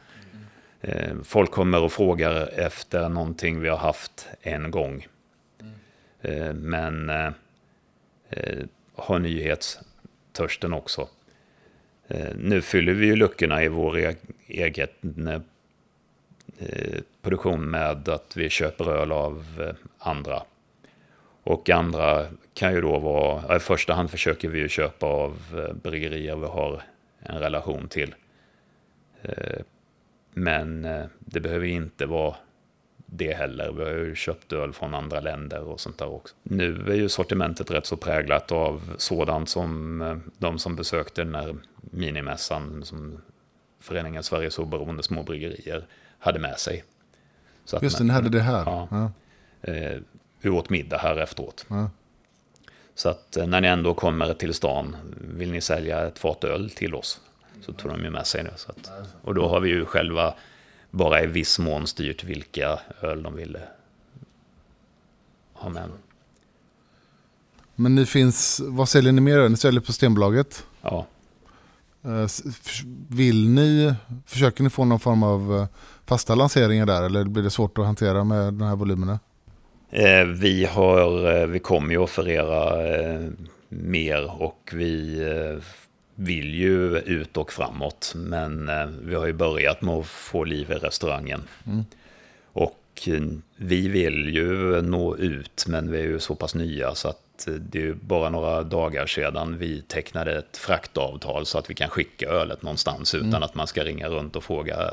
Folk 1.24 1.52
kommer 1.52 1.82
och 1.82 1.92
frågar 1.92 2.60
efter 2.60 3.10
någonting 3.10 3.60
vi 3.62 3.70
har 3.70 3.78
haft 3.78 4.28
en 4.42 4.72
gång. 4.72 5.08
Eh, 6.22 6.54
Men 6.54 7.12
eh, 8.30 8.64
har 8.96 9.20
nyhetstörsten 9.20 10.74
också. 10.74 11.08
Eh, 12.08 12.36
Nu 12.36 12.62
fyller 12.62 12.94
vi 12.94 13.06
ju 13.06 13.16
luckorna 13.16 13.64
i 13.64 13.68
vår 13.68 13.98
e- 14.00 14.16
egen 14.48 15.28
eh, 15.28 17.02
produktion 17.22 17.70
med 17.70 18.10
att 18.10 18.38
vi 18.38 18.50
köper 18.50 18.90
öl 18.90 19.12
av 19.12 19.46
eh, 19.68 19.76
andra. 19.98 20.44
Och 21.44 21.70
andra 21.70 22.26
kan 22.54 22.74
ju 22.74 22.82
då 22.82 23.00
vara, 23.00 23.56
i 23.56 23.60
första 23.60 23.94
hand 23.94 24.12
försöker 24.12 24.50
vi 24.50 24.60
ju 24.60 24.70
köpa 24.70 25.06
av 25.06 25.38
eh, 25.68 25.74
bryggerier 25.74 26.36
vi 26.36 26.46
har 26.48 26.82
en 27.20 27.40
relation 27.40 27.88
till. 27.88 28.16
Eh, 29.22 29.62
Men 30.34 30.86
eh, 30.86 31.06
det 31.20 31.40
behöver 31.40 31.66
inte 31.66 32.06
vara 32.06 32.36
det 33.12 33.34
heller. 33.34 33.72
Vi 33.72 33.84
har 33.84 33.92
ju 33.92 34.16
köpt 34.16 34.54
öl 34.54 34.74
från 34.74 34.94
andra 34.94 35.20
länder 35.20 35.62
och 35.62 35.80
sånt 35.80 35.98
där 35.98 36.10
också. 36.10 36.36
Nu 36.44 36.86
är 36.88 36.96
ju 36.96 37.10
sortimentet 37.10 37.72
rätt 37.72 37.86
så 37.86 37.98
präglat 37.98 38.52
av 38.52 38.96
sådant 38.98 39.50
som 39.50 40.02
eh, 40.02 40.18
de 40.38 40.60
som 40.60 40.76
besökte 40.76 41.24
den 41.24 41.36
här 41.36 41.56
minimässan 41.82 42.86
som 42.86 43.22
Föreningen 43.80 44.24
Sveriges 44.24 44.60
oberoende 44.60 45.04
små 45.04 45.24
bryggerier 45.24 45.88
hade 46.20 46.40
med 46.40 46.60
sig. 46.60 46.84
Så 47.66 47.80
Just 47.82 47.98
det, 47.98 48.04
ni 48.04 48.14
hade 48.14 48.30
det 48.30 48.42
här. 48.42 48.64
Ja. 48.66 48.88
Ja. 48.92 49.12
eh, 49.72 50.00
vi 50.42 50.50
åt 50.50 50.70
middag 50.70 50.98
här 50.98 51.18
efteråt. 51.18 51.66
Ja. 51.70 51.90
Så 52.96 53.10
att 53.10 53.38
eh, 53.38 53.48
när 53.48 53.62
ni 53.62 53.68
ändå 53.68 53.94
kommer 53.94 54.34
till 54.34 54.54
stan, 54.54 54.96
vill 55.22 55.52
ni 55.52 55.62
sälja 55.62 56.08
ett 56.08 56.20
fat 56.20 56.44
öl 56.44 56.70
till 56.70 56.96
oss? 56.96 57.22
Så 57.62 57.74
tog 57.74 57.92
de 57.92 58.04
ju 58.04 58.10
med 58.10 58.28
sig 58.28 58.44
det. 58.44 58.52
Att, 58.52 58.92
och 59.22 59.36
då 59.36 59.48
har 59.48 59.60
vi 59.60 59.70
ju 59.70 59.86
själva 59.86 60.34
bara 60.92 61.24
i 61.24 61.28
viss 61.28 61.60
mån 61.60 61.88
styrt 61.88 62.24
vilka 62.24 62.80
öl 63.02 63.24
de 63.24 63.36
ville 63.36 63.62
ha 65.54 65.70
med. 65.70 65.90
Men 67.76 67.96
ni 67.96 68.06
finns, 68.06 68.62
vad 68.64 68.90
säljer 68.90 69.12
ni 69.12 69.22
mer? 69.22 69.50
Ni 69.50 69.58
säljer 69.58 69.82
på 69.82 69.94
Stenbolaget. 69.94 70.66
Ja. 70.82 71.08
Eh, 72.04 72.28
Vill 73.10 73.50
ni, 73.50 73.94
försöker 74.26 74.64
ni 74.64 74.70
få 74.70 74.86
någon 74.86 75.00
form 75.00 75.24
av 75.24 75.56
eh, 75.56 75.68
fasta 76.06 76.36
lanseringar 76.36 76.86
där 76.86 77.04
eller 77.04 77.24
blir 77.24 77.44
det 77.44 77.50
svårt 77.50 77.78
att 77.78 77.86
hantera 77.86 78.24
med 78.24 78.54
de 78.54 78.62
här 78.62 78.76
volymerna? 78.76 79.20
Eh, 79.92 80.26
vi, 80.26 80.66
har, 80.66 81.46
vi 81.46 81.60
kommer 81.60 81.92
ju 81.92 81.98
offerera 81.98 82.88
eh, 82.88 83.30
mer 83.70 84.42
och 84.42 84.70
vi 84.74 85.22
vill 86.20 86.56
ju 86.56 86.98
ut 86.98 87.38
och 87.38 87.54
framåt. 87.54 88.14
Men 88.16 88.70
eh, 88.70 88.86
vi 88.86 89.16
har 89.16 89.26
ju 89.26 89.34
börjat 89.34 89.82
med 89.82 89.94
att 89.94 90.08
få 90.08 90.44
liv 90.44 90.72
i 90.72 90.74
restaurangen. 90.74 91.42
Mm. 91.66 91.86
Och 92.44 93.08
eh, 93.08 93.22
vi 93.56 93.88
vill 93.88 94.36
ju 94.36 94.82
nå 94.82 95.18
ut 95.18 95.66
men 95.68 95.92
vi 95.92 96.00
är 96.00 96.04
ju 96.04 96.20
så 96.20 96.36
pass 96.36 96.56
nya 96.56 96.96
så 96.96 97.08
att 97.08 97.48
eh, 97.48 97.54
det 97.54 97.88
är 97.88 97.94
bara 97.94 98.30
några 98.30 98.64
dagar 98.64 99.06
sedan 99.06 99.58
vi 99.58 99.82
tecknade 99.82 100.38
ett 100.38 100.58
fraktavtal 100.58 101.46
så 101.46 101.58
att 101.58 101.70
vi 101.70 101.74
kan 101.74 101.90
skicka 101.90 102.30
ölet 102.30 102.62
någonstans 102.62 103.16
utan 103.16 103.44
att 103.44 103.56
man 103.56 103.68
ska 103.68 103.84
ringa 103.84 104.08
runt 104.08 104.36
och 104.36 104.44
fråga 104.44 104.92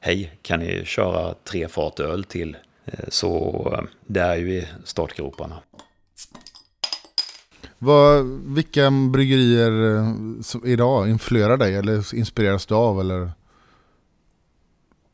Hej, 0.00 0.32
kan 0.42 0.60
ni 0.60 0.84
köra 0.84 1.34
tre 1.44 1.68
fat 1.68 2.00
öl 2.00 2.24
till? 2.24 2.56
Så 3.08 3.88
det 4.06 4.20
är 4.20 4.36
ju 4.36 4.52
i 4.52 4.68
startgroparna. 4.84 5.56
Vad, 7.82 8.26
vilka 8.54 8.90
bryggerier 8.90 9.96
eh, 9.96 10.14
som 10.42 10.66
idag 10.66 11.10
influerar 11.10 11.56
dig 11.56 11.76
eller 11.76 12.14
inspireras 12.14 12.66
du 12.66 12.74
av 12.74 13.00
eller 13.00 13.30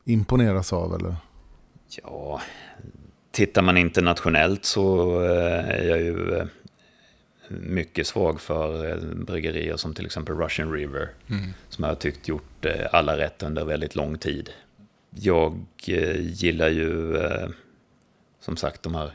imponeras 0.05 0.73
av? 0.73 0.95
Eller? 0.95 1.15
Ja, 2.03 2.41
tittar 3.31 3.61
man 3.61 3.77
internationellt 3.77 4.65
så 4.65 5.13
eh, 5.23 5.69
är 5.69 5.83
jag 5.83 6.01
ju 6.01 6.35
eh, 6.35 6.45
mycket 7.49 8.07
svag 8.07 8.41
för 8.41 8.99
bryggerier 9.15 9.77
som 9.77 9.93
till 9.93 10.05
exempel 10.05 10.35
Russian 10.35 10.71
River. 10.71 11.09
Mm. 11.29 11.53
Som 11.69 11.83
jag 11.83 11.91
har 11.91 11.95
tyckt 11.95 12.27
gjort 12.27 12.65
alla 12.91 13.17
rätt 13.17 13.43
under 13.43 13.65
väldigt 13.65 13.95
lång 13.95 14.17
tid. 14.17 14.49
Jag 15.09 15.65
gillar 16.19 16.69
ju 16.69 17.17
som 18.39 18.57
sagt 18.57 18.83
de 18.83 18.95
här 18.95 19.11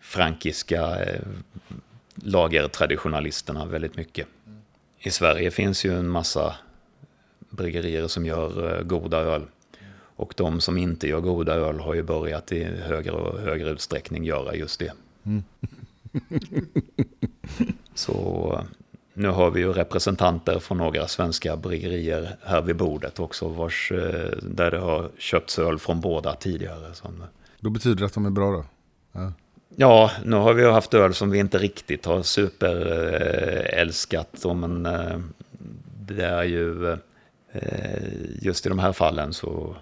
frankiska 0.00 0.98
lagertraditionalisterna 2.22 3.66
väldigt 3.66 3.96
mycket. 3.96 4.26
I 4.98 5.10
Sverige 5.10 5.50
finns 5.50 5.84
ju 5.84 5.98
en 5.98 6.08
massa 6.08 6.54
bryggerier 7.50 8.06
som 8.06 8.26
gör 8.26 8.76
eh, 8.76 8.82
goda 8.82 9.18
öl. 9.18 9.42
Och 10.16 10.34
de 10.36 10.60
som 10.60 10.78
inte 10.78 11.08
gör 11.08 11.20
goda 11.20 11.54
öl 11.54 11.80
har 11.80 11.94
ju 11.94 12.02
börjat 12.02 12.52
i 12.52 12.64
högre 12.64 13.12
och 13.12 13.40
högre 13.40 13.70
utsträckning 13.70 14.24
göra 14.24 14.54
just 14.54 14.80
det. 14.80 14.92
Mm. 15.24 15.42
Så 17.94 18.52
eh, 18.58 18.64
nu 19.14 19.28
har 19.28 19.50
vi 19.50 19.60
ju 19.60 19.72
representanter 19.72 20.58
från 20.58 20.78
några 20.78 21.08
svenska 21.08 21.56
bryggerier 21.56 22.36
här 22.42 22.62
vid 22.62 22.76
bordet 22.76 23.20
också, 23.20 23.48
vars, 23.48 23.92
eh, 23.92 24.30
där 24.42 24.70
det 24.70 24.78
har 24.78 25.10
köpts 25.18 25.58
öl 25.58 25.78
från 25.78 26.00
båda 26.00 26.34
tidigare. 26.34 26.92
Då 27.60 27.70
betyder 27.70 27.96
det 27.96 28.06
att 28.06 28.14
de 28.14 28.26
är 28.26 28.30
bra 28.30 28.50
då? 28.50 28.64
ja, 29.12 29.32
Ja, 29.76 30.10
nu 30.24 30.36
har 30.36 30.54
vi 30.54 30.62
ju 30.62 30.70
haft 30.70 30.94
öl 30.94 31.14
som 31.14 31.30
vi 31.30 31.38
inte 31.38 31.58
riktigt 31.58 32.06
har 32.06 32.22
superälskat, 32.22 34.44
men 34.54 34.86
eh, 34.86 35.18
det 36.00 36.24
är 36.24 36.44
ju 36.44 36.92
eh, 37.52 38.02
just 38.42 38.66
i 38.66 38.68
de 38.68 38.78
här 38.78 38.92
fallen 38.92 39.32
så 39.32 39.76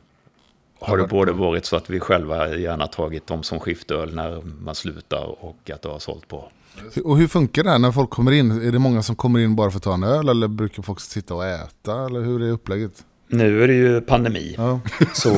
har 0.81 0.99
det 0.99 1.07
både 1.07 1.33
varit 1.33 1.65
så 1.65 1.77
att 1.77 1.91
vi 1.91 2.01
själva 2.01 2.57
gärna 2.57 2.87
tagit 2.87 3.27
dem 3.27 3.43
som 3.43 3.61
skiftöl 3.61 4.15
när 4.15 4.43
man 4.61 4.75
slutar 4.75 5.45
och 5.45 5.71
att 5.71 5.83
det 5.83 5.89
har 5.89 5.99
sålt 5.99 6.29
på. 6.29 6.49
Och 7.05 7.19
hur 7.19 7.29
funkar 7.29 7.65
det 7.65 7.71
här 7.71 7.79
när 7.79 7.93
folk 7.93 8.11
kommer 8.11 8.33
in? 8.33 8.51
Är 8.51 8.73
det 8.73 8.79
många 8.79 9.03
som 9.03 9.17
kommer 9.17 9.39
in 9.39 9.57
bara 9.57 9.71
för 9.71 9.77
att 9.77 9.83
ta 9.83 9.95
en 9.95 10.05
öl 10.05 10.29
eller 10.29 10.49
brukar 10.49 10.83
folk 10.83 11.01
sitta 11.01 11.35
och 11.35 11.47
äta? 11.47 12.07
Eller 12.07 12.21
hur 12.21 12.43
är 12.43 12.51
upplägget? 12.51 13.05
Nu 13.29 13.65
är 13.65 13.69
det 13.69 13.75
ju 13.75 14.01
pandemi, 14.01 14.55
Ja. 14.59 14.81
så 15.15 15.31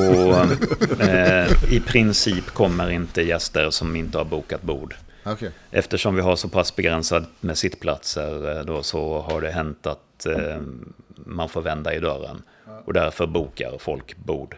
eh, 1.01 1.72
i 1.72 1.82
princip 1.86 2.47
kommer 2.47 2.91
inte 2.91 3.22
gäster 3.22 3.70
som 3.70 3.97
inte 3.97 4.18
har 4.18 4.24
bokat 4.24 4.62
bord. 4.62 4.95
Okej. 5.24 5.51
Eftersom 5.70 6.14
vi 6.14 6.20
har 6.22 6.36
så 6.36 6.49
pass 6.49 6.76
begränsat 6.76 7.28
med 7.41 7.59
sittplatser 7.59 8.59
eh, 8.59 8.64
då 8.64 8.82
så 8.82 9.20
har 9.20 9.41
det 9.41 9.51
hänt 9.51 9.86
att 9.86 10.26
eh, 10.26 10.61
man 11.16 11.49
får 11.49 11.62
vända 11.62 11.95
i 11.95 12.01
dörren. 12.01 12.43
Och 12.84 12.93
därför 12.93 13.26
bokar 13.26 13.78
folk 13.78 14.16
bord. 14.16 14.57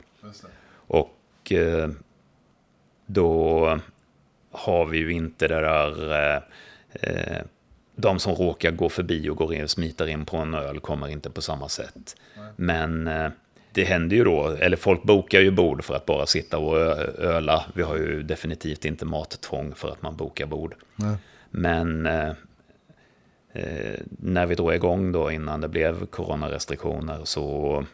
Och 0.87 1.53
eh, 1.53 1.89
då 3.07 3.81
har 4.53 4.87
vi 4.87 4.99
ju 4.99 5.13
inte 5.13 5.49
det 5.49 5.61
där... 5.61 6.43
De 7.95 8.19
som 8.19 8.35
råkar 8.35 8.71
gå 8.71 8.89
förbi 8.89 9.29
och 9.29 9.37
går 9.37 9.55
in 9.55 9.63
och 9.63 9.71
smiter 9.71 10.07
in 10.07 10.25
på 10.25 10.37
en 10.37 10.55
öl 10.55 10.81
kommer 10.81 11.09
inte 11.09 11.31
på 11.31 11.43
samma 11.43 11.69
sätt. 11.69 12.17
Men 12.57 13.07
eh, 13.07 13.31
det 13.73 13.85
händer 13.85 14.17
ju 14.17 14.25
då, 14.25 14.49
eller 14.49 14.77
folk 14.77 15.03
bokar 15.03 15.41
ju 15.41 15.51
bord 15.51 15.85
för 15.85 15.95
att 15.95 16.07
bara 16.07 16.27
sitta 16.27 16.59
och 16.59 16.77
öla. 17.19 17.65
Vi 17.75 17.83
har 17.83 17.97
ju 17.97 18.23
definitivt 18.23 18.85
inte 18.85 19.05
mattvång 19.05 19.75
för 19.75 19.89
att 19.89 20.03
man 20.03 20.17
bokar 20.17 20.47
bord. 20.47 20.75
Nej. 20.97 21.17
Men 21.51 22.07
eh, 22.07 22.29
eh, 23.53 24.01
när 24.07 24.47
vi 24.47 24.55
drog 24.55 24.75
igång 24.75 25.13
då 25.13 25.31
innan 25.31 25.61
det 25.61 25.69
blev 25.69 26.07
coronarestriktioner 26.07 27.21
så 27.25 27.85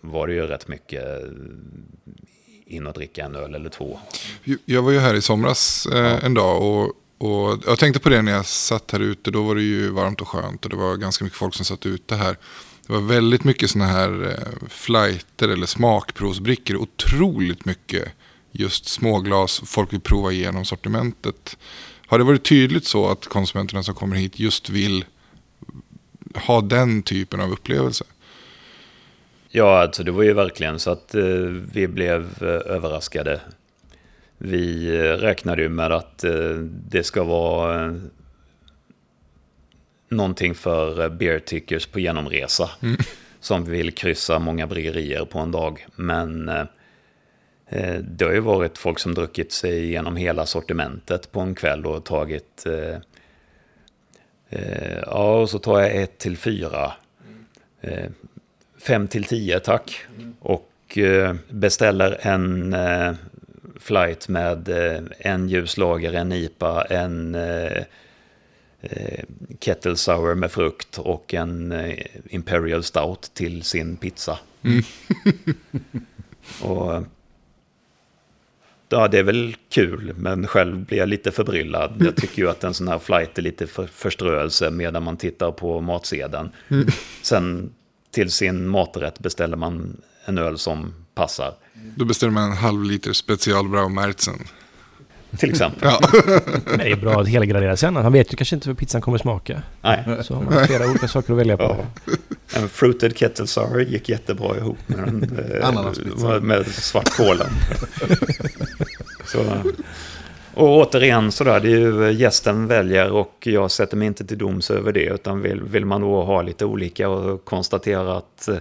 var 0.00 0.26
det 0.26 0.34
ju 0.34 0.46
rätt 0.46 0.68
mycket 0.68 1.04
eh, 1.04 1.28
in 2.66 2.86
och 2.86 2.92
dricka 2.92 3.24
en 3.24 3.34
öl 3.34 3.54
eller 3.54 3.70
två. 3.70 3.98
Jag 4.64 4.82
var 4.82 4.90
ju 4.90 4.98
här 4.98 5.14
i 5.14 5.22
somras 5.22 5.86
eh, 5.86 6.24
en 6.24 6.34
dag 6.34 6.62
och, 6.62 6.92
och 7.18 7.58
jag 7.66 7.78
tänkte 7.78 8.00
på 8.00 8.08
det 8.08 8.22
när 8.22 8.32
jag 8.32 8.46
satt 8.46 8.90
här 8.92 9.00
ute. 9.00 9.30
Då 9.30 9.42
var 9.42 9.54
det 9.54 9.62
ju 9.62 9.90
varmt 9.90 10.20
och 10.20 10.28
skönt 10.28 10.64
och 10.64 10.70
det 10.70 10.76
var 10.76 10.96
ganska 10.96 11.24
mycket 11.24 11.38
folk 11.38 11.54
som 11.54 11.64
satt 11.64 11.86
ute 11.86 12.16
här. 12.16 12.36
Det 12.86 12.92
var 12.92 13.00
väldigt 13.00 13.44
mycket 13.44 13.70
sådana 13.70 13.92
här 13.92 14.24
eh, 14.24 14.68
flighter 14.68 15.48
eller 15.48 15.66
smakprovsbrickor. 15.66 16.76
Otroligt 16.76 17.64
mycket 17.64 18.08
just 18.52 18.88
småglas. 18.88 19.62
Folk 19.66 19.92
vill 19.92 20.00
prova 20.00 20.32
igenom 20.32 20.64
sortimentet. 20.64 21.56
Har 22.06 22.18
det 22.18 22.24
varit 22.24 22.44
tydligt 22.44 22.86
så 22.86 23.08
att 23.08 23.26
konsumenterna 23.26 23.82
som 23.82 23.94
kommer 23.94 24.16
hit 24.16 24.38
just 24.38 24.70
vill 24.70 25.04
ha 26.34 26.60
den 26.60 27.02
typen 27.02 27.40
av 27.40 27.52
upplevelse? 27.52 28.04
Ja, 29.48 29.82
alltså 29.82 30.04
det 30.04 30.10
var 30.10 30.22
ju 30.22 30.32
verkligen 30.32 30.78
så 30.78 30.90
att 30.90 31.14
eh, 31.14 31.24
vi 31.72 31.88
blev 31.88 32.22
eh, 32.40 32.74
överraskade. 32.76 33.40
Vi 34.38 34.96
eh, 34.96 35.02
räknade 35.02 35.62
ju 35.62 35.68
med 35.68 35.92
att 35.92 36.24
eh, 36.24 36.50
det 36.88 37.02
ska 37.02 37.24
vara 37.24 37.84
eh, 37.84 37.94
någonting 40.08 40.54
för 40.54 41.08
beer 41.08 41.38
tickers 41.38 41.86
på 41.86 42.00
genomresa. 42.00 42.70
Som 43.40 43.64
vill 43.64 43.92
kryssa 43.92 44.38
många 44.38 44.66
bryggerier 44.66 45.24
på 45.24 45.38
en 45.38 45.50
dag. 45.50 45.86
Men 45.96 46.46
det 48.00 48.24
har 48.24 48.32
ju 48.32 48.40
varit 48.40 48.78
folk 48.78 48.98
som 48.98 49.14
druckit 49.14 49.52
sig 49.52 49.84
igenom 49.84 50.16
hela 50.16 50.46
sortimentet 50.46 51.32
på 51.32 51.40
en 51.40 51.54
kväll 51.54 51.86
och 51.86 52.04
tagit... 52.04 52.66
Ja, 55.06 55.40
och 55.40 55.50
så 55.50 55.58
tar 55.58 55.80
jag 55.80 55.96
ett 55.96 56.18
till 56.18 56.36
fyra. 56.36 56.92
Fem 58.78 59.08
till 59.08 59.24
tio 59.24 59.60
tack. 59.60 60.06
Och 60.40 60.98
eh, 60.98 61.34
beställer 61.50 62.18
en 62.20 62.74
flight 63.86 64.28
med 64.28 64.68
eh, 64.68 65.00
en 65.18 65.48
ljuslager, 65.48 66.12
en 66.12 66.32
IPA, 66.32 66.84
en 66.84 67.34
eh, 67.34 67.82
eh, 68.80 69.24
kettle 69.60 69.96
sour 69.96 70.34
med 70.34 70.50
frukt 70.50 70.98
och 70.98 71.34
en 71.34 71.74
imperial 72.28 72.82
stout 72.82 73.30
till 73.34 73.62
sin 73.62 73.96
pizza. 73.96 74.38
och 76.62 76.94
eh, 76.94 77.02
Ja, 78.88 79.08
det 79.08 79.18
är 79.18 79.22
väl 79.22 79.56
kul, 79.68 80.12
men 80.16 80.46
själv 80.46 80.84
blir 80.84 80.98
jag 80.98 81.08
lite 81.08 81.30
förbryllad. 81.30 81.92
Jag 81.98 82.16
tycker 82.22 82.42
ju 82.42 82.50
att 82.50 82.64
en 82.64 82.74
sån 82.74 82.88
här 82.88 82.98
flight 82.98 83.38
är 83.38 83.42
lite 83.42 83.66
för 83.66 83.86
förströelse 83.86 84.70
medan 84.70 85.02
man 85.02 85.16
tittar 85.16 85.52
på 85.52 85.80
matsedeln. 85.80 86.50
Sen 87.22 87.72
till 88.10 88.30
sin 88.30 88.68
maträtt 88.68 89.18
beställer 89.18 89.56
man 89.56 89.96
en 90.24 90.38
öl 90.38 90.58
som 90.58 91.05
passar. 91.16 91.54
Då 91.94 92.04
beställer 92.04 92.32
man 92.32 92.50
en 92.50 92.56
halv 92.56 92.84
liter 92.84 93.12
specialbrau 93.12 93.88
Märzen. 93.88 94.38
Till 95.38 95.50
exempel. 95.50 95.88
Ja. 95.88 96.00
Men 96.66 96.78
det 96.78 96.90
är 96.92 96.96
bra 96.96 97.20
att 97.20 97.28
helgardera 97.28 97.76
sig 97.76 97.86
annars. 97.86 98.02
Han 98.02 98.12
vet 98.12 98.32
ju 98.32 98.36
kanske 98.36 98.56
inte 98.56 98.68
hur 98.68 98.74
pizzan 98.74 99.00
kommer 99.00 99.18
smaka. 99.18 99.62
Nej. 99.82 100.04
Så 100.22 100.34
har 100.34 100.42
man 100.42 100.66
flera 100.66 100.90
olika 100.90 101.08
saker 101.08 101.32
att 101.32 101.38
välja 101.38 101.56
på. 101.56 101.84
Ja. 102.06 102.12
En 102.54 102.68
fruited 102.68 103.16
kettle 103.16 103.46
sour 103.46 103.80
gick 103.80 104.08
jättebra 104.08 104.56
ihop 104.56 104.78
med, 104.86 104.98
den, 104.98 105.38
eh, 105.62 106.22
med, 106.22 106.42
med 106.42 106.66
svartkålen. 106.66 107.50
så, 109.26 109.38
och 110.54 110.68
återigen 110.68 111.32
sådär, 111.32 111.60
det 111.60 111.68
är 111.68 111.78
ju 111.78 112.12
gästen 112.12 112.66
väljer 112.66 113.10
och 113.10 113.34
jag 113.40 113.70
sätter 113.70 113.96
mig 113.96 114.06
inte 114.06 114.24
till 114.24 114.38
doms 114.38 114.70
över 114.70 114.92
det. 114.92 115.04
Utan 115.04 115.42
vill, 115.42 115.62
vill 115.62 115.84
man 115.84 116.00
då 116.00 116.22
ha 116.22 116.42
lite 116.42 116.64
olika 116.64 117.08
och 117.08 117.44
konstatera 117.44 118.16
att 118.16 118.48
eh, 118.48 118.56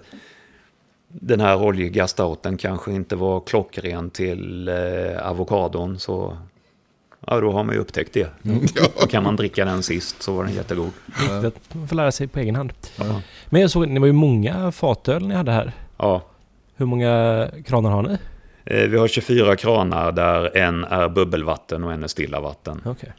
den 1.22 1.40
här 1.40 1.64
oljiga 1.64 2.08
stouten 2.08 2.58
kanske 2.58 2.92
inte 2.92 3.16
var 3.16 3.40
klockren 3.40 4.10
till 4.10 4.68
eh, 4.68 5.30
avokadon 5.30 6.00
så 6.00 6.38
Ja, 7.28 7.40
då 7.40 7.52
har 7.52 7.64
man 7.64 7.76
ju 7.76 7.82
upptäckt 7.82 8.14
det. 8.14 8.28
Då 9.00 9.08
kan 9.08 9.24
man 9.24 9.36
dricka 9.36 9.66
den 9.66 9.84
sist 9.84 10.22
så 10.24 10.34
var 10.34 10.44
den 10.44 10.54
jättegod. 10.54 10.92
Att 11.46 11.74
man 11.76 11.88
får 11.88 11.96
lära 11.96 12.12
sig 12.12 12.28
på 12.28 12.40
egen 12.40 12.56
hand. 12.56 12.74
Ja. 13.00 13.22
Men 13.50 13.62
jag 13.62 13.72
såg, 13.72 13.94
det 13.94 14.00
var 14.00 14.08
ju 14.08 14.14
många 14.14 14.72
fatöl 14.72 15.28
ni 15.28 15.36
hade 15.36 15.52
här. 15.52 15.72
ja. 15.98 16.22
Hur 16.78 16.86
många 16.86 17.48
kranar 17.66 17.90
har 17.90 18.04
ni? 18.04 18.18
Eh, 18.66 18.88
Vi 18.90 18.98
har 18.98 19.08
24 19.08 19.56
kranar 19.56 20.12
där 20.12 20.58
en 20.58 20.84
är 20.84 21.10
bubbelvatten 21.10 21.84
och 21.84 21.94
en 21.94 22.04
är 22.04 22.08
stilla 22.08 22.40
vatten. 22.40 22.82
Okej. 22.86 23.14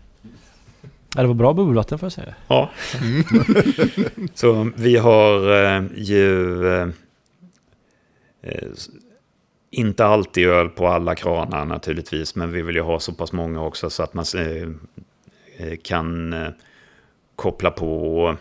Ja, 1.17 1.23
det 1.23 1.27
var 1.29 1.35
bra 1.35 1.53
bubbelvatten 1.53 1.99
får 1.99 2.07
jag 2.07 2.13
säga. 2.13 2.35
Ja. 2.49 2.71
Så 4.35 4.71
vi 4.77 4.97
har 4.97 5.65
eh, 5.65 5.83
ju 5.97 6.67
eh, 6.75 6.89
inte 9.71 10.05
alltid 10.05 10.49
öl 10.49 10.69
på 10.69 10.87
alla 10.87 11.15
kranar 11.15 11.65
naturligtvis, 11.65 12.35
men 12.35 12.53
vi 12.53 12.63
vill 12.63 12.77
ju 12.77 12.83
ha 12.83 13.01
så 13.01 13.13
pass 13.13 13.33
många 13.33 13.63
också 13.63 13.91
så 13.91 14.03
att 14.03 14.15
man 14.15 14.25
eh, 14.37 14.69
eh, 15.57 15.77
kan 15.83 16.33
eh, 16.33 16.49
koppla 17.37 17.71
på 17.71 18.37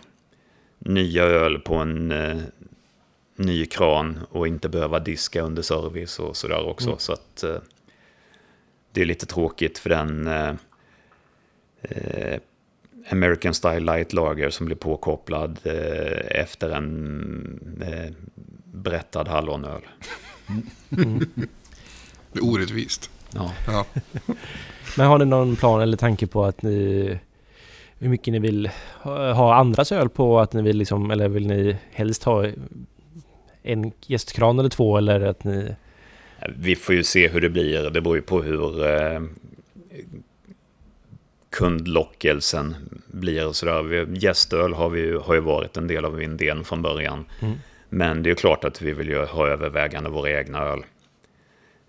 nya 0.80 1.24
öl 1.24 1.60
på 1.60 1.76
en 1.76 2.12
eh, 2.12 2.38
ny 3.36 3.66
kran 3.66 4.20
och 4.30 4.47
inte 4.47 4.70
behöva 4.70 4.99
diska 4.99 5.41
under 5.41 5.62
service 5.62 6.20
och 6.20 6.38
sådär 6.38 6.68
också. 6.68 6.95
Så 6.97 7.14
att 7.14 7.43
eh, 7.43 7.58
det 8.91 9.01
är 9.01 9.06
lite 9.06 9.26
tråkigt 9.26 9.78
för 9.78 9.89
den 9.89 10.28
eh, 10.28 10.53
eh, 11.82 12.39
American 13.12 13.53
Style 13.53 13.80
Light 13.80 14.14
Lager 14.14 14.49
som 14.49 14.66
blir 14.66 14.76
påkopplad 14.76 15.60
eh, 15.64 16.41
efter 16.41 16.70
en 16.70 18.06
berättad 18.76 19.28
hallonöl. 19.28 19.82
Det 22.32 22.39
är 22.39 22.43
orättvist. 22.43 23.09
Ja. 23.34 23.51
Ja. 23.67 23.86
Men 24.97 25.07
har 25.07 25.17
ni 25.17 25.26
någon 25.26 25.55
plan 25.55 25.82
eller 25.82 25.97
tanke 25.97 26.28
på 26.28 26.45
att 26.45 26.61
ni... 26.61 27.19
Hur 27.99 28.09
mycket 28.09 28.32
ni 28.32 28.39
vill 28.39 28.69
ha 29.01 29.55
andras 29.55 29.91
öl 29.91 30.09
på? 30.09 30.39
Att 30.39 30.53
ni 30.53 30.61
vill 30.61 30.78
liksom, 30.78 31.11
eller 31.11 31.28
vill 31.28 31.47
ni 31.47 31.78
helst 31.91 32.23
ha 32.23 32.45
en 33.63 33.91
gästkran 34.05 34.59
eller 34.59 34.69
två 34.69 34.97
eller 34.97 35.21
att 35.21 35.43
ni... 35.43 35.76
Vi 36.57 36.76
får 36.76 36.95
ju 36.95 37.03
se 37.03 37.28
hur 37.28 37.41
det 37.41 37.49
blir. 37.49 37.89
Det 37.89 38.01
beror 38.01 38.15
ju 38.15 38.21
på 38.21 38.41
hur 38.41 38.86
eh, 38.86 39.21
kundlockelsen 41.49 42.76
blir 43.07 43.47
och 43.47 43.55
sådär. 43.55 44.07
Gästöl 44.17 44.73
har, 44.73 44.89
vi, 44.89 44.99
ju- 45.01 45.19
har 45.19 45.34
ju 45.34 45.39
varit 45.41 45.78
en 45.78 45.88
del 45.88 46.05
av 46.05 46.21
idén 46.23 46.63
från 46.63 46.82
början. 46.82 47.26
Mm. 47.41 47.55
Men 47.95 48.23
det 48.23 48.27
är 48.27 48.31
ju 48.31 48.35
klart 48.35 48.63
att 48.63 48.81
vi 48.81 48.93
vill 48.93 49.07
ju 49.07 49.25
ha 49.25 49.47
övervägande 49.47 50.09
våra 50.09 50.31
egna 50.39 50.59
öl. 50.59 50.83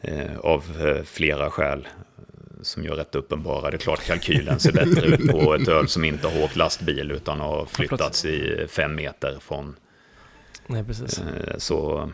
Eh, 0.00 0.38
av 0.38 0.64
eh, 0.86 1.04
flera 1.04 1.50
skäl 1.50 1.88
som 2.62 2.84
gör 2.84 2.96
rätt 2.96 3.14
uppenbara. 3.14 3.70
Det 3.70 3.76
är 3.76 3.78
klart 3.78 4.04
kalkylen 4.06 4.60
ser 4.60 4.72
bättre 4.72 5.06
ut 5.06 5.30
på 5.30 5.54
ett 5.54 5.68
öl 5.68 5.88
som 5.88 6.04
inte 6.04 6.28
har 6.28 6.42
åkt 6.44 6.56
lastbil 6.56 7.10
utan 7.10 7.40
har 7.40 7.66
flyttats 7.66 8.24
i 8.24 8.66
fem 8.70 8.94
meter 8.94 9.38
från. 9.40 9.76
Nej, 10.66 10.84
precis. 10.84 11.18
Eh, 11.18 11.56
så 11.58 12.10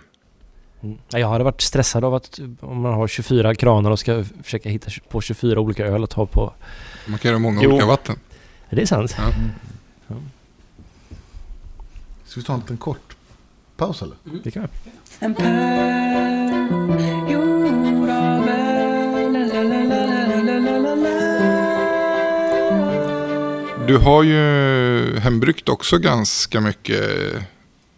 Mm. 0.82 0.98
Ja, 1.08 1.18
Jag 1.18 1.28
hade 1.28 1.44
varit 1.44 1.60
stressad 1.60 2.04
av 2.04 2.14
att 2.14 2.40
om 2.60 2.80
man 2.80 2.94
har 2.94 3.08
24 3.08 3.54
kranar 3.54 3.90
och 3.90 3.98
ska 3.98 4.24
försöka 4.42 4.68
hitta 4.68 4.90
på 5.08 5.20
24 5.20 5.60
olika 5.60 5.86
öl 5.86 6.04
att 6.04 6.12
ha 6.12 6.26
på. 6.26 6.52
Man 7.06 7.18
kan 7.18 7.28
göra 7.28 7.38
många 7.38 7.60
Jo. 7.62 7.70
olika 7.70 7.86
vatten. 7.86 8.16
Är 8.68 8.76
det 8.76 8.86
sant? 8.86 9.16
Ja. 10.08 10.16
Ska 12.24 12.40
vi 12.40 12.46
ta 12.46 12.54
en 12.54 12.60
liten 12.60 12.76
kort 12.76 13.11
paus 13.76 14.02
eller? 14.02 14.16
Mm. 14.26 14.40
Det 14.44 14.50
kan. 14.50 14.68
Du 23.86 23.96
har 23.96 24.22
ju 24.22 25.18
hembryggt 25.18 25.68
också 25.68 25.98
ganska 25.98 26.60
mycket 26.60 27.02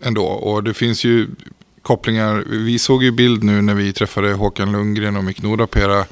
ändå. 0.02 0.24
Och 0.24 0.64
det 0.64 0.74
finns 0.74 1.04
ju 1.04 1.28
kopplingar. 1.82 2.44
Vi 2.46 2.78
såg 2.78 3.02
ju 3.04 3.12
bild 3.12 3.44
nu 3.44 3.62
när 3.62 3.74
vi 3.74 3.92
träffade 3.92 4.32
Håkan 4.32 4.72
Lundgren 4.72 5.16
och 5.16 5.24
Mick 5.24 5.42
Nordapera 5.42 6.04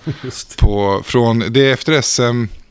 från 1.04 1.38
det 1.38 1.70
efter 1.70 2.02
SM 2.02 2.61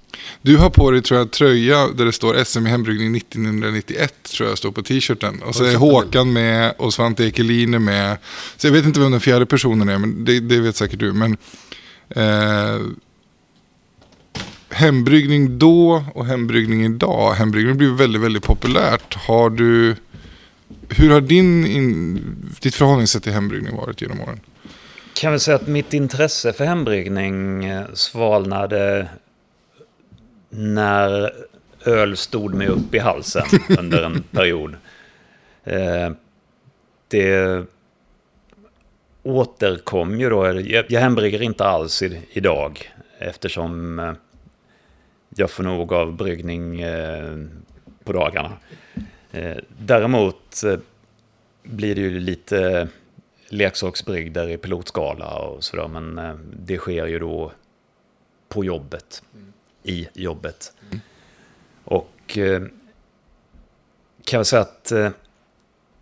du 0.41 0.57
har 0.57 0.69
på 0.69 0.91
dig 0.91 1.01
tror 1.01 1.19
jag 1.19 1.31
tröja 1.31 1.87
där 1.87 2.05
det 2.05 2.11
står 2.11 2.43
SM 2.43 2.67
i 2.67 2.69
hembryggning 2.69 3.15
1991 3.15 4.13
tror 4.23 4.49
jag 4.49 4.57
står 4.57 4.71
på 4.71 4.81
t-shirten. 4.81 5.41
Och 5.41 5.55
så 5.55 5.63
är 5.63 5.75
Håkan 5.75 6.33
med 6.33 6.73
och 6.77 6.93
Svante 6.93 7.23
Ekelin 7.23 7.73
är 7.73 7.79
med. 7.79 8.17
Så 8.57 8.67
jag 8.67 8.71
vet 8.71 8.85
inte 8.85 8.99
vem 8.99 9.11
den 9.11 9.19
fjärde 9.19 9.45
personen 9.45 9.89
är 9.89 9.97
men 9.97 10.25
det, 10.25 10.39
det 10.39 10.59
vet 10.59 10.75
säkert 10.75 10.99
du. 10.99 11.13
Men 11.13 11.37
eh, 12.09 12.81
hembryggning 14.69 15.59
då 15.59 16.05
och 16.13 16.25
hembryggning 16.25 16.85
idag. 16.85 17.33
Hembryggning 17.33 17.77
blir 17.77 17.89
väldigt, 17.89 18.21
väldigt 18.21 18.43
populärt. 18.43 19.13
Har 19.13 19.49
du, 19.49 19.95
hur 20.89 21.09
har 21.09 21.21
din, 21.21 21.65
in, 21.65 22.21
ditt 22.61 22.75
förhållningssätt 22.75 23.23
till 23.23 23.33
hembryggning 23.33 23.75
varit 23.75 24.01
genom 24.01 24.21
åren? 24.21 24.39
kan 25.21 25.31
väl 25.31 25.39
säga 25.39 25.55
att 25.55 25.67
mitt 25.67 25.93
intresse 25.93 26.53
för 26.53 26.65
hembryggning 26.65 27.65
eh, 27.65 27.85
svalnade 27.93 29.07
när 30.53 31.33
öl 31.85 32.17
stod 32.17 32.53
mig 32.53 32.67
upp 32.67 32.93
i 32.95 32.99
halsen 32.99 33.45
under 33.79 34.03
en 34.03 34.23
period. 34.23 34.75
Eh, 35.63 36.11
Det 37.07 37.63
återkom 39.23 40.19
ju 40.19 40.29
då. 40.29 40.61
Jag, 40.61 40.85
jag 40.91 41.01
hembrygger 41.01 41.41
inte 41.41 41.65
alls 41.65 42.01
i, 42.01 42.21
idag 42.31 42.91
eftersom 43.19 43.99
eh, 43.99 44.13
jag 45.29 45.49
får 45.51 45.63
nog 45.63 45.93
av 45.93 46.13
bryggning 46.15 46.81
eh, 46.81 47.37
på 48.03 48.13
dagarna. 48.13 48.51
Däremot 49.77 50.61
blir 51.63 51.95
det 51.95 52.01
ju 52.01 52.19
lite 52.19 52.87
leksaksbrygder 53.49 54.49
i 54.49 54.57
pilotskala 54.57 55.35
och 55.37 55.63
sådär. 55.63 55.87
Men 55.87 56.39
det 56.59 56.77
sker 56.77 57.05
ju 57.07 57.19
då 57.19 57.51
på 58.49 58.65
jobbet. 58.65 59.23
I 59.83 60.07
jobbet. 60.13 60.73
Och 61.83 62.37
eh, 62.37 62.61
kan 64.25 64.37
jag 64.37 64.47
säga 64.47 64.61
att 64.61 64.91
eh, 64.91 65.09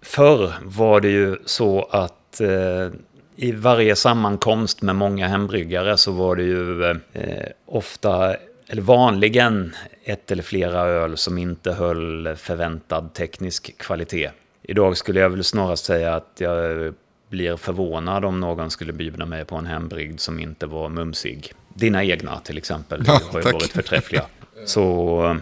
förr 0.02 0.54
var 0.64 1.02
det 1.02 1.10
ju 1.10 1.38
så 1.46 1.84
att 1.92 2.42
eh, 2.42 2.90
i 3.36 3.52
varje 3.52 3.96
sammankomst 3.96 4.82
med 4.82 4.96
många 4.96 5.28
hembryggare 5.28 5.98
så 5.98 6.12
var 6.12 6.36
det 6.36 6.44
ju 6.44 6.92
eh, 7.14 7.48
ofta, 7.66 8.36
eller 8.68 8.82
vanligen, 8.82 9.76
ett 10.04 10.32
eller 10.32 10.44
flera 10.44 10.82
öl 10.82 11.18
som 11.18 11.38
inte 11.38 11.72
höll 11.72 12.36
förväntad 12.36 13.14
teknisk 13.14 13.78
kvalitet. 13.78 14.32
Idag 14.64 14.98
skulle 14.98 15.20
jag 15.20 15.30
väl 15.30 15.44
snarast 15.44 15.86
säga 15.86 16.16
att 16.16 16.34
jag 16.38 16.94
blir 17.30 17.56
förvånad 17.56 18.26
om 18.26 18.40
någon 18.40 18.70
skulle 18.70 18.94
bjuda 18.94 19.26
mig 19.26 19.46
på 19.46 19.56
en 19.56 19.66
hembryggd 19.66 20.20
som 20.20 20.40
inte 20.40 20.66
var 20.66 20.90
mumsig. 20.90 21.54
Dina 21.80 22.04
egna 22.04 22.40
till 22.40 22.58
exempel 22.58 23.04
Ja, 23.08 23.22
har 23.32 23.40
ju 23.40 23.44
tack. 23.44 23.54
varit 23.54 23.72
förträffliga. 23.72 24.26
Så 24.66 25.38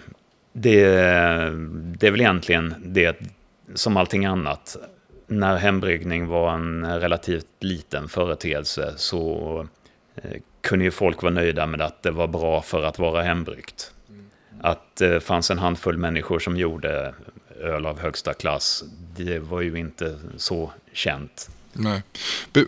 det, 0.53 0.83
det 1.97 2.07
är 2.07 2.11
väl 2.11 2.21
egentligen 2.21 2.75
det 2.85 3.17
som 3.75 3.97
allting 3.97 4.25
annat. 4.25 4.77
När 5.27 5.57
hembryggning 5.57 6.27
var 6.27 6.53
en 6.53 6.99
relativt 6.99 7.45
liten 7.59 8.07
företeelse 8.09 8.93
så 8.97 9.67
eh, 10.15 10.31
kunde 10.61 10.85
ju 10.85 10.91
folk 10.91 11.21
vara 11.23 11.33
nöjda 11.33 11.65
med 11.65 11.81
att 11.81 12.03
det 12.03 12.11
var 12.11 12.27
bra 12.27 12.61
för 12.61 12.83
att 12.83 12.99
vara 12.99 13.23
hembryggt. 13.23 13.91
Att 14.61 14.95
det 14.95 15.23
fanns 15.23 15.51
en 15.51 15.59
handfull 15.59 15.97
människor 15.97 16.39
som 16.39 16.57
gjorde 16.57 17.13
öl 17.61 17.85
av 17.85 17.99
högsta 17.99 18.33
klass, 18.33 18.83
det 19.15 19.39
var 19.39 19.61
ju 19.61 19.75
inte 19.79 20.15
så 20.37 20.71
känt. 20.93 21.49
Nej. 21.73 22.03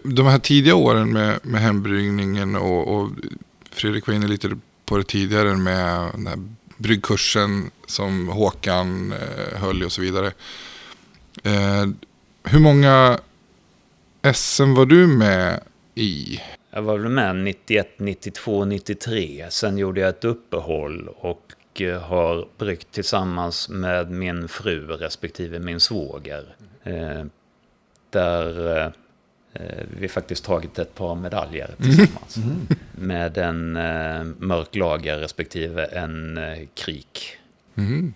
De 0.03 0.27
här 0.27 0.39
tidiga 0.39 0.75
åren 0.75 1.13
med, 1.13 1.39
med 1.43 1.61
hembryggningen 1.61 2.55
och, 2.55 2.87
och 2.87 3.09
Fredrik 3.71 4.07
var 4.07 4.13
inne 4.13 4.27
lite 4.27 4.57
på 4.85 4.97
det 4.97 5.03
tidigare 5.07 5.57
med 5.57 6.11
den 6.13 6.27
här 6.27 6.37
bryggkursen 6.77 7.71
som 7.85 8.27
Håkan 8.27 9.11
eh, 9.11 9.59
höll 9.59 9.83
i 9.83 9.85
och 9.85 9.91
så 9.91 10.01
vidare. 10.01 10.31
Eh, 11.43 11.85
hur 12.43 12.59
många 12.59 13.19
SM 14.33 14.73
var 14.73 14.85
du 14.85 15.07
med 15.07 15.59
i? 15.95 16.41
Jag 16.71 16.81
var 16.81 16.97
väl 16.97 17.11
med 17.11 17.35
91, 17.35 17.87
92, 17.97 18.65
93. 18.65 19.45
Sen 19.49 19.77
gjorde 19.77 20.01
jag 20.01 20.09
ett 20.09 20.25
uppehåll 20.25 21.09
och 21.15 21.81
eh, 21.81 22.01
har 22.01 22.47
bryggt 22.57 22.91
tillsammans 22.91 23.69
med 23.69 24.11
min 24.11 24.47
fru 24.47 24.87
respektive 24.87 25.59
min 25.59 25.79
svåger. 25.79 26.55
Eh, 26.83 27.25
där 28.09 28.77
eh, 28.77 28.91
eh, 29.53 29.83
vi 29.99 30.07
faktiskt 30.07 30.45
tagit 30.45 30.79
ett 30.79 30.95
par 30.95 31.15
medaljer 31.15 31.75
tillsammans. 31.77 32.37
Med 32.91 33.37
en 33.37 33.75
eh, 33.75 34.23
mörk 34.23 34.75
lager 34.75 35.17
respektive 35.17 35.85
en 35.85 36.37
eh, 36.37 36.67
krik. 36.73 37.37
Mhm. 37.73 38.13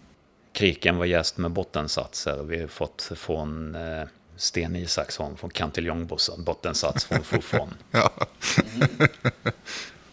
Kriken 0.53 0.97
var 0.97 1.05
gäst 1.05 1.37
med 1.37 1.51
bottensatser. 1.51 2.43
Vi 2.43 2.61
har 2.61 2.67
fått 2.67 3.11
från 3.15 3.75
eh, 3.75 4.03
Sten 4.35 4.75
Isaksson 4.75 5.37
från 5.37 5.49
Cantillon 5.49 6.07
bottensats 6.37 7.05
från 7.05 7.23
Fofon. 7.23 7.73
Ja. 7.91 8.11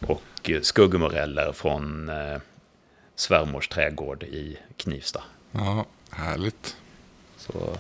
Och 0.07 0.51
skuggmoreller 0.63 1.53
från 1.53 2.09
eh, 2.09 2.41
svärmors 3.15 3.69
trädgård 3.69 4.23
i 4.23 4.59
Knivsta. 4.77 5.23
Ja, 5.53 5.87
härligt. 6.11 6.77
Så 7.37 7.77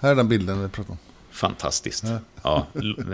Här 0.00 0.10
är 0.10 0.14
den 0.14 0.28
bilden 0.28 0.62
vi 0.62 0.68
pratar 0.68 0.92
om. 0.92 0.98
Fantastiskt. 1.32 2.04
Ja. 2.04 2.18
Ja. 2.42 2.66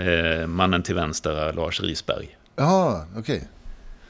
eh, 0.03 0.47
mannen 0.47 0.83
till 0.83 0.95
vänster 0.95 1.31
är 1.31 1.53
Lars 1.53 1.81
Risberg. 1.81 2.37
Ja, 2.57 3.05
okej. 3.17 3.49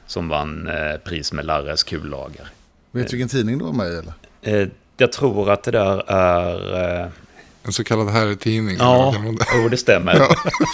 Som 0.07 0.29
vann 0.29 0.67
eh, 0.67 0.97
pris 1.05 1.33
med 1.33 1.45
Larres 1.45 1.83
kullager. 1.83 2.47
Vet 2.91 3.07
du 3.07 3.11
vilken 3.17 3.29
tidning 3.29 3.57
du 3.57 3.65
var 3.65 3.73
med 3.73 3.87
i 3.87 3.95
eller? 3.95 4.13
Eh, 4.41 4.67
jag 4.97 5.11
tror 5.11 5.49
att 5.51 5.63
det 5.63 5.71
där 5.71 6.11
är... 6.11 7.11
En 7.63 7.73
så 7.73 7.83
kallad 7.83 8.09
herrtidning. 8.09 8.77
ja, 8.79 9.15
det? 9.23 9.57
oh, 9.59 9.69
det 9.69 9.77
stämmer. 9.77 10.15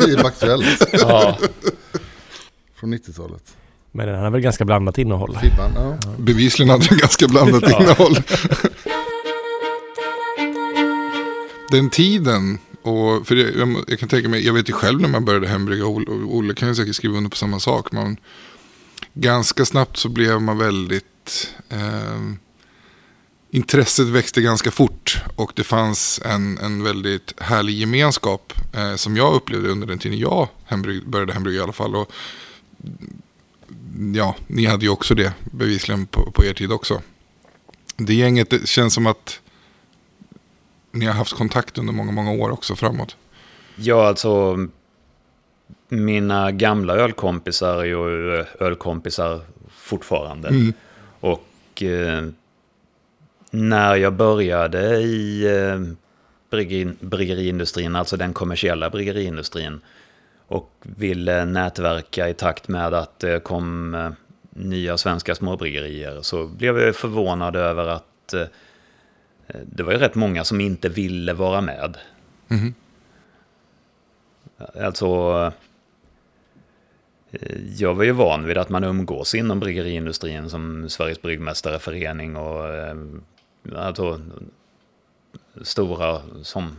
FIB 0.02 0.26
Aktuellt 0.26 0.88
Ja. 0.94 1.38
från 2.76 2.94
90-talet. 2.94 3.56
Men 3.92 4.08
den 4.08 4.20
har 4.20 4.30
väl 4.32 4.42
ganska 4.42 4.66
blandat 4.66 4.98
innehåll. 4.98 5.38
Fibban, 5.42 5.72
ja. 5.76 5.98
Bevisligen 6.18 6.70
hade 6.70 6.86
den 6.86 6.98
ganska 6.98 7.28
blandat 7.28 7.64
Ja. 7.70 7.82
innehåll. 7.82 8.16
Den 11.72 11.90
tiden, 11.90 12.58
och 12.86 13.28
för 13.28 13.36
det, 13.36 13.52
jag, 13.52 13.84
jag 13.88 14.00
kan 14.00 14.10
tänka 14.10 14.30
mig, 14.30 14.46
jag 14.46 14.54
vet 14.54 14.70
ju 14.70 14.74
själv 14.74 15.02
när 15.02 15.10
man 15.10 15.26
började 15.26 15.48
hembrygga, 15.48 15.86
Olle, 15.86 16.12
Olle 16.12 16.54
kan 16.54 16.68
ju 16.68 16.76
säkert 16.76 16.96
skriva 16.96 17.18
under 17.18 17.30
på 17.30 17.36
samma 17.36 17.60
sak. 17.60 17.92
Man, 17.92 18.18
ganska 19.14 19.66
snabbt 19.66 19.98
så 19.98 20.10
blev 20.10 20.42
man 20.42 20.58
väldigt, 20.58 21.54
eh, 21.70 22.22
intresset 23.52 24.08
växte 24.08 24.42
ganska 24.42 24.72
fort. 24.72 25.22
Och 25.36 25.52
det 25.56 25.64
fanns 25.64 26.22
en, 26.26 26.58
en 26.58 26.84
väldigt 26.84 27.34
härlig 27.42 27.74
gemenskap 27.74 28.54
eh, 28.74 28.96
som 28.96 29.18
jag 29.18 29.34
upplevde 29.34 29.70
under 29.70 29.88
den 29.88 30.00
tiden 30.00 30.18
jag 30.18 30.48
hembrygg, 30.66 31.10
började 31.10 31.34
hembrygga 31.34 31.60
i 31.60 31.64
alla 31.64 31.74
fall. 31.74 31.96
Och, 31.96 32.12
ja, 34.14 34.36
ni 34.48 34.66
hade 34.66 34.86
ju 34.86 34.92
också 34.92 35.16
det 35.16 35.34
bevisligen 35.44 36.06
på, 36.06 36.32
på 36.32 36.46
er 36.46 36.54
tid 36.54 36.72
också. 36.72 37.02
Det 37.98 38.14
gänget 38.14 38.50
det 38.50 38.68
känns 38.68 38.94
som 38.94 39.08
att 39.08 39.40
ni 40.96 41.06
har 41.06 41.14
haft 41.14 41.34
kontakt 41.34 41.78
under 41.78 41.94
många, 41.94 42.12
många 42.12 42.32
år 42.32 42.50
också 42.52 42.76
framåt. 42.76 43.18
Ja, 43.76 44.08
alltså 44.08 44.58
mina 45.90 46.52
gamla 46.52 46.96
ölkompisar 46.96 47.78
är 47.78 47.84
ju 47.84 48.00
ölkompisar 48.60 49.42
fortfarande. 49.70 50.48
Mm. 50.48 50.74
Och 51.20 51.84
eh, 51.84 52.24
när 53.52 53.96
jag 53.96 54.14
började 54.14 54.98
i 54.98 55.46
eh, 55.46 55.80
bryggeri, 56.50 56.94
bryggeriindustrin, 57.00 57.96
alltså 57.96 58.18
den 58.18 58.34
kommersiella 58.34 58.90
bryggeriindustrin, 58.90 59.82
och 60.48 60.72
ville 60.82 61.46
nätverka 61.46 62.30
i 62.30 62.34
takt 62.34 62.68
med 62.68 62.94
att 62.94 63.20
det 63.20 63.44
kom 63.44 63.96
eh, 63.96 64.12
nya 64.50 64.98
svenska 64.98 65.36
småbryggerier, 65.36 66.22
så 66.22 66.48
blev 66.48 66.80
jag 66.80 66.96
förvånad 66.96 67.56
över 67.56 67.88
att 67.88 68.34
eh, 68.34 68.44
det 69.48 69.84
var 69.84 69.92
ju 69.92 69.98
rätt 69.98 70.16
många 70.16 70.44
som 70.44 70.62
inte 70.62 70.90
ville 70.90 71.34
vara 71.34 71.62
med. 71.62 71.98
Mhm. 72.48 72.74
Alltså, 74.82 75.06
eh, 77.32 77.58
jag 77.78 77.94
var 77.94 78.04
ju 78.04 78.12
van 78.12 78.46
vid 78.46 78.58
att 78.58 78.70
man 78.70 78.84
umgås 78.84 79.36
inom 79.36 79.60
bryggeriindustrin 79.60 80.50
som 80.50 80.90
Sveriges 80.90 81.22
Bryggmästareförening 81.22 82.36
och 82.36 82.68
eh, 82.68 82.96
alltså, 83.76 84.22
stora 85.62 86.22
som 86.44 86.78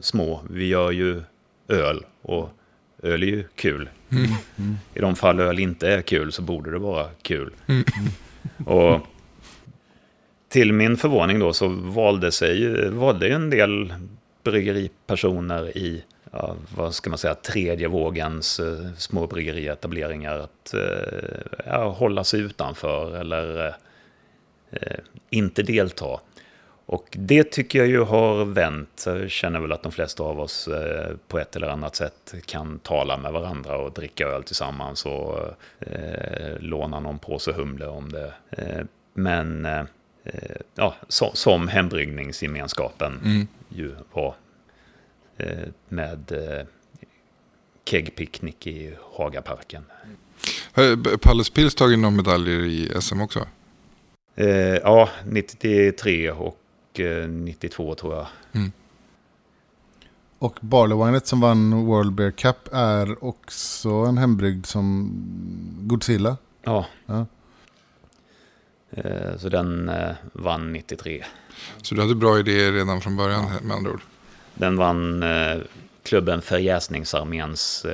små. 0.00 0.40
Vi 0.50 0.66
gör 0.66 0.90
ju 0.90 1.22
öl 1.68 2.04
och 2.22 2.50
öl 3.02 3.22
är 3.22 3.26
ju 3.26 3.44
kul. 3.54 3.88
I 4.94 5.00
de 5.00 5.16
fall 5.16 5.40
öl 5.40 5.58
inte 5.58 5.88
är 5.88 6.02
kul 6.02 6.32
så 6.32 6.42
borde 6.42 6.70
det 6.70 6.78
vara 6.78 7.08
kul. 7.22 7.52
Och 8.66 9.06
till 10.54 10.72
min 10.72 10.96
förvåning 10.96 11.38
då 11.38 11.52
så 11.52 11.68
valde, 11.68 12.32
sig, 12.32 12.88
valde 12.90 13.26
ju 13.26 13.34
en 13.34 13.50
del 13.50 13.94
bryggeripersoner 14.44 15.78
i, 15.78 16.04
ja, 16.32 16.56
vad 16.76 16.94
ska 16.94 17.10
man 17.10 17.18
säga, 17.18 17.34
tredje 17.34 17.88
vågens 17.88 18.60
eh, 18.60 18.92
små 18.96 19.26
bryggerietableringar 19.26 20.38
att 20.38 20.74
eh, 20.74 21.60
ja, 21.66 21.88
hålla 21.88 22.24
sig 22.24 22.40
utanför 22.40 23.16
eller 23.16 23.66
eh, 23.66 23.74
eh, 24.70 24.98
inte 25.30 25.62
delta. 25.62 26.20
Och 26.86 27.08
det 27.10 27.44
tycker 27.44 27.78
jag 27.78 27.88
ju 27.88 28.00
har 28.00 28.44
vänt. 28.44 29.04
Jag 29.06 29.30
känner 29.30 29.60
väl 29.60 29.72
att 29.72 29.82
de 29.82 29.92
flesta 29.92 30.22
av 30.22 30.40
oss 30.40 30.68
eh, 30.68 31.16
på 31.28 31.38
ett 31.38 31.56
eller 31.56 31.68
annat 31.68 31.96
sätt 31.96 32.34
kan 32.46 32.78
tala 32.78 33.16
med 33.16 33.32
varandra 33.32 33.78
och 33.78 33.92
dricka 33.92 34.26
öl 34.26 34.42
tillsammans 34.42 35.06
och 35.06 35.38
eh, 35.80 36.58
låna 36.58 37.00
någon 37.00 37.18
påse 37.18 37.52
humle 37.52 37.86
om 37.86 38.12
det. 38.12 38.32
Eh, 38.50 38.84
men 39.14 39.66
eh, 39.66 39.84
eh, 40.24 40.34
eh, 40.34 40.56
ja, 40.74 40.94
så, 41.08 41.30
som 41.34 41.68
hembryggningsgemenskapen 41.68 43.20
Mm. 43.24 43.46
ju 43.68 43.94
var 44.12 44.34
eh, 45.36 45.68
med 45.88 46.32
eh, 46.32 46.66
keggpicknick 47.84 48.66
i 48.66 48.94
Hagaparken. 49.16 49.84
Har 50.72 51.16
Palles 51.16 51.50
Pils 51.50 51.74
tagit 51.74 51.98
några 51.98 52.16
medaljer 52.16 52.60
i 52.60 52.92
SM 53.00 53.20
också? 53.20 53.46
Eh, 54.36 54.46
ja, 54.76 55.08
93 55.26 56.30
och 56.30 57.00
eh, 57.00 57.28
92 57.28 57.94
tror 57.94 58.14
jag. 58.14 58.26
Och 60.38 60.58
Barleywinet 60.60 61.26
som 61.26 61.40
vann 61.40 61.86
World 61.86 62.12
Beer 62.12 62.30
Cup 62.30 62.68
är 62.72 63.24
också 63.24 63.88
en 63.88 64.18
hembryggd 64.18 64.66
som 64.66 65.10
Godzilla. 65.80 66.36
Ja. 66.62 66.86
Ja. 67.06 67.26
Eh, 68.96 69.36
så 69.38 69.48
den 69.48 69.88
eh, 69.88 70.10
vann 70.32 70.72
93. 70.72 71.24
Så 71.82 71.94
du 71.94 72.00
hade 72.00 72.14
bra 72.14 72.38
idéer 72.38 72.72
redan 72.72 73.00
från 73.00 73.16
början 73.16 73.44
med 73.62 73.76
andra 73.76 73.90
ord? 73.90 74.00
Den 74.54 74.76
vann 74.76 75.22
eh, 75.22 75.56
klubben 76.02 76.42
Förjäsningsarméns 76.42 77.86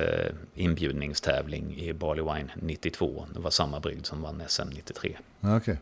inbjudningstävling 0.55 1.77
i 1.77 1.93
Barley 1.93 2.23
Wine 2.23 2.51
92. 2.55 3.25
Det 3.33 3.39
var 3.39 3.51
samma 3.51 3.79
brygd 3.79 4.05
som 4.05 4.21
vann 4.21 4.41
SM 4.47 4.67
93. 4.73 5.17
Ja, 5.39 5.57
okej. 5.57 5.77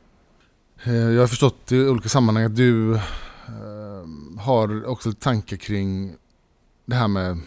Eh, 0.83 0.93
Jag 0.93 1.19
har 1.21 1.27
förstått 1.27 1.71
i 1.71 1.79
olika 1.87 2.09
sammanhang 2.09 2.43
att 2.43 2.55
du 2.55 2.99
har 4.39 4.85
också 4.87 5.13
tankar 5.13 5.57
kring 5.57 6.15
det 6.85 6.95
här 6.95 7.07
med 7.07 7.37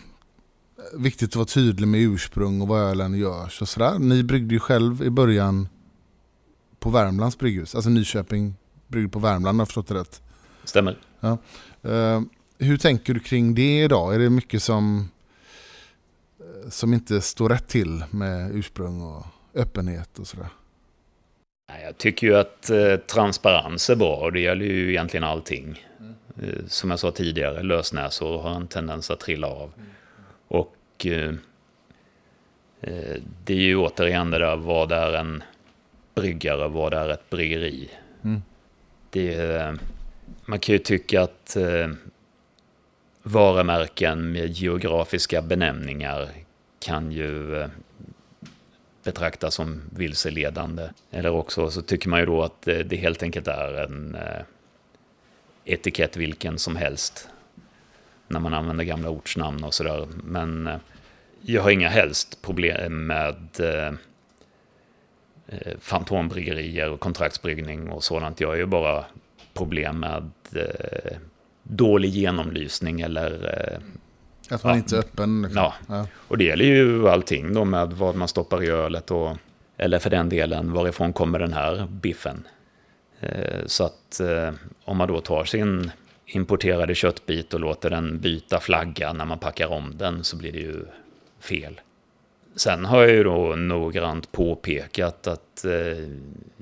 viktigt 0.97 1.31
att 1.31 1.37
vara 1.37 1.47
tydlig 1.47 1.89
med 1.89 2.01
ursprung 2.01 2.61
och 2.61 2.69
vad 2.69 2.81
ölen 2.81 3.15
görs 3.15 3.63
och 3.63 3.69
sådär. 3.69 3.99
Ni 3.99 4.23
bryggde 4.23 4.55
ju 4.55 4.61
själv 4.61 5.03
i 5.03 5.11
början 5.11 5.69
på 6.83 6.91
Värmlands 6.91 7.39
brygghus, 7.39 7.75
alltså 7.75 7.91
Nyköping 7.91 8.55
bryggde 8.89 9.09
på 9.11 9.19
Värmland 9.19 9.49
om 9.49 9.57
jag 9.57 9.61
har 9.61 9.67
förstått 9.67 9.89
det 9.89 9.95
rätt. 9.95 10.23
Stämmer. 10.65 10.97
Eh, 11.83 12.21
hur 12.59 12.77
tänker 12.77 13.15
du 13.15 13.21
kring 13.21 13.55
det 13.55 13.83
idag? 13.83 14.15
Är 14.15 14.19
det 14.19 14.31
mycket 14.31 14.63
som, 14.63 15.11
eh, 16.41 16.71
som 16.71 16.95
inte 16.95 17.21
står 17.21 17.49
rätt 17.49 17.69
till 17.69 18.05
med 18.11 18.55
ursprung 18.55 19.03
och 19.03 19.27
öppenhet 19.55 20.19
och 20.19 20.27
sådär? 20.27 20.47
Jag 21.85 21.99
tycker 21.99 22.27
ju 22.27 22.37
att 22.37 22.71
eh, 22.71 22.97
transparens 22.97 23.91
är 23.91 23.97
bra 23.97 24.17
och 24.17 24.33
det 24.33 24.41
gäller 24.41 24.65
ju 24.65 24.91
egentligen 24.91 25.25
allting. 25.25 25.87
Eh, 26.43 26.67
som 26.67 26.91
jag 26.91 26.99
sa 26.99 27.11
tidigare, 27.11 27.63
lösnäsor 27.63 28.39
har 28.39 28.55
en 28.55 28.67
tendens 28.67 29.11
att 29.11 29.21
trilla 29.21 29.47
av. 29.47 29.73
Och 30.49 30.77
eh, 31.05 31.35
eh, 32.81 33.17
det 33.45 33.55
är 33.55 33.59
ju 33.59 33.77
återigen 33.77 34.31
det 34.31 34.39
där, 34.39 34.57
vad 34.57 34.93
är 34.93 35.13
en 35.13 35.43
bryggare, 36.15 36.69
vad 36.69 36.95
är 36.95 37.09
ett 37.09 37.31
bryggeri? 37.31 37.91
Mm. 38.25 38.43
Det, 39.11 39.35
är- 39.35 39.79
man 40.45 40.59
kan 40.59 40.73
ju 40.73 40.79
tycka 40.79 41.23
att 41.23 41.57
eh, 41.57 41.89
varumärken 43.23 44.33
med 44.33 44.49
geografiska 44.51 45.43
benämningar 45.43 46.29
kan 46.81 47.13
ju 47.13 47.57
eh, 47.61 47.69
betraktas 49.05 49.55
som 49.55 49.83
vilseledande. 49.97 50.89
Eller 51.11 51.31
också 51.31 51.71
så 51.71 51.83
tycker 51.83 52.09
man 52.09 52.21
ju 52.21 52.27
då 52.27 52.43
att 52.43 52.63
det, 52.63 52.97
helt 52.97 53.23
enkelt 53.23 53.49
är 53.49 53.75
en 53.85 54.15
eh, 54.15 54.43
etikett 55.65 56.17
vilken 56.17 56.59
som 56.59 56.77
helst. 56.77 57.29
När 58.29 58.41
man 58.41 58.55
använder 58.55 58.85
gamla 58.85 59.11
ortsnamn 59.11 59.65
och 59.65 59.75
sådär. 59.75 60.09
Men 60.25 60.67
eh, 60.67 60.77
jag 61.41 61.63
har 61.63 61.71
inga 61.71 61.89
helst 61.89 62.43
problem 62.43 63.07
med 63.07 63.37
eh, 65.61 65.73
fantombryggerier 65.81 66.91
och 66.91 67.01
kontraktsbryggning 67.01 67.91
och 67.91 68.05
sådant. 68.05 68.41
Jag 68.41 68.49
har 68.49 68.57
ju 68.57 68.67
bara 68.67 69.05
problem 69.55 70.01
med 70.01 70.31
eh, 70.55 71.17
dålig 71.63 72.09
genomlysning 72.11 73.01
eller 73.01 73.31
eh, 73.73 73.79
Att 74.55 74.65
man 74.65 74.73
Ja. 74.73 74.77
inte 74.79 74.97
är 74.97 75.01
öppen? 75.01 75.43
Liksom. 75.43 75.63
Ja. 75.63 75.75
Ja. 75.89 76.07
och 76.29 76.39
det 76.39 76.45
gäller 76.45 76.65
ju 76.65 77.09
allting 77.09 77.55
då 77.55 77.65
med 77.65 77.93
vad 77.93 78.15
man 78.17 78.29
stoppar 78.29 78.63
i 78.63 78.69
ölet 78.69 79.11
och 79.11 79.37
eller 79.77 79.99
för 79.99 80.11
den 80.11 80.29
delen 80.29 80.73
varifrån 80.73 81.13
kommer 81.13 81.39
den 81.39 81.53
här 81.53 81.87
biffen. 81.91 82.47
Eh, 83.21 83.67
Så 83.67 83.85
att 83.85 84.21
eh, 84.21 84.51
om 84.85 84.97
man 84.97 85.09
då 85.09 85.21
tar 85.21 85.45
sin 85.45 85.91
importerade 86.27 86.95
köttbit 86.95 87.55
och 87.55 87.61
låter 87.61 87.91
den 87.91 88.21
byta 88.21 88.61
flagga 88.61 89.13
när 89.13 89.25
man 89.25 89.39
packar 89.39 89.67
om 89.73 89.93
den 89.99 90.25
så 90.25 90.37
blir 90.37 90.53
det 90.53 90.59
ju 90.59 90.85
fel. 91.41 91.81
Sen 92.57 92.85
har 92.85 93.03
jag 93.03 93.11
ju 93.11 93.25
då 93.25 93.55
noggrant 93.57 94.33
påpekat 94.33 95.27
att 95.27 95.65
eh, 95.65 96.09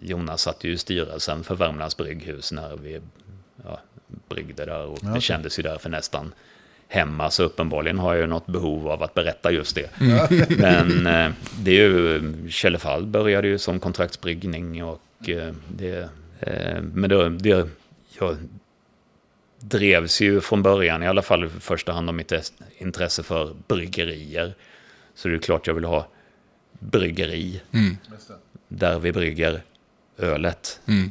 Jonas 0.02 0.42
satt 0.42 0.64
ju 0.64 0.72
i 0.72 0.78
styrelsen 0.78 1.44
för 1.44 1.54
Värmlands 1.54 1.96
brygghus 1.96 2.52
när 2.52 2.76
vi 2.76 3.00
ja, 3.64 3.80
bryggde 4.28 4.64
där 4.64 4.86
och 4.86 4.98
Ja, 5.02 5.08
det 5.08 5.20
kändes 5.20 5.58
ju 5.58 5.62
därför 5.62 5.88
nästan 5.90 6.32
hemma. 6.88 7.30
Så 7.30 7.42
uppenbarligen 7.42 7.98
har 7.98 8.14
jag 8.14 8.20
ju 8.20 8.26
något 8.26 8.46
behov 8.46 8.88
av 8.88 9.02
att 9.02 9.14
berätta 9.14 9.50
just 9.52 9.74
det. 9.74 9.90
Men 10.58 11.06
eh, 11.06 11.32
det 11.60 11.70
är 11.70 11.74
ju, 11.88 12.22
Källefall 12.50 13.06
började 13.06 13.48
ju 13.48 13.58
som 13.58 13.80
kontraktsbryggning 13.80 14.84
och 14.84 15.28
eh, 15.28 15.54
det, 15.68 16.08
eh, 16.40 16.80
men 16.82 17.10
då, 17.10 17.28
det, 17.28 17.68
jag 18.18 18.36
drevs 19.60 20.20
ju 20.20 20.40
från 20.40 20.62
början, 20.62 21.02
i 21.02 21.06
alla 21.06 21.22
fall 21.22 21.44
i 21.44 21.48
första 21.48 21.92
hand 21.92 22.08
av 22.08 22.14
mitt 22.14 22.32
es- 22.32 22.52
intresse 22.78 23.22
för 23.22 23.54
bryggerier. 23.68 24.54
Så 25.14 25.28
det 25.28 25.34
är 25.34 25.38
klart 25.38 25.66
jag 25.66 25.74
vill 25.74 25.84
ha 25.84 26.08
bryggeri 26.78 27.60
Mm. 27.72 27.96
där 28.68 28.98
vi 28.98 29.12
brygger 29.12 29.62
ölet. 30.18 30.80
Mm. 30.86 31.10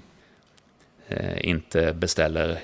Eh, 1.08 1.50
inte 1.50 1.94
beställer 1.94 2.60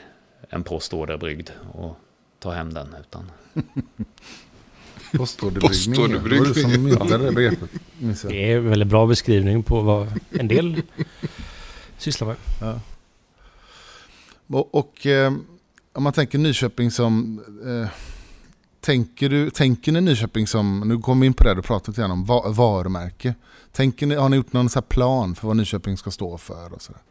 en 0.50 0.64
postorder 0.64 1.18
bryggd 1.18 1.50
och 1.74 1.98
tar 2.40 2.54
hem 2.54 2.74
den. 2.74 2.96
Utan 3.00 3.32
Postorderbryggning. 5.18 6.12
Det 6.12 6.38
var 6.38 6.46
du 6.46 6.54
som 6.54 6.84
myntade 6.84 7.18
det 7.26 7.32
begreppet. 7.32 7.70
Det 8.30 8.52
är 8.52 8.58
en 8.58 8.70
väldigt 8.70 8.88
bra 8.88 9.06
beskrivning 9.08 9.64
på 9.64 9.82
vad 9.82 10.20
en 10.32 10.48
del 10.48 10.82
sysslar 11.98 12.28
med. 12.62 12.80
Och, 14.48 14.76
och 14.76 15.06
eh, 15.06 15.34
om 15.94 16.04
man 16.04 16.14
tänker 16.14 16.38
Nyköping 16.38 16.92
som... 16.92 17.42
Eh, 17.66 17.90
tänker, 18.86 19.30
du, 19.30 19.50
tänker 19.50 19.92
ni 19.92 20.02
Nyköping 20.02 20.48
som... 20.48 20.84
Nu 20.86 20.98
kommer 20.98 21.22
vi 21.22 21.28
in 21.28 21.34
på 21.34 21.44
det 21.44 21.54
du 21.54 21.62
pratade 21.62 21.92
lite 21.92 22.02
grann 22.02 22.12
om. 22.12 22.26
Va, 22.26 22.44
varumärke. 22.48 23.36
Tänker 23.72 24.06
ni, 24.06 24.16
har 24.16 24.30
ni 24.30 24.36
gjort 24.36 24.54
någon 24.54 24.70
så 24.70 24.80
här 24.80 24.86
plan 24.88 25.36
för 25.36 25.48
vad 25.48 25.58
Nyköping 25.58 25.98
ska 25.98 26.12
stå 26.12 26.38
för? 26.38 26.74
Och 26.74 26.82
så 26.82 26.92
där? 26.92 27.02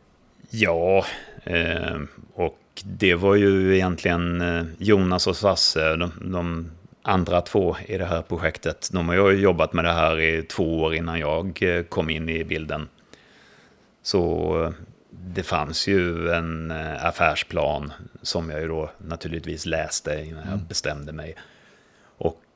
Ja, 0.50 1.04
eh, 1.44 2.00
och 2.34 2.58
det 2.84 3.14
var 3.14 3.34
ju 3.34 3.74
egentligen 3.74 4.40
eh, 4.40 4.64
Jonas 4.78 5.26
och 5.26 5.36
Sasse, 5.36 5.96
de, 5.96 6.12
de 6.32 6.70
andra 7.02 7.40
två 7.40 7.76
i 7.86 7.98
det 7.98 8.04
här 8.04 8.22
projektet. 8.22 8.88
De 8.92 9.08
har 9.08 9.30
ju 9.30 9.40
jobbat 9.40 9.72
med 9.72 9.84
det 9.84 9.92
här 9.92 10.20
i 10.20 10.42
två 10.42 10.82
år 10.82 10.94
innan 10.94 11.20
jag 11.20 11.62
eh, 11.62 11.82
kom 11.82 12.10
in 12.10 12.28
i 12.28 12.44
bilden. 12.44 12.88
Så 14.02 14.62
eh, 14.64 14.70
det 15.10 15.42
fanns 15.42 15.88
ju 15.88 16.30
en 16.30 16.70
affärsplan 17.00 17.92
som 18.22 18.50
jag 18.50 18.60
ju 18.60 18.68
då 18.68 18.90
naturligtvis 18.98 19.66
läste 19.66 20.24
innan 20.26 20.42
jag 20.50 20.58
bestämde 20.58 21.12
mig. 21.12 21.34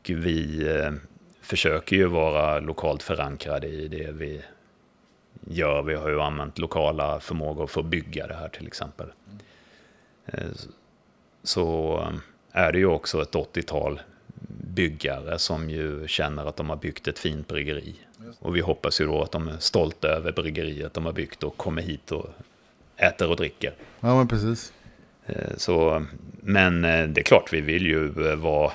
Vi 0.07 0.69
eh, 0.77 0.93
försöker 1.41 1.97
ju 1.97 2.07
vara 2.07 2.61
lokalt 2.61 3.03
förankrade 3.03 3.67
i 3.67 3.89
det 3.89 4.11
vi 4.13 4.43
gör. 5.47 5.83
Vi 5.83 5.95
har 5.95 6.09
ju 6.09 6.21
använt 6.21 6.59
lokala 6.59 7.21
förmågor 7.21 7.67
för 7.67 7.81
att 7.81 7.87
bygga 7.87 8.27
det 8.27 8.35
här 8.35 8.49
till 8.49 8.67
exempel. 8.67 9.07
Eh, 10.27 10.49
Så 11.43 11.99
eh, 12.01 12.63
är 12.63 12.73
det 12.73 12.79
ju 12.79 12.87
också 12.87 13.23
ett 13.23 13.35
80-tal 13.35 14.01
byggare 14.75 15.39
som 15.39 15.71
ju 15.71 16.09
känner 16.09 16.47
att 16.47 16.57
de 16.57 16.69
har 16.71 16.77
byggt 16.77 17.09
ett 17.09 17.19
fint 17.19 17.49
bryggeri. 17.49 17.95
Och 18.39 18.57
vi 18.57 18.61
hoppas 18.61 19.01
ju 19.01 19.07
då 19.07 19.23
att 19.23 19.33
de 19.33 19.49
är 19.49 19.59
stolta 19.59 20.09
över 20.09 20.33
bryggeriet 20.33 20.95
de 20.95 21.07
har 21.07 21.13
byggt 21.13 21.43
och 21.43 21.57
kommer 21.57 21.83
hit 21.83 22.13
och 22.13 22.27
äter 22.97 23.31
och 23.31 23.37
dricker. 23.37 23.75
Ja, 24.01 24.17
men 24.17 24.29
precis. 24.29 24.73
Så, 25.57 26.05
men 26.41 26.83
det 26.83 27.21
är 27.21 27.23
klart, 27.23 27.53
vi 27.53 27.61
vill 27.61 27.87
ju 27.87 28.09
vara 28.37 28.73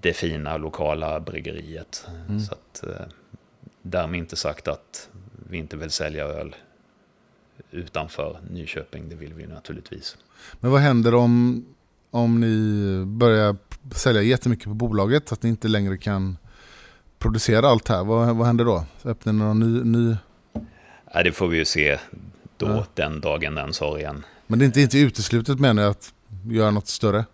det 0.00 0.12
fina 0.12 0.56
lokala 0.56 1.20
bryggeriet. 1.20 2.06
Så 2.48 2.52
att, 2.52 2.82
eh, 2.84 3.06
därmed 3.82 4.18
inte 4.18 4.36
sagt 4.36 4.68
att 4.68 5.08
vi 5.50 5.58
inte 5.58 5.76
vill 5.76 5.90
sälja 5.90 6.24
öl 6.24 6.56
utanför 7.70 8.40
Nyköping. 8.50 9.08
Det 9.08 9.14
vill 9.16 9.34
vi 9.34 9.46
naturligtvis. 9.46 10.16
Men 10.60 10.70
vad 10.70 10.80
händer 10.80 11.14
om, 11.14 11.64
om 12.10 12.40
ni 12.40 13.04
börjar 13.06 13.56
sälja 13.94 14.22
jättemycket 14.22 14.64
på 14.64 14.74
bolaget? 14.74 15.32
Att 15.32 15.42
ni 15.42 15.48
inte 15.48 15.68
längre 15.68 15.96
kan 15.98 16.36
producera 17.18 17.68
allt 17.68 17.88
här. 17.88 18.04
Vad, 18.04 18.36
vad 18.36 18.46
händer 18.46 18.64
då? 18.64 18.84
Öppnar 19.04 19.32
ni 19.32 19.38
någon 19.38 19.60
ny, 19.60 19.84
ny... 19.84 20.16
Ja, 21.14 21.22
det 21.22 21.32
får 21.32 21.48
vi 21.48 21.56
ju 21.56 21.64
se 21.64 21.98
då, 22.56 22.66
Ja. 22.66 22.86
den 22.94 23.20
dagen, 23.20 23.54
den 23.54 23.72
sorgen. 23.72 24.24
Men 24.46 24.58
det 24.58 24.64
är 24.64 24.66
inte, 24.66 24.80
inte 24.80 24.98
uteslutet 24.98 25.60
menar 25.60 25.82
jag 25.82 25.90
att 25.90 26.12
göra 26.50 26.70
något 26.70 26.86
större? 26.88 27.24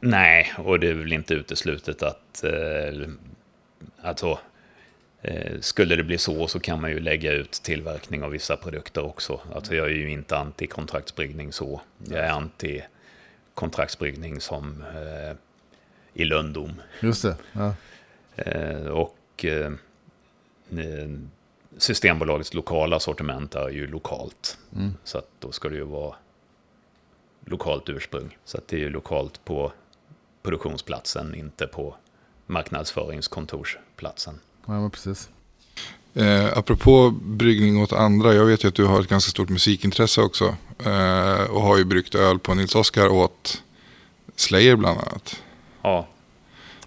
Nej, 0.00 0.52
och 0.58 0.80
det 0.80 0.88
är 0.88 0.94
väl 0.94 1.12
inte 1.12 1.34
uteslutet 1.34 2.02
att... 2.02 2.44
Eh, 2.44 3.08
alltså, 4.02 4.38
eh, 5.22 5.60
skulle 5.60 5.96
det 5.96 6.04
bli 6.04 6.18
så 6.18 6.48
så 6.48 6.60
kan 6.60 6.80
man 6.80 6.90
ju 6.90 7.00
lägga 7.00 7.32
ut 7.32 7.52
tillverkning 7.52 8.22
av 8.22 8.30
vissa 8.30 8.56
produkter 8.56 9.04
också. 9.04 9.40
Alltså 9.54 9.74
jag 9.74 9.86
är 9.86 9.94
ju 9.94 10.10
inte 10.10 10.36
anti-kontraktsbryggning 10.36 11.52
så. 11.52 11.80
Jag 12.08 12.24
är 12.24 12.32
anti-kontraktsbryggning 12.32 14.40
som 14.40 14.82
eh, 14.82 15.36
i 16.14 16.24
lönndom. 16.24 16.80
Just 17.00 17.22
det. 17.22 17.36
Ja. 17.52 17.74
Eh, 18.36 18.86
och 18.86 19.44
eh, 19.44 19.72
eh, 20.78 21.08
Systembolagets 21.76 22.54
lokala 22.54 23.00
sortiment 23.00 23.54
är 23.54 23.68
ju 23.68 23.86
lokalt. 23.86 24.58
Mm. 24.76 24.94
Så 25.04 25.18
att 25.18 25.28
då 25.38 25.52
ska 25.52 25.68
det 25.68 25.76
ju 25.76 25.84
vara 25.84 26.14
lokalt 27.44 27.88
ursprung. 27.88 28.38
Så 28.44 28.58
att 28.58 28.68
det 28.68 28.76
är 28.76 28.80
ju 28.80 28.90
lokalt 28.90 29.44
på 29.44 29.72
produktionsplatsen, 30.48 31.34
inte 31.34 31.66
på 31.66 31.94
marknadsföringskontorsplatsen. 32.46 34.40
ja, 34.66 34.90
precis. 34.92 35.28
Eh, 36.14 36.58
apropå 36.58 37.10
bryggning 37.10 37.82
åt 37.82 37.92
andra, 37.92 38.34
jag 38.34 38.44
vet 38.44 38.64
ju 38.64 38.68
att 38.68 38.74
du 38.74 38.84
har 38.84 39.00
ett 39.00 39.08
ganska 39.08 39.30
stort 39.30 39.48
musikintresse 39.48 40.20
också. 40.20 40.56
Eh, 40.84 41.42
och 41.50 41.62
har 41.62 41.78
ju 41.78 41.84
bryggt 41.84 42.14
öl 42.14 42.38
på 42.38 42.54
Nils 42.54 42.74
Oskar 42.74 43.08
åt 43.08 43.62
Slayer 44.36 44.76
bland 44.76 44.98
annat. 44.98 45.42
Ja, 45.82 46.08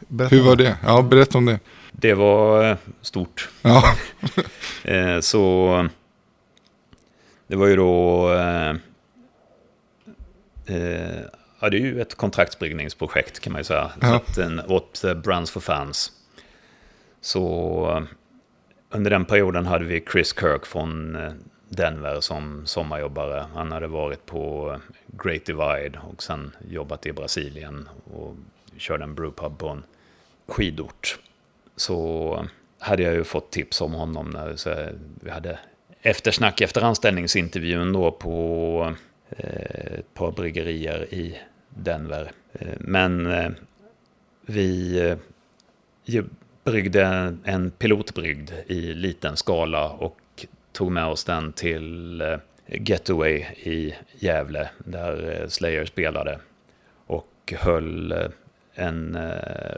Berätta 0.08 0.36
Hur 0.36 0.44
var 0.44 0.56
det? 0.56 0.78
Ja, 0.84 1.02
berätta 1.02 1.38
om 1.38 1.46
det. 1.46 1.60
det 1.92 2.14
var 2.14 2.70
eh, 2.72 2.78
stort. 3.02 3.50
Ja, 3.62 3.96
Eh, 4.84 5.20
så 5.20 5.90
det 7.48 7.56
var 7.56 7.68
ju 7.68 7.76
då... 7.76 8.34
Eh, 8.34 8.70
eh, 10.76 11.22
ja, 11.62 11.70
det 11.70 11.78
är 11.78 11.82
ju 11.82 12.02
ett 12.02 12.16
kontraktsbryggningsprojekt 12.16 13.40
kan 13.40 13.54
man 13.54 13.60
ju 13.60 13.64
säga. 13.64 13.90
Så 13.90 14.08
Ja. 14.08 14.16
att, 14.16 14.38
en, 14.38 14.60
åt 14.60 15.04
eh, 15.04 15.14
Brands 15.14 15.52
for 15.52 15.60
Fans. 15.62 16.12
Så 17.22 17.44
eh, 17.98 18.04
under 18.90 19.12
den 19.12 19.26
perioden 19.26 19.66
hade 19.66 19.86
vi 19.86 20.04
Chris 20.12 20.36
Kirk 20.40 20.66
från 20.66 21.16
eh, 21.16 21.32
Denver 21.70 22.20
som 22.22 22.66
sommarjobbare. 22.66 23.46
Han 23.54 23.72
hade 23.72 23.88
varit 23.88 24.26
på 24.26 24.76
Great 25.08 25.46
Divide 25.46 26.00
och 26.10 26.24
sen 26.24 26.56
jobbat 26.70 27.06
i 27.06 27.14
Brasilien 27.14 27.90
och 28.14 28.36
körde 28.78 29.04
en 29.04 29.16
brewpub 29.16 29.58
på 29.58 29.68
en 29.70 29.84
skidort. 30.48 31.20
Så 31.76 32.46
hade 32.80 33.04
jag 33.04 33.14
ju 33.14 33.24
fått 33.24 33.52
tips 33.52 33.82
om 33.82 33.94
honom 33.94 34.30
när 34.30 34.56
så 34.56 34.76
vi 35.22 35.30
hade 35.32 35.60
eftersnack 36.02 36.62
efter 36.62 36.82
anställningsintervjun 36.82 37.94
då 37.94 38.12
på 38.12 38.96
ett 39.38 40.14
par 40.14 40.32
bryggerier 40.32 41.14
i 41.14 41.40
Denver. 41.76 42.32
Eh, 42.54 42.68
men 42.80 43.26
eh, 43.26 43.52
vi 44.46 45.00
eh, 46.06 46.24
bryggde 46.64 47.36
en 47.44 47.72
pilotbrygd 47.72 48.52
i 48.68 48.82
liten 48.94 49.38
skala 49.38 49.90
och 49.90 50.46
tog 50.72 50.92
med 50.92 51.06
oss 51.06 51.24
den 51.24 51.54
till 51.54 52.24
Getaway 52.66 53.46
i 53.64 53.96
Gävle 54.20 54.70
där 54.78 55.46
Slayer 55.50 55.86
spelade 55.86 56.40
och 57.08 57.54
höll 57.58 58.16
en 58.74 59.16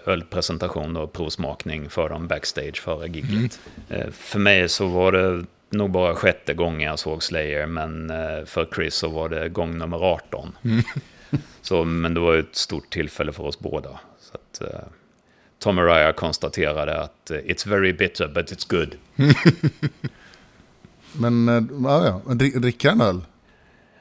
ölpresentation 0.05 0.97
och 0.97 1.13
provsmakning 1.13 1.89
för 1.89 2.09
dem 2.09 2.27
backstage 2.27 2.81
före 2.81 3.07
giget. 3.07 3.59
Eh, 3.89 4.09
För 4.11 4.39
mig 4.39 4.69
så 4.69 4.87
var 4.87 5.11
det 5.11 5.45
nog 5.69 5.91
bara 5.91 6.15
sjätte 6.15 6.53
gången 6.53 6.81
jag 6.89 6.99
såg 6.99 7.23
Slayer, 7.23 7.65
men 7.65 8.07
för 8.45 8.67
Chris 8.75 8.95
så 8.95 9.09
var 9.09 9.29
det 9.29 9.49
gång 9.49 9.77
nummer 9.77 9.97
18. 10.13 10.55
Så, 11.61 11.83
men 11.83 12.13
det 12.13 12.19
var 12.19 12.37
ett 12.37 12.55
stort 12.55 12.89
tillfälle 12.89 13.33
för 13.33 13.43
oss 13.43 13.59
båda. 13.59 13.99
Så 14.19 14.33
att, 14.33 14.61
eh, 14.61 14.79
Tom 15.59 15.79
Araya 15.79 16.13
konstaterade 16.13 17.01
att 17.01 17.31
eh, 17.31 17.37
it's 17.37 17.69
very 17.69 17.93
bitter 17.93 18.27
but 18.27 18.51
it's 18.51 18.69
good. 18.69 18.95
Men 21.13 21.49
eh, 21.49 21.63
ja, 21.83 22.21
ja. 22.27 22.33
Dricker 22.33 22.89
han 22.89 23.01
öl? 23.01 23.21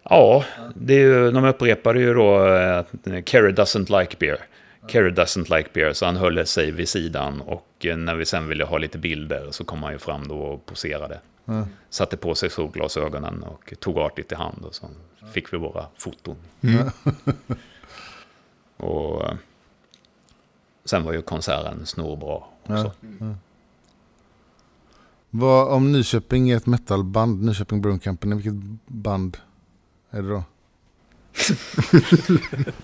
Ja, 0.05 0.45
det 0.75 0.95
är 0.95 0.99
ju, 0.99 1.31
de 1.31 1.45
upprepade 1.45 2.01
ju 2.01 2.15
då 2.15 2.47
eh, 2.47 2.79
att 2.79 2.91
Kerry 3.27 3.53
doesn't 3.53 4.01
like 4.01 4.17
beer. 4.19 4.39
Kerry 4.89 5.11
doesn't 5.11 5.57
like 5.57 5.69
beer, 5.73 5.93
så 5.93 6.07
han 6.07 6.17
höll 6.17 6.47
sig 6.47 6.71
vid 6.71 6.89
sidan. 6.89 7.41
Och 7.41 7.87
eh, 7.87 7.97
när 7.97 8.15
vi 8.15 8.25
sen 8.25 8.49
ville 8.49 8.65
ha 8.65 8.79
lite 8.79 8.99
bilder 8.99 9.47
så 9.51 9.65
kom 9.65 9.83
han 9.83 9.93
ju 9.93 9.99
fram 9.99 10.29
då 10.29 10.39
och 10.39 10.67
poserade. 10.67 11.21
Ja. 11.45 11.67
Satte 11.91 12.17
på 12.17 12.35
sig 12.35 12.51
solglasögonen 12.51 13.43
och 13.43 13.73
tog 13.81 13.99
artigt 13.99 14.33
i 14.33 14.35
hand 14.35 14.65
och 14.65 14.75
så 14.75 14.91
fick 15.33 15.53
vi 15.53 15.59
våra 15.59 15.87
foton. 15.97 16.37
och 18.77 19.25
eh, 19.25 19.35
sen 20.85 21.05
var 21.05 21.13
ju 21.13 21.23
konserten 21.23 21.87
snorbra 21.87 22.43
också. 22.63 22.93
Ja. 23.21 23.35
Vad, 25.31 25.69
om 25.69 25.93
Nyköping 25.93 26.51
är 26.51 26.57
ett 26.57 26.67
metalband, 26.67 27.43
Nyköping 27.43 27.81
Brewing 27.81 28.01
Company, 28.01 28.35
vilket 28.35 28.55
band 28.87 29.37
är 30.11 30.23
det 30.23 30.29
då? 30.29 30.45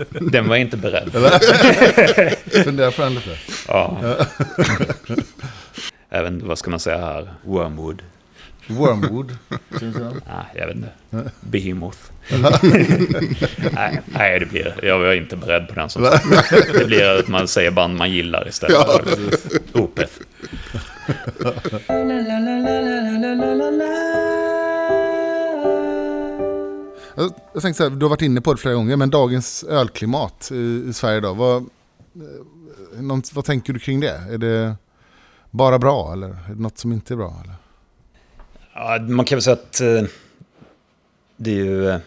Den 0.30 0.48
var 0.48 0.56
inte 0.56 0.76
beredd. 0.76 1.12
Fundera 2.64 2.90
på 2.90 3.02
den 3.02 3.14
lite. 3.14 3.36
Ja. 3.68 4.16
Även, 6.08 6.48
vad 6.48 6.58
ska 6.58 6.70
man 6.70 6.80
säga 6.80 6.98
här? 6.98 7.34
Wormwood. 7.44 8.02
Wormwood. 8.68 9.36
Nej, 9.70 10.46
jag 10.54 10.66
vet 10.66 10.76
inte. 10.76 10.92
Behemoth. 11.40 11.98
nej, 13.72 14.00
nej, 14.06 14.40
det 14.40 14.46
blir... 14.46 14.74
Jag 14.82 14.98
var 14.98 15.12
inte 15.12 15.36
beredd 15.36 15.68
på 15.68 15.74
den 15.74 15.88
som 15.88 16.04
sagt. 16.04 16.50
Det 16.72 16.86
blir 16.86 17.18
att 17.18 17.28
man 17.28 17.48
säger 17.48 17.70
band 17.70 17.96
man 17.96 18.10
gillar 18.10 18.48
istället. 18.48 18.76
Ja. 18.76 19.00
Opeth. 19.80 20.12
Jag, 27.52 27.62
tänkte 27.62 27.74
så 27.74 27.82
här, 27.82 27.90
du 27.90 28.04
har 28.04 28.10
varit 28.10 28.22
inne 28.22 28.40
på 28.40 28.54
det 28.54 28.60
flera 28.60 28.74
gånger, 28.74 28.96
men 28.96 29.10
dagens 29.10 29.64
ölklimat 29.64 30.50
i, 30.52 30.84
i 30.88 30.92
Sverige 30.92 31.18
idag, 31.18 31.34
vad, 31.34 31.56
eh, 31.56 33.02
någon, 33.02 33.22
vad 33.32 33.44
tänker 33.44 33.72
du 33.72 33.78
kring 33.78 34.00
det? 34.00 34.22
Är 34.30 34.38
det 34.38 34.76
bara 35.50 35.78
bra 35.78 36.12
eller 36.12 36.28
är 36.28 36.54
det 36.54 36.62
något 36.62 36.78
som 36.78 36.92
inte 36.92 37.14
är 37.14 37.16
bra? 37.16 37.40
Eller? 37.44 37.54
Ja, 38.80 38.98
man 39.00 39.24
kan 39.24 39.36
väl 39.36 39.42
säga 39.42 39.54
att 39.54 39.80
eh, 39.80 40.02
det 41.36 41.50
är 41.50 41.54
ju 41.54 41.88
eh, 41.88 42.00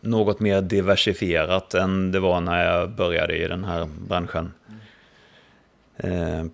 något 0.00 0.40
mer 0.40 0.62
diversifierat 0.62 1.74
än 1.74 2.12
det 2.12 2.20
var 2.20 2.40
när 2.40 2.64
jag 2.64 2.90
började 2.90 3.36
i 3.36 3.48
den 3.48 3.64
här 3.64 3.88
branschen. 4.08 4.52
Eh, 5.96 6.44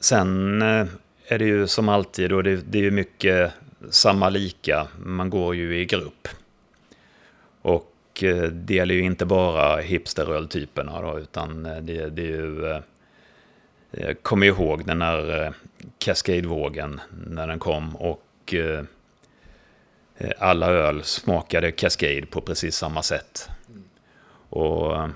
sen 0.00 0.62
är 1.26 1.38
det 1.38 1.44
ju 1.44 1.66
som 1.66 1.88
alltid, 1.88 2.32
och 2.32 2.42
det, 2.44 2.78
är 2.78 2.82
ju 2.82 2.90
mycket 2.90 3.52
samma 3.90 4.28
lika, 4.28 4.86
man 4.98 5.30
går 5.30 5.54
ju 5.54 5.80
i 5.80 5.84
grupp. 5.84 6.28
Och 7.62 8.24
det 8.52 8.74
gäller 8.74 8.94
ju 8.94 9.02
inte 9.02 9.26
bara 9.26 9.80
hipsteröltyperna 9.80 11.02
då, 11.02 11.18
utan 11.18 11.62
det, 11.62 12.10
det 12.10 12.22
är 12.22 12.26
ju... 12.26 12.80
Jag 13.90 14.22
kommer 14.22 14.46
ihåg 14.46 14.86
den 14.86 15.02
här 15.02 15.54
Cascade-vågen 15.98 17.00
när 17.26 17.46
den 17.46 17.58
kom 17.58 17.96
och 17.96 18.54
eh, 18.54 18.84
alla 20.38 20.66
öl 20.70 21.02
smakade 21.04 21.72
Cascade 21.72 22.26
på 22.26 22.40
precis 22.40 22.76
samma 22.76 23.02
sätt. 23.02 23.48
Och 24.48 24.96
eh, 24.96 25.08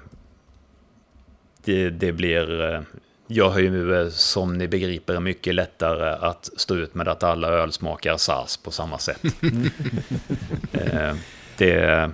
det, 1.64 1.91
det 1.91 2.12
blir... 2.12 2.61
eh, 2.75 2.81
Jag 3.27 3.51
har 3.51 3.59
ju 3.61 3.95
eh, 4.01 4.09
som 4.09 4.59
ni 4.59 4.69
begriper 4.69 5.21
mycket 5.21 5.55
lättare 5.55 6.11
att 6.29 6.51
stå 6.57 6.75
ut 6.77 6.95
med 6.95 7.09
att 7.09 7.23
alla 7.23 7.49
öl 7.49 7.73
smakar 7.73 8.16
SAS 8.16 8.57
på 8.57 8.71
samma 8.71 8.99
sätt. 8.99 9.23
Eh, 10.73 11.14
det, 11.57 12.11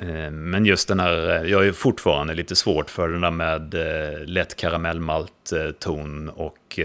Eh, 0.00 0.30
men 0.30 0.64
just 0.64 0.88
den 0.88 1.00
här, 1.00 1.28
eh, 1.28 1.50
jag 1.50 1.66
är 1.66 1.72
fortfarande 1.72 2.34
lite 2.34 2.56
svårt 2.56 2.90
för 2.90 3.08
den 3.08 3.20
där 3.20 3.30
med 3.30 3.74
eh, 3.74 4.24
lätt 4.24 4.56
karamellmalt 4.56 5.52
ton 5.78 6.28
och 6.28 6.80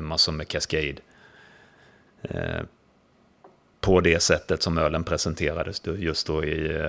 massor 0.00 0.32
med 0.32 0.48
Cascade. 0.48 0.96
På 3.80 4.00
det 4.00 4.22
sättet 4.22 4.62
som 4.62 4.78
ölen 4.78 5.04
presenterades 5.04 5.82
just 5.86 6.26
då 6.26 6.44
i 6.44 6.82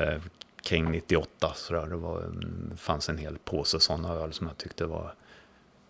kring 0.64 0.92
98. 0.92 1.54
Så 1.56 1.74
där, 1.74 1.86
det 1.86 1.96
var, 1.96 2.20
mm, 2.20 2.72
fanns 2.78 3.10
en 3.10 3.18
hel 3.18 3.38
påse 3.38 3.80
sådana 3.80 4.14
öl 4.14 4.34
som 4.34 4.48
jag 4.48 4.58
tyckte 4.58 4.86
var... 4.86 5.14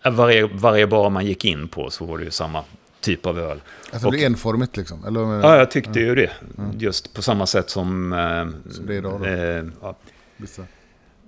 Varje, 0.03 0.49
varje 0.53 0.87
bar 0.87 1.09
man 1.09 1.25
gick 1.25 1.45
in 1.45 1.67
på 1.67 1.89
så 1.89 2.05
var 2.05 2.17
det 2.17 2.23
ju 2.23 2.31
samma 2.31 2.63
typ 3.01 3.25
av 3.25 3.39
öl. 3.39 3.61
Alltså 3.91 4.07
det 4.09 4.17
blir 4.17 4.25
enformigt 4.25 4.77
liksom? 4.77 5.05
Eller, 5.05 5.19
Ja, 5.21 5.57
jag 5.57 5.71
tyckte 5.71 5.99
ju 5.99 6.15
det. 6.15 6.31
Just 6.77 7.13
på 7.13 7.21
samma 7.21 7.45
sätt 7.45 7.69
som... 7.69 8.13
Eh, 8.13 8.71
Som 8.71 8.85
det 8.85 8.93
är 8.93 8.97
idag 8.97 9.19
då. 9.21 9.25
eh, 9.25 9.65
ja, 9.81 9.95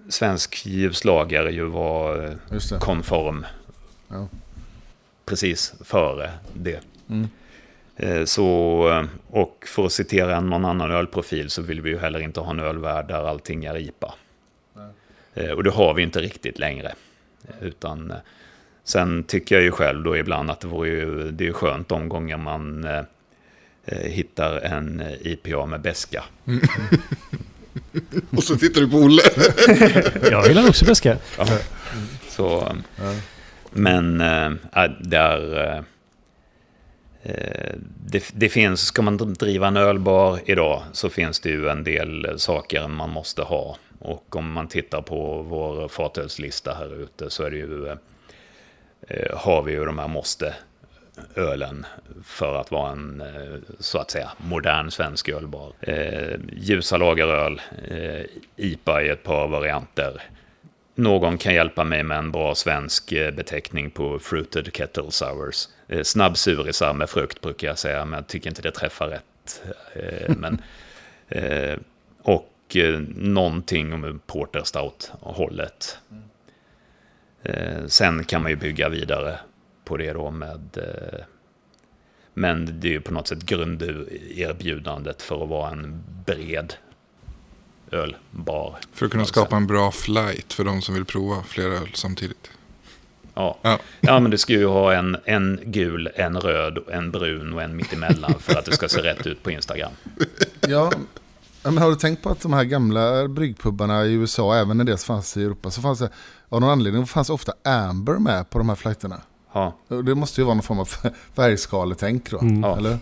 svensk 0.10 0.66
ljuslager 0.66 1.50
ju 1.50 1.66
var 1.66 2.24
eh, 2.52 2.80
konform 2.80 3.46
Ja. 4.08 4.28
precis 5.26 5.74
före 5.84 6.32
det. 6.54 6.80
Mm. 7.10 7.28
Eh, 7.96 8.26
Så, 8.26 8.90
eh, 8.90 9.06
och 9.30 9.64
för 9.68 9.86
att 9.86 9.92
citera 9.92 10.40
någon 10.40 10.66
annan 10.66 10.92
ölprofil 10.92 11.50
så 11.50 11.62
vill 11.62 11.82
vi 11.82 11.90
ju 11.90 11.98
heller 11.98 12.20
inte 12.20 12.40
ha 12.40 12.52
en 12.52 12.60
ölvärld 12.60 13.08
där 13.08 13.28
allting 13.30 13.66
är 13.66 13.78
IPA. 13.78 14.14
Eh, 15.34 15.50
Och 15.52 15.64
det 15.64 15.72
har 15.72 15.94
vi 15.94 16.04
inte 16.04 16.20
riktigt 16.22 16.60
längre. 16.60 16.94
Utan, 17.62 18.14
sen 18.92 19.24
tycker 19.24 19.56
jag 19.56 19.64
ju 19.64 19.72
själv 19.72 20.04
då 20.04 20.18
ibland 20.18 20.52
att 20.52 20.60
det, 20.60 20.68
vore 20.68 20.90
ju, 20.90 21.32
det 21.32 21.48
är 21.48 21.54
skönt 21.54 21.90
de 21.90 22.10
gånger 22.10 22.38
man 22.38 22.84
eh, 22.84 23.04
eh, 23.86 24.12
hittar 24.12 24.58
en 24.62 25.00
eh, 25.00 25.28
IPA 25.28 25.66
med 25.66 25.82
beska. 25.82 26.24
Och 28.30 28.44
så 28.44 28.56
tittar 28.56 28.82
du 28.82 28.90
på 28.90 28.98
Olle. 28.98 29.22
Jag 30.32 30.48
gillar 30.48 30.70
också 30.70 30.86
beska. 30.86 31.18
Så, 32.30 32.76
Men 33.72 34.22
äh, 34.22 34.52
det 35.00 35.18
är... 35.18 35.68
eh, 35.68 35.84
eh, 37.24 37.76
det, 38.06 38.32
det 38.34 38.50
finns, 38.50 38.82
ska 38.82 39.02
man 39.02 39.34
driva 39.34 39.68
en 39.68 39.78
ölbar 39.78 40.40
idag 40.46 40.84
så 40.92 41.10
finns 41.10 41.40
det 41.40 41.50
ju 41.50 41.70
en 41.70 41.84
del 41.84 42.40
saker 42.40 42.88
man 42.88 43.10
måste 43.10 43.42
ha. 43.42 43.78
Och 44.00 44.36
om 44.36 44.52
man 44.52 44.68
tittar 44.68 45.02
på 45.02 45.42
vår 45.42 45.88
fatölslista 45.88 46.74
här 46.74 47.04
ute 47.04 47.30
så 47.30 47.44
är 47.44 47.52
det 47.52 47.58
ju, 47.58 47.88
eh, 47.88 47.92
eh, 47.92 47.98
har 49.34 49.64
vi 49.64 49.72
ju 49.72 49.86
de 49.86 50.00
här 50.00 50.08
måste 50.08 50.56
ölen 51.36 51.86
för 52.24 52.56
att 52.56 52.72
vara 52.72 52.92
en, 52.92 53.22
eh, 53.22 53.60
så 53.80 53.98
att 53.98 54.12
säga, 54.12 54.32
modern 54.38 54.92
svensk 54.92 55.30
ölbar. 55.30 55.74
Eh, 55.80 56.40
ljusa 56.54 56.98
lageröl, 56.98 57.62
eh, 57.88 58.26
IPA 58.56 59.02
i 59.02 59.10
ett 59.10 59.24
par 59.24 59.48
varianter. 59.48 60.22
Någon 60.96 61.38
kan 61.38 61.54
hjälpa 61.54 61.84
mig 61.84 62.04
med 62.04 62.18
en 62.18 62.32
bra 62.32 62.56
svensk 62.56 63.12
eh, 63.12 63.32
beteckning 63.32 63.92
på 63.92 64.20
fruited 64.20 64.74
kettle 64.74 65.12
sours. 65.12 65.68
Eh, 65.88 66.04
Snabbsurisar 66.04 66.94
med 66.94 67.10
frukt 67.10 67.42
brukar 67.42 67.68
jag 67.68 67.80
säga, 67.80 68.06
men 68.06 68.18
jag 68.18 68.28
tycker 68.28 68.50
inte 68.50 68.62
det 68.62 68.72
träffar 68.72 69.08
rätt. 69.08 69.62
Eh, 69.94 70.36
Men, 70.38 70.62
eh, 71.28 71.78
och 72.22 72.76
eh, 72.76 73.00
någonting 73.16 73.94
om 73.94 74.22
porter 74.28 74.64
stout-hållet. 74.64 75.98
Eh, 77.44 77.86
Sen 77.88 78.24
kan 78.24 78.42
man 78.42 78.52
ju 78.52 78.58
bygga 78.58 78.90
vidare 78.90 79.40
på 79.86 79.98
det 79.98 80.14
då 80.14 80.32
med... 80.32 80.78
eh, 80.78 81.20
Men 82.34 82.80
det 82.80 82.88
är 82.88 82.92
ju 82.92 83.02
på 83.02 83.14
något 83.14 83.28
sätt 83.28 83.44
grunderbjudandet 83.44 85.22
för 85.22 85.44
att 85.44 85.50
vara 85.50 85.72
en 85.72 86.04
bred 86.26 86.74
ölbar. 87.92 88.78
För 88.94 89.06
att 89.06 89.12
kunna 89.12 89.26
skapa 89.26 89.56
en 89.56 89.68
bra 89.68 89.92
flight 89.92 90.54
för 90.54 90.64
de 90.64 90.82
som 90.82 90.96
vill 90.96 91.06
prova 91.06 91.44
flera 91.44 91.74
öl 91.74 91.90
samtidigt. 91.94 92.52
Ja. 93.34 93.58
Ja. 93.62 93.80
ja, 94.02 94.20
men 94.20 94.32
du 94.32 94.38
ska 94.38 94.54
ju 94.54 94.66
ha 94.66 94.94
en, 94.94 95.18
en 95.26 95.60
gul, 95.66 96.10
en 96.16 96.40
röd, 96.42 96.78
en 96.92 97.12
brun 97.12 97.54
och 97.54 97.62
en 97.62 97.76
mittemellan 97.76 98.34
för 98.40 98.56
att 98.60 98.66
det 98.66 98.72
ska 98.72 98.90
se 98.90 99.02
rätt 99.02 99.28
ut 99.28 99.44
på 99.44 99.52
Instagram. 99.52 99.92
Ja, 100.68 100.92
men 101.64 101.78
har 101.78 101.90
du 101.90 101.96
tänkt 101.96 102.24
på 102.24 102.30
att 102.30 102.42
de 102.42 102.54
här 102.54 102.64
gamla 102.64 103.28
bryggpubbarna 103.28 104.06
i 104.06 104.14
USA, 104.14 104.56
även 104.56 104.78
när 104.78 104.84
det 104.84 105.02
fanns 105.04 105.38
i 105.38 105.44
Europa, 105.44 105.70
så 105.72 105.82
fanns 105.82 106.00
det 106.00 106.10
av 106.50 106.62
någon 106.62 106.70
anledning 106.70 107.06
fanns 107.08 107.30
ofta 107.30 107.54
Amber 107.64 108.14
med 108.14 108.50
på 108.50 108.58
de 108.58 108.70
här 108.70 108.76
flighterna. 108.76 109.22
Ja, 109.54 109.76
Det 109.88 110.16
måste 110.16 110.42
ju 110.42 110.46
vara 110.46 110.56
någon 110.56 110.64
form 110.64 110.80
av 110.80 110.90
färgskaletänk 111.36 112.32
då, 112.32 112.40
Mm. 112.40 112.64
Ja. 112.64 112.78
eller? 112.78 112.98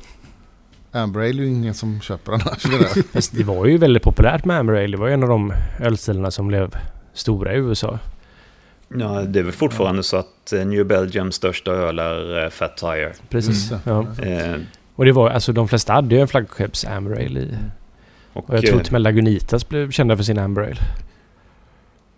Amber 0.92 1.20
Ale 1.20 1.30
är 1.30 1.34
ju 1.34 1.48
ingen 1.48 1.74
som 1.74 2.02
köper 2.02 2.32
annars. 2.34 2.66
Fast 3.14 3.38
det 3.38 3.44
var 3.44 3.66
ju 3.66 3.78
väldigt 3.78 4.04
populärt 4.04 4.46
med 4.46 4.58
Amber 4.60 4.74
Ale. 4.74 4.88
Det 4.88 4.98
var 4.98 5.08
ju 5.08 5.14
en 5.14 5.24
av 5.24 5.30
de 5.30 5.54
ölstilarna 5.80 6.32
som 6.32 6.48
blev 6.48 6.76
stora 7.14 7.54
i 7.54 7.58
USA. 7.58 8.00
ja 8.98 9.22
det 9.22 9.40
är 9.40 9.44
väl 9.44 9.52
fortfarande 9.54 10.04
så 10.04 10.18
att 10.18 10.54
eh, 10.54 10.66
New 10.66 10.86
Belgiums 10.86 11.36
största 11.36 11.72
öl 11.72 12.00
är 12.00 12.44
eh, 12.44 12.50
Fat 12.50 12.78
Tire. 12.78 13.14
Precis. 13.30 13.72
Mm. 13.72 13.82
Ja. 13.84 14.24
Eh, 14.26 14.56
Och 14.96 15.06
det 15.06 15.12
var, 15.12 15.30
alltså 15.30 15.54
de 15.54 15.68
flesta 15.68 15.94
hade 15.94 16.16
ju 16.16 16.22
en 16.22 16.28
flaggskepps 16.28 16.86
Amber 16.86 17.12
Ale 17.16 17.40
i. 17.40 17.56
och 18.34 18.50
Och 18.50 18.56
jag 18.56 18.66
tror 18.66 18.76
eh, 18.76 18.84
till 18.84 18.88
och 18.88 18.92
med 18.92 19.02
Lagunitas 19.02 19.70
blev 19.70 19.92
kända 19.92 20.18
för 20.18 20.24
sin 20.24 20.38
Amber 20.38 20.62
Ale. 20.62 20.82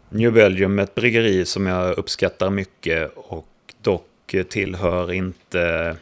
New 0.09 0.33
Belgium 0.33 0.79
är 0.79 0.83
ett 0.83 0.95
bryggeri 0.95 1.45
som 1.45 1.67
jag 1.67 1.97
uppskattar 1.97 2.49
mycket 2.49 3.11
och 3.15 3.47
dock 3.81 4.35
tillhör 4.49 5.11
inte 5.11 5.95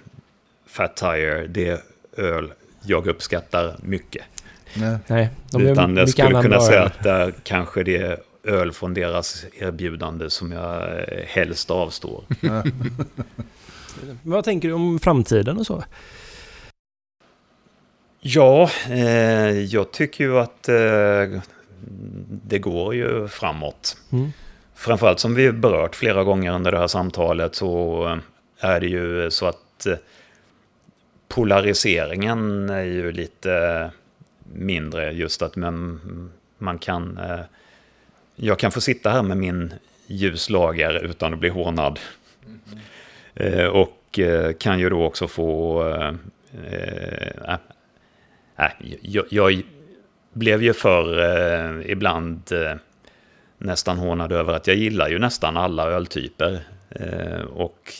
Fat 0.68 0.95
Tire 0.95 1.48
det 1.48 1.84
öl 2.18 2.53
jag 2.81 3.07
uppskattar 3.07 3.76
mycket. 3.84 4.23
Nej. 4.73 4.98
Nej, 5.07 5.30
de 5.52 5.68
Utan 5.68 5.98
jag 5.98 6.10
skulle 6.10 6.30
kunna 6.30 6.49
bra 6.49 6.61
säga 6.61 6.84
att 6.84 7.03
där 7.03 7.34
kanske 7.44 7.84
det 7.84 7.98
är 7.98 8.18
öl 8.44 8.72
från 8.72 8.94
deras 8.94 9.45
erbjudande 9.57 10.30
som 10.30 10.52
jag 10.52 10.84
eh, 10.84 11.26
helst 11.27 11.72
avstår. 11.72 12.23
Vad 14.23 14.44
tänker 14.44 14.68
du 14.68 14.73
om 14.73 14.99
framtiden 14.99 15.57
och 15.57 15.65
så? 15.65 15.84
Ja, 18.22 18.70
eh, 18.90 19.60
jag 19.60 19.91
tycker 19.91 20.24
ju 20.24 20.40
att 20.40 20.70
eh, 20.70 21.41
det 22.28 22.60
går 22.60 22.96
ju 22.96 23.28
framåt. 23.28 23.98
Mm. 24.12 24.32
Framförallt 24.76 25.20
som 25.20 25.36
vi 25.36 25.52
berört 25.52 25.96
flera 25.96 26.24
gånger 26.24 26.52
under 26.52 26.72
det 26.72 26.80
här 26.80 26.88
samtalet 26.88 27.56
så 27.56 28.20
är 28.60 28.80
det 28.80 28.88
ju 28.88 29.32
så 29.32 29.46
att 29.46 29.86
eh, 29.86 29.96
polariseringen 31.28 32.70
är 32.70 32.84
ju 32.84 33.12
lite 33.12 33.91
mindre. 34.54 35.12
Just 35.12 35.41
att 35.41 35.56
man, 35.56 36.32
man 36.58 36.80
kan... 36.80 37.18
Eh, 37.18 37.40
jag 38.36 38.60
kan 38.60 38.72
få 38.72 38.82
sitta 38.82 39.10
här 39.10 39.24
med 39.24 39.38
min 39.38 39.74
ljuslager 40.08 41.06
utan 41.06 41.34
att 41.34 41.40
bli 41.40 41.50
hånad. 41.50 42.00
Eh, 43.36 43.66
och 43.66 44.20
eh, 44.20 44.54
kan 44.54 44.80
ju 44.80 44.90
då 44.90 45.04
också 45.04 45.28
få... 45.28 45.84
Äh, 48.60 48.98
jag, 49.02 49.26
jag 49.30 49.61
blev 50.34 50.64
ju 50.64 50.73
för 50.73 51.19
eh, 51.19 51.91
ibland 51.91 52.52
eh, 52.52 52.76
nästan 53.57 53.98
hånad 53.98 54.31
över 54.31 54.53
att 54.53 54.68
jag 54.68 54.76
gillar 54.76 55.10
ju 55.10 55.19
nästan 55.19 55.57
alla 55.57 55.88
öltyper. 55.90 56.60
Eh, 56.90 57.41
och 57.41 57.94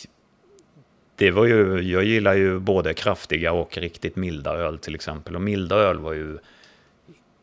det 1.16 1.30
var 1.30 1.46
ju, 1.46 1.80
jag 1.80 2.04
gillar 2.04 2.34
ju 2.34 2.58
både 2.58 2.94
kraftiga 2.94 3.52
och 3.52 3.78
riktigt 3.78 4.16
milda 4.16 4.56
öl 4.56 4.78
till 4.78 4.94
exempel. 4.94 5.36
Och 5.36 5.42
milda 5.42 5.76
öl 5.76 5.98
var 5.98 6.12
ju 6.12 6.38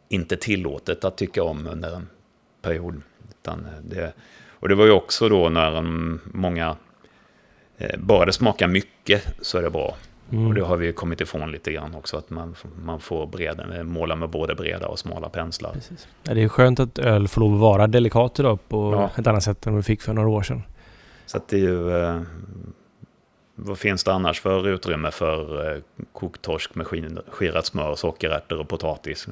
inte 0.09 0.37
tillåtet 0.37 1.03
att 1.03 1.17
tycka 1.17 1.43
om 1.43 1.67
under 1.67 1.95
en 1.95 2.09
period. 2.61 3.01
Utan 3.29 3.65
eh, 3.65 3.81
det, 3.83 4.13
och 4.59 4.69
det 4.69 4.75
var 4.75 4.85
ju 4.85 4.91
också 4.91 5.29
då 5.29 5.49
när 5.49 5.81
många, 6.37 6.77
eh, 7.77 7.99
bara 7.99 8.25
det 8.25 8.33
smakar 8.33 8.67
mycket 8.67 9.27
så 9.41 9.57
är 9.57 9.61
det 9.61 9.69
bra. 9.69 9.97
Mm. 10.31 10.47
Och 10.47 10.53
det 10.53 10.61
har 10.61 10.77
vi 10.77 10.93
kommit 10.93 11.21
ifrån 11.21 11.51
lite 11.51 11.71
grann 11.71 11.95
också, 11.95 12.17
att 12.17 12.29
man, 12.29 12.55
man 12.83 12.99
får 12.99 13.27
breda, 13.27 13.83
måla 13.83 14.15
med 14.15 14.29
både 14.29 14.55
breda 14.55 14.87
och 14.87 14.99
smala 14.99 15.29
penslar. 15.29 15.71
Precis. 15.73 16.07
Ja, 16.23 16.33
det 16.33 16.43
är 16.43 16.47
skönt 16.47 16.79
att 16.79 16.99
öl 16.99 17.27
får 17.27 17.41
lov 17.41 17.53
att 17.53 17.59
vara 17.59 17.87
delikat 17.87 18.39
idag 18.39 18.59
på 18.69 18.91
Ja. 18.93 19.09
ett 19.21 19.27
annat 19.27 19.43
sätt 19.43 19.67
än 19.67 19.75
vi 19.75 19.83
fick 19.83 20.01
för 20.01 20.13
några 20.13 20.29
år 20.29 20.41
sedan. 20.43 20.63
Så 21.25 21.37
att 21.37 21.47
det 21.47 21.55
är 21.55 21.59
ju... 21.61 21.97
Eh, 22.03 22.21
vad 23.55 23.77
finns 23.77 24.03
det 24.03 24.13
annars 24.13 24.41
för 24.41 24.67
utrymme 24.67 25.11
för 25.11 25.71
eh, 25.75 25.81
kokt 26.13 26.41
torsk 26.41 26.75
med 26.75 26.85
skin- 26.87 27.19
skirat 27.29 27.65
smör, 27.65 27.95
sockerärtor 27.95 28.59
och 28.59 28.67
potatis? 28.67 29.27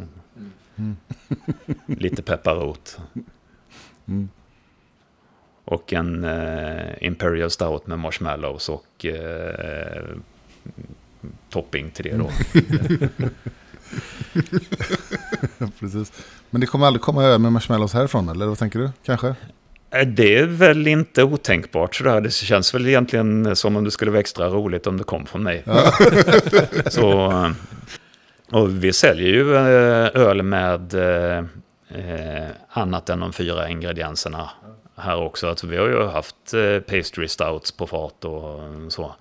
Mm. 0.77 0.97
Lite 1.85 2.23
pepparrot. 2.23 2.99
Mm. 4.07 4.29
Och 5.65 5.93
en 5.93 6.23
eh, 6.23 6.93
Imperial 7.05 7.49
Stout 7.49 7.87
med 7.87 7.99
marshmallows 7.99 8.69
och 8.69 9.05
eh, 9.05 10.03
topping 11.49 11.91
till 11.91 12.05
det 12.05 12.17
då. 12.17 12.29
Precis. 15.79 16.11
Men 16.49 16.61
det 16.61 16.67
kommer 16.67 16.85
aldrig 16.87 17.01
komma 17.01 17.23
öl 17.23 17.39
med 17.39 17.51
marshmallows 17.53 17.93
härifrån, 17.93 18.29
eller 18.29 18.45
vad 18.45 18.57
tänker 18.57 18.79
du? 18.79 18.89
Kanske? 19.05 19.27
Eh, 19.91 20.07
Det 20.07 20.37
är 20.37 20.45
väl 20.45 20.87
inte 20.87 21.23
otänkbart 21.23 21.95
sådär. 21.95 22.21
Det 22.21 22.31
känns 22.33 22.73
väl 22.75 22.87
egentligen 22.87 23.55
som 23.55 23.75
om 23.75 23.83
det 23.83 23.91
skulle 23.91 24.11
vara 24.11 24.19
extra 24.19 24.47
roligt 24.49 24.87
om 24.87 24.97
det 24.97 25.03
kom 25.03 25.25
från 25.25 25.43
mig. 25.43 25.63
Så, 26.89 27.31
eh, 27.31 27.51
och 28.51 28.83
vi 28.83 28.93
säljer 28.93 29.27
ju 29.27 29.55
eh, 29.55 30.21
öl 30.21 30.43
med 30.43 30.93
eh, 30.93 31.43
annat 32.69 33.09
än 33.09 33.19
de 33.19 33.33
fyra 33.33 33.69
ingredienserna 33.69 34.49
här 34.97 35.17
också. 35.17 35.47
Alltså, 35.49 35.67
vi 35.67 35.77
har 35.77 35.87
ju 35.87 36.03
haft 36.07 36.35
pastry 36.87 37.27
stouts 37.27 37.71
på 37.71 37.87
fat 37.87 38.25
och 38.25 38.59
så. 38.89 39.15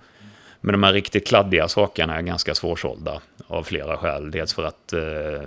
Men 0.65 0.71
de 0.71 0.83
här 0.83 0.93
riktigt 0.93 1.27
kladdiga 1.27 1.67
sakerna 1.67 2.15
är 2.15 2.21
ganska 2.21 2.55
svårsålda 2.55 3.21
av 3.47 3.63
flera 3.63 3.97
skäl. 3.97 4.31
Dels 4.31 4.53
för 4.53 4.63
att 4.63 4.93
eh, 4.93 5.43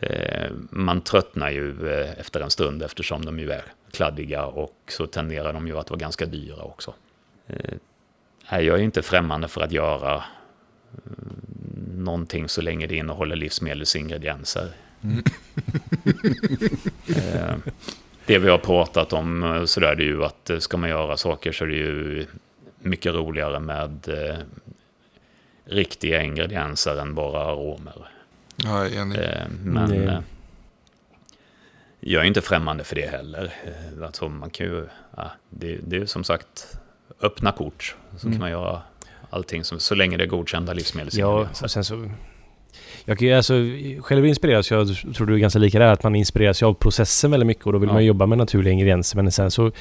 eh, 0.00 0.50
man 0.70 1.00
tröttnar 1.00 1.50
ju 1.50 1.92
eh, 1.92 2.10
efter 2.20 2.40
en 2.40 2.50
stund 2.50 2.82
eftersom 2.82 3.24
de 3.24 3.38
ju 3.38 3.50
är 3.50 3.64
kladdiga 3.92 4.46
och 4.46 4.76
så 4.88 5.06
tenderar 5.06 5.52
de 5.52 5.66
ju 5.66 5.78
att 5.78 5.90
vara 5.90 5.98
ganska 5.98 6.26
dyra 6.26 6.62
också. 6.62 6.94
Jag 8.50 8.66
är 8.66 8.78
inte 8.78 9.02
främmande 9.02 9.48
för 9.48 9.60
att 9.60 9.72
göra 9.72 10.14
eh, 10.14 10.22
någonting 11.96 12.48
så 12.48 12.62
länge 12.62 12.86
det 12.86 12.96
innehåller 12.96 13.36
livsmedelsingredienser. 13.36 14.68
eh, 17.16 17.54
det 18.26 18.38
vi 18.38 18.48
har 18.48 18.58
pratat 18.58 19.12
om 19.12 19.42
eh, 19.42 19.64
så 19.64 19.80
där, 19.80 19.94
det 19.94 20.02
är 20.02 20.06
ju 20.06 20.24
att 20.24 20.50
ska 20.58 20.76
man 20.76 20.90
göra 20.90 21.16
saker 21.16 21.52
så 21.52 21.64
är 21.64 21.68
det 21.68 21.74
ju 21.74 22.26
mycket 22.80 23.14
roligare 23.14 23.60
med 23.60 24.08
eh, 24.08 24.36
riktiga 25.64 26.22
ingredienser 26.22 26.96
än 27.00 27.14
bara 27.14 27.40
aromer. 27.44 28.08
Ja, 28.56 28.78
jag 28.84 28.92
är 28.92 29.00
enig. 29.02 29.18
Eh, 29.18 29.48
men 29.64 29.90
Det- 29.90 30.04
eh, 30.04 30.18
jag 32.00 32.22
är 32.22 32.26
inte 32.26 32.40
främmande 32.40 32.84
för 32.84 32.96
det 32.96 33.06
heller. 33.10 33.52
Eh, 33.64 34.04
Alltså 34.04 34.28
man 34.28 34.50
kan 34.50 34.66
ju, 34.66 34.86
ja, 35.16 35.30
det, 35.50 35.78
det 35.86 35.96
är 35.96 36.06
som 36.06 36.24
sagt 36.24 36.76
öppna 37.22 37.52
kort. 37.52 37.96
Så 38.16 38.26
Mm. 38.26 38.32
kan 38.38 38.40
man 38.40 38.50
göra 38.50 38.82
allting 39.30 39.64
som, 39.64 39.78
så 39.80 39.94
länge 39.94 40.16
det 40.16 40.24
är 40.24 40.28
godkända 40.28 40.72
Ja, 40.72 40.74
livsmedelsingredienser. 40.74 41.64
och 41.64 41.70
sen 41.70 41.84
så... 41.84 42.10
Jag 43.04 43.18
kan 43.18 43.28
ju 43.28 43.34
alltså, 43.34 43.54
själv 44.00 44.26
inspireras 44.26 44.70
jag, 44.70 44.88
tror 45.14 45.26
du 45.26 45.34
är 45.34 45.38
ganska 45.38 45.58
lika 45.58 45.78
där, 45.78 45.92
att 45.92 46.02
man 46.02 46.14
inspireras 46.14 46.62
av 46.62 46.74
processen 46.74 47.30
väldigt 47.30 47.46
mycket 47.46 47.66
och 47.66 47.72
då 47.72 47.78
vill 47.78 47.88
Ja. 47.88 47.92
man 47.92 48.04
jobba 48.04 48.26
med 48.26 48.38
naturliga 48.38 48.72
ingredienser. 48.72 49.16
Men 49.22 49.32
sen 49.32 49.50
så, 49.50 49.72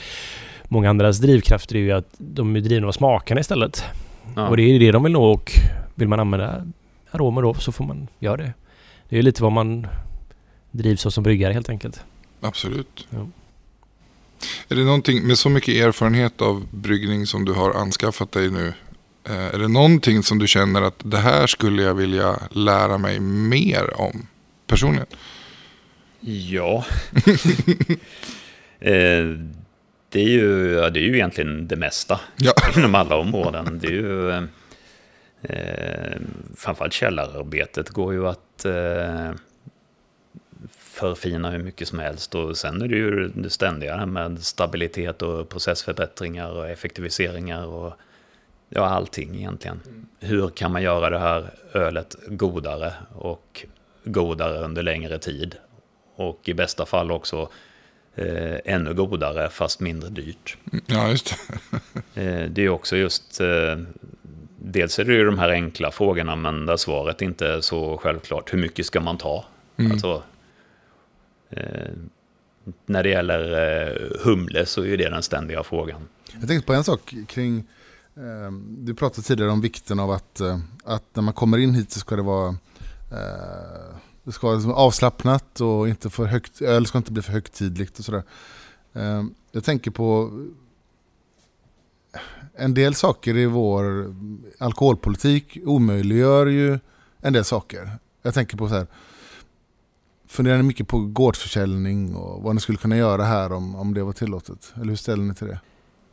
många 0.70 0.90
andras 0.90 1.18
drivkrafter 1.18 1.76
är 1.76 1.80
ju 1.80 1.92
att 1.92 2.14
de 2.18 2.56
är 2.56 2.60
drivna 2.62 2.88
av 2.88 2.92
smakerna 2.92 3.42
istället. 3.42 3.84
Ja. 4.36 4.48
Och 4.48 4.58
det 4.58 4.64
är 4.64 4.68
ju 4.74 4.80
det 4.80 4.92
de 4.92 5.04
vill 5.04 5.12
nå 5.14 5.32
och 5.32 5.52
vill 5.96 6.08
man 6.08 6.20
använda 6.20 6.66
aromer 7.12 7.42
då 7.42 7.54
så 7.54 7.72
får 7.72 7.86
man 7.86 8.08
göra 8.20 8.38
det. 8.38 8.54
Det 9.10 9.16
är 9.16 9.18
ju 9.18 9.24
lite 9.24 9.44
vad 9.44 9.52
man 9.52 9.88
drivs 10.72 11.06
av 11.06 11.10
som 11.10 11.24
bryggare 11.24 11.54
helt 11.54 11.70
enkelt. 11.70 12.00
Absolut. 12.42 13.08
Ja. 13.10 13.28
Är 14.70 14.76
det 14.76 14.84
någonting 14.84 15.28
med 15.28 15.38
så 15.38 15.50
mycket 15.50 15.76
erfarenhet 15.76 16.42
av 16.42 16.66
bryggning 16.72 17.26
som 17.28 17.46
du 17.46 17.54
har 17.54 17.74
anskaffat 17.74 18.32
dig 18.32 18.52
nu? 18.52 18.74
eh, 19.24 19.34
Är 19.46 19.60
det 19.60 19.68
någonting 19.68 20.24
som 20.24 20.40
du 20.40 20.48
känner 20.48 20.82
att 20.82 21.00
det 21.04 21.18
här 21.18 21.48
skulle 21.48 21.82
jag 21.84 21.94
vilja 21.94 22.40
lära 22.52 22.98
mig 22.98 23.20
mer 23.20 24.02
om 24.02 24.28
personligen? 24.68 25.08
Ja. 26.22 26.86
eh, 28.80 28.94
det, 30.10 30.20
är 30.20 30.30
ju, 30.30 30.72
ja, 30.72 30.90
det 30.90 31.00
är 31.00 31.04
ju 31.04 31.16
egentligen 31.16 31.68
det 31.68 31.76
mesta 31.76 32.20
Ja. 32.38 32.54
inom 32.78 32.96
alla 32.96 33.16
områden. 33.16 33.80
Det 33.82 33.88
är 33.88 33.92
ju, 33.92 34.32
eh, 35.42 36.18
framförallt 36.58 36.94
källararbetet 36.94 37.90
går 37.90 38.14
ju 38.14 38.28
att 38.28 38.66
eh, 38.66 39.32
förfina 41.00 41.50
hur 41.50 41.64
mycket 41.64 41.88
som 41.88 42.00
helst. 42.00 42.36
Och 42.36 42.58
sen 42.58 42.82
är 42.82 42.88
det 42.88 42.96
ju 42.96 43.28
det 43.28 43.50
ständiga 43.50 44.06
med 44.06 44.44
stabilitet 44.44 45.22
och 45.22 45.50
processförbättringar 45.50 46.52
och 46.52 46.70
effektiviseringar 46.70 47.66
och 47.66 47.94
ja, 48.70 48.86
allting 48.86 49.36
egentligen. 49.36 49.80
Hur 50.20 50.50
kan 50.50 50.72
man 50.72 50.82
göra 50.82 51.10
det 51.10 51.20
här 51.20 51.50
ölet 51.74 52.16
godare 52.28 52.94
och 53.16 53.66
godare 54.04 54.60
under 54.60 54.84
längre 54.84 55.20
tid? 55.20 55.56
Och 56.16 56.50
i 56.50 56.54
bästa 56.54 56.86
fall 56.86 57.12
också 57.12 57.50
eh, 58.16 58.58
ännu 58.66 58.94
godare 58.94 59.50
fast 59.50 59.80
mindre 59.80 60.10
dyrt. 60.10 60.58
Ja, 60.86 61.10
just 61.10 61.30
det. 61.30 61.80
Eh, 62.14 62.50
det 62.50 62.66
är 62.66 62.70
också 62.70 62.98
just, 62.98 63.42
eh, 63.42 63.78
dels 64.60 65.00
är 65.00 65.06
det 65.06 65.14
ju 65.14 65.26
de 65.26 65.40
här 65.40 65.50
enkla 65.50 65.92
frågorna 65.92 66.36
men 66.36 66.66
där 66.66 66.78
svaret 66.78 67.22
inte 67.22 67.48
är 67.48 67.62
så 67.62 67.98
självklart. 67.98 68.54
Hur 68.54 68.58
mycket 68.58 68.86
ska 68.86 69.02
man 69.02 69.18
ta? 69.18 69.46
Mm. 69.78 69.92
Alltså, 69.92 70.24
eh, 71.50 71.92
när 72.86 73.04
det 73.04 73.10
gäller 73.10 73.52
eh, 73.52 74.24
humle 74.24 74.66
så 74.66 74.86
är 74.86 74.98
det 74.98 75.10
den 75.10 75.24
ständiga 75.24 75.64
frågan. 75.64 76.08
Jag 76.40 76.48
tänkte 76.48 76.68
på 76.68 76.74
en 76.74 76.84
sak 76.84 77.14
kring, 77.28 77.58
eh, 78.16 78.52
du 78.68 78.96
pratade 78.96 79.22
tidigare 79.22 79.52
om 79.52 79.62
vikten 79.62 80.00
av 80.00 80.12
att, 80.12 80.40
eh, 80.40 80.60
att 80.84 81.04
när 81.14 81.24
man 81.24 81.34
kommer 81.34 81.58
in 81.58 81.74
hit 81.74 81.92
så 81.92 82.00
ska 82.00 82.16
det 82.16 82.22
vara 82.22 82.50
eh, 83.12 83.96
det 84.30 84.34
ska 84.34 84.48
vara 84.48 84.56
liksom 84.56 84.74
avslappnat 84.74 85.62
och 85.62 85.90
inte 85.90 86.10
för 86.10 86.26
högt, 86.26 86.62
öl 86.62 86.86
ska 86.86 86.98
inte 86.98 87.12
bli 87.12 87.22
för 87.22 87.32
högtidligt 87.32 88.00
och 88.00 88.06
sådär. 88.06 88.24
Ehm, 88.94 89.34
jag 89.52 89.64
tänker 89.64 89.92
på 89.92 90.32
en 92.56 92.74
del 92.74 92.96
saker 92.96 93.38
i 93.38 93.46
vår 93.46 94.16
alkoholpolitik 94.58 95.58
omöjliggör 95.66 96.46
ju 96.46 96.80
en 97.22 97.34
del 97.34 97.44
saker. 97.44 97.90
Jag 98.22 98.34
tänker 98.34 98.58
på 98.58 98.70
så 98.70 98.76
här, 98.76 98.88
funderar 100.28 100.58
ni 100.58 100.64
mycket 100.64 100.88
på 100.88 101.00
gårdsförsäljning 101.00 102.16
och 102.16 102.44
vad 102.44 102.56
ni 102.56 102.62
skulle 102.62 102.78
kunna 102.78 102.98
göra 102.98 103.24
här 103.24 103.52
om, 103.52 103.76
om 103.76 103.94
det 103.94 104.04
var 104.04 104.14
tillåtet? 104.14 104.74
Eller 104.76 104.86
hur 104.86 104.96
ställer 104.96 105.24
ni 105.24 105.36
till 105.36 105.48
det? 105.48 105.60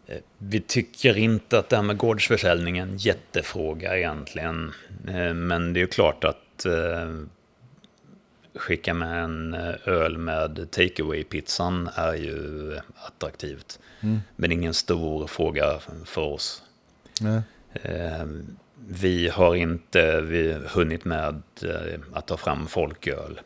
Eh, 0.07 0.19
vi 0.39 0.61
tycker 0.61 1.19
inte 1.19 1.59
att 1.59 1.69
det 1.69 1.77
här 1.77 1.83
med 1.83 1.97
gårdsförsäljning 1.97 2.79
är 2.79 2.83
en 2.83 2.97
jättefråga 2.97 3.99
egentligen. 3.99 4.73
Eh, 5.09 5.35
men 5.35 5.73
det 5.73 5.79
är 5.79 5.83
ju 5.83 5.87
klart 5.87 6.25
att 6.25 6.67
eh, 6.67 7.27
skicka 8.57 8.95
med 8.95 9.25
en 9.25 9.55
eh, 9.55 9.75
öl 9.85 10.19
med 10.19 10.71
takeaway-pizzan 10.71 11.89
är 11.95 12.15
ju 12.15 12.79
attraktivt. 12.95 13.79
Mm. 14.01 14.21
Men 14.37 14.53
ingen 14.53 14.75
stor 14.75 15.27
fråga 15.27 15.79
för 16.05 16.23
oss. 16.23 16.63
Nej. 17.21 17.41
Eh, 17.73 18.27
Vi 18.89 19.29
har 19.29 19.55
inte 19.55 20.21
vi 20.21 20.53
hunnit 20.53 21.05
med 21.05 21.43
eh, 21.63 22.01
att 22.13 22.27
ta 22.27 22.37
fram 22.37 22.67
folköl 22.67 23.41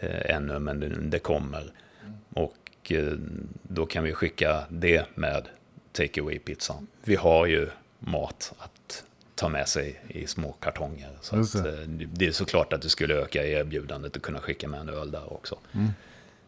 eh, 0.00 0.36
ännu, 0.36 0.58
men 0.58 1.10
det, 1.10 1.18
kommer. 1.18 1.72
Och 2.34 2.92
då 3.62 3.86
kan 3.86 4.04
vi 4.04 4.12
skicka 4.12 4.64
det 4.68 5.06
med 5.14 5.48
takeaway 5.92 6.38
pizzan. 6.38 6.86
Vi 7.04 7.14
har 7.16 7.46
ju 7.46 7.68
mat 7.98 8.52
att 8.58 8.73
ta 9.34 9.48
med 9.48 9.68
sig 9.68 10.00
i 10.08 10.26
små 10.26 10.52
kartonger. 10.52 11.10
Så 11.20 11.36
Just 11.36 11.54
att, 11.56 11.64
det. 11.64 11.82
eh, 11.82 11.88
det 11.88 12.26
är 12.26 12.32
såklart 12.32 12.72
att 12.72 12.82
det 12.82 12.88
skulle 12.88 13.14
öka 13.14 13.46
erbjudandet 13.46 14.16
att 14.16 14.22
kunna 14.22 14.40
skicka 14.40 14.68
med 14.68 14.80
en 14.80 14.88
öl 14.88 15.10
där 15.10 15.32
också. 15.32 15.58
Mm. 15.72 15.88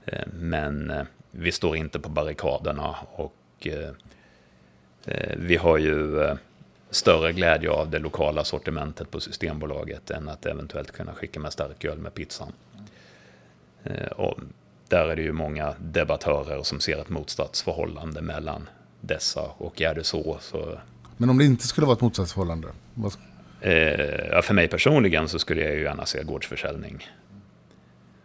Eh, 0.06 0.26
Men 0.34 0.90
eh, 0.90 1.02
vi 1.30 1.52
står 1.52 1.76
inte 1.76 2.00
på 2.00 2.08
barrikaderna 2.08 2.96
och 3.12 3.34
vi 5.36 5.56
har 5.56 5.78
ju 5.78 6.28
större 6.90 7.32
glädje 7.32 7.70
av 7.70 7.90
det 7.90 7.98
lokala 7.98 8.44
sortimentet 8.44 9.10
på 9.10 9.20
Systembolaget 9.20 10.10
än 10.10 10.28
att 10.28 10.46
eventuellt 10.46 10.92
kunna 10.92 11.12
skicka 11.14 11.40
med 11.40 11.52
starköl 11.52 11.98
med 11.98 12.14
pizzan. 12.14 12.52
Och 14.16 14.38
där 14.88 15.08
är 15.08 15.16
det 15.16 15.22
ju 15.22 15.32
många 15.32 15.74
debattörer 15.78 16.62
som 16.62 16.80
ser 16.80 16.98
ett 17.00 17.08
motsatsförhållande 17.08 18.22
mellan 18.22 18.68
dessa 19.00 19.42
och 19.42 19.82
är 19.82 19.94
det 19.94 20.04
så 20.04 20.38
så 20.40 20.78
Men 21.16 21.30
om 21.30 21.38
det 21.38 21.44
inte 21.44 21.66
skulle 21.66 21.86
vara 21.86 21.96
ett 21.96 22.02
motsatsförhållande? 22.02 22.68
Vad, 22.94 23.12
Eh, 23.60 24.42
för 24.42 24.54
mig 24.54 24.68
personligen 24.68 25.28
så 25.28 25.38
skulle 25.38 25.62
jag 25.62 25.74
ju 25.74 25.82
gärna 25.82 26.06
se 26.06 26.22
gårdsförsäljning. 26.22 27.08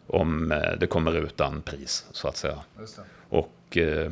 Om 0.07 0.51
eh, 0.51 0.71
det 0.79 0.87
kommer 0.87 1.17
utan 1.17 1.61
pris, 1.61 2.05
så 2.11 2.27
att 2.27 2.37
säga. 2.37 2.57
Och 3.29 3.77
eh, 3.77 4.11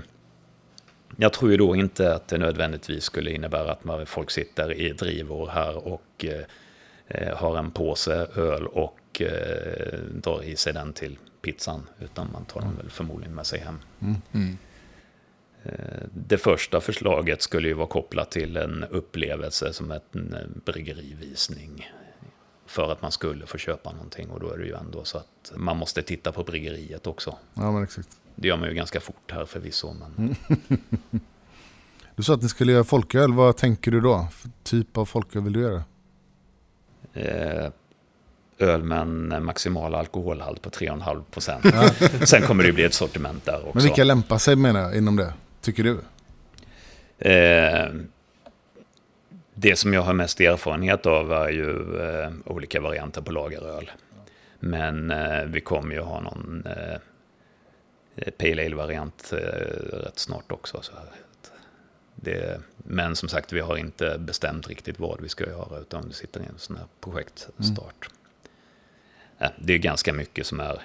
jag 1.18 1.34
tror 1.34 1.52
ju 1.52 1.58
då 1.58 1.76
inte 1.76 2.16
att 2.16 2.28
det 2.28 2.38
nödvändigtvis 2.38 3.04
skulle 3.04 3.32
innebära 3.32 3.72
att 3.72 3.84
man, 3.84 4.06
folk 4.06 4.32
sitter 4.32 4.74
i 4.74 4.94
drivor 4.94 5.48
här 5.48 5.88
och 5.88 6.26
eh, 6.26 6.42
eh, 7.08 7.38
har 7.38 7.58
en 7.58 7.72
påse 7.72 8.28
öl 8.36 8.68
och 8.68 9.22
eh, 9.22 10.00
drar 10.00 10.44
i 10.44 10.56
sig 10.56 10.74
den 10.74 10.94
till 10.94 11.18
pizzan. 11.42 11.88
Utan 12.00 12.30
man 12.34 12.46
tar 12.46 12.62
den 12.62 12.78
väl 12.78 12.90
förmodligen 12.90 13.36
med 13.36 13.46
sig 13.46 13.60
hem. 13.60 13.80
Mm. 14.02 14.16
Eh, 14.34 14.56
Det 16.14 16.38
första 16.38 16.82
förslaget 16.82 17.42
skulle 17.42 17.68
ju 17.68 17.74
vara 17.74 17.88
kopplat 17.88 18.32
till 18.32 18.58
en 18.58 18.84
upplevelse 18.84 19.74
som 19.74 19.92
en 19.92 20.34
eh, 20.34 20.40
bryggerivisning. 20.66 21.90
För 22.66 22.92
att 22.92 23.02
man 23.02 23.12
skulle 23.12 23.46
få 23.46 23.58
köpa 23.58 23.92
någonting 23.92 24.30
och 24.30 24.40
då 24.40 24.52
är 24.52 24.58
det 24.58 24.66
ju 24.66 24.76
ändå 24.76 25.04
så 25.04 25.18
att 25.18 25.52
man 25.56 25.78
måste 25.78 26.02
titta 26.02 26.32
på 26.32 26.44
bryggeriet 26.44 27.08
också. 27.08 27.36
ja, 27.54 27.72
men 27.72 27.84
exakt. 27.84 28.10
Det 28.36 28.48
gör 28.48 28.58
man 28.58 28.70
ju 28.70 28.76
ganska 28.76 29.00
fort 29.00 29.32
här 29.32 29.46
förvisso. 29.46 29.94
Men 29.94 30.36
Du 32.16 32.24
sa 32.24 32.34
att 32.34 32.42
ni 32.42 32.50
skulle 32.50 32.72
göra 32.72 32.84
folköl. 32.84 33.34
Vad 33.34 33.58
tänker 33.58 33.92
du 33.92 34.02
då? 34.02 34.28
För 34.32 34.50
typ 34.64 34.98
av 34.98 35.06
folköl 35.06 35.44
vill 35.44 35.54
du 35.54 35.62
göra? 35.62 35.84
eh, 37.14 37.72
öl 38.58 38.84
med 38.84 39.02
en 39.02 39.46
maximal 39.46 39.96
alkoholhalt 39.96 40.62
på 40.62 40.70
3,5 40.70 41.24
procent. 41.24 41.66
Sen 42.30 42.42
kommer 42.42 42.64
det 42.64 42.68
ju 42.68 42.74
bli 42.74 42.84
ett 42.84 42.94
sortiment 42.94 43.46
där 43.46 43.56
också. 43.58 43.72
Men 43.74 43.84
vilka 43.84 44.04
lämpar 44.04 44.38
sig 44.38 44.56
menar 44.56 44.80
jag 44.80 44.98
inom 44.98 45.16
det? 45.16 45.34
Tycker 45.62 45.84
du? 45.84 46.00
Eh, 47.30 47.90
det 49.54 49.76
som 49.76 49.94
jag 49.94 50.02
har 50.02 50.14
mest 50.14 50.42
erfarenhet 50.42 51.06
av 51.06 51.32
är 51.32 51.50
ju 51.50 52.02
eh, 52.02 52.32
olika 52.46 52.82
varianter 52.82 53.22
på 53.22 53.32
lageröl. 53.32 53.92
Men 54.60 55.12
eh, 55.12 55.44
vi 55.44 55.62
kommer 55.62 55.96
ju 55.96 56.02
ha 56.02 56.22
någon 56.22 56.66
eh, 56.66 56.98
Pale 58.38 58.66
Ale-variant 58.66 59.34
eh, 59.34 59.38
rätt 59.98 60.20
snart 60.20 60.52
också. 60.52 60.82
Så. 60.82 60.94
Det, 62.16 62.62
men 62.78 63.16
som 63.16 63.30
sagt, 63.30 63.54
vi 63.54 63.60
har 63.60 63.78
inte 63.78 64.18
bestämt 64.20 64.68
riktigt 64.68 65.00
vad 65.00 65.22
vi 65.22 65.30
ska 65.30 65.46
göra, 65.46 65.80
utan 65.80 66.08
vi 66.08 66.14
sitter 66.14 66.40
i 66.40 66.46
en 66.46 66.58
sån 66.58 66.76
här 66.76 66.86
projektstart. 67.02 68.10
Eh, 69.40 69.52
det 69.58 69.74
är 69.74 69.78
ganska 69.78 70.14
mycket 70.14 70.46
som 70.46 70.60
är 70.60 70.74
eh, 70.74 70.80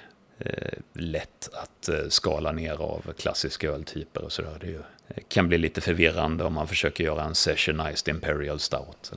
lätt 0.93 1.49
att 1.53 1.89
eh, 1.89 1.95
skala 2.09 2.51
ner 2.51 2.81
av 2.81 3.13
klassiska 3.19 3.67
öltyper 3.69 4.23
och 4.23 4.31
sådär. 4.31 4.57
Det 4.61 4.67
ju, 4.67 4.79
eh, 5.07 5.23
kan 5.27 5.47
bli 5.47 5.57
lite 5.57 5.81
förvirrande 5.81 6.43
om 6.43 6.53
man 6.53 6.67
försöker 6.67 7.03
göra 7.03 7.23
en 7.23 7.35
sessionized 7.35 8.15
imperial 8.15 8.59
stout. 8.59 9.11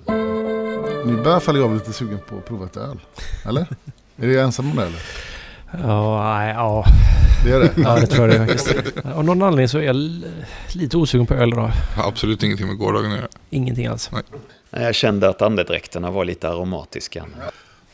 Nu 1.06 1.16
börjar 1.24 1.40
falla 1.40 1.58
jag 1.58 1.74
lite 1.74 1.92
sugen 1.92 2.18
på 2.28 2.36
att 2.36 2.46
prova 2.46 2.66
ett 2.66 2.76
öl. 2.76 3.00
Eller? 3.46 3.60
är 4.16 4.26
du 4.26 4.40
ensam 4.40 4.70
om 4.70 4.76
det 4.76 4.82
eller? 4.82 5.00
Ja, 5.72 6.34
nej, 6.38 6.54
ja. 6.54 6.84
Det 7.44 7.52
är 7.52 7.60
det? 7.60 7.72
ja, 7.76 7.94
det 7.94 8.06
tror 8.06 8.28
jag 8.28 8.40
det 8.40 8.46
faktiskt. 8.46 8.96
Av 9.14 9.24
någon 9.24 9.42
anledning 9.42 9.68
så 9.68 9.78
är 9.78 9.82
jag 9.82 9.96
lite 10.74 10.96
osugen 10.96 11.26
på 11.26 11.34
öl 11.34 11.48
idag. 11.48 11.70
Absolut 11.96 12.42
ingenting 12.42 12.66
med 12.66 12.78
gårdagen 12.78 13.12
att 13.12 13.18
göra. 13.18 13.28
Ingenting 13.50 13.86
alls. 13.86 14.10
Nej, 14.70 14.84
Jag 14.84 14.94
kände 14.94 15.28
att 15.28 15.42
andedräkterna 15.42 16.10
var 16.10 16.24
lite 16.24 16.48
aromatiska. 16.48 17.24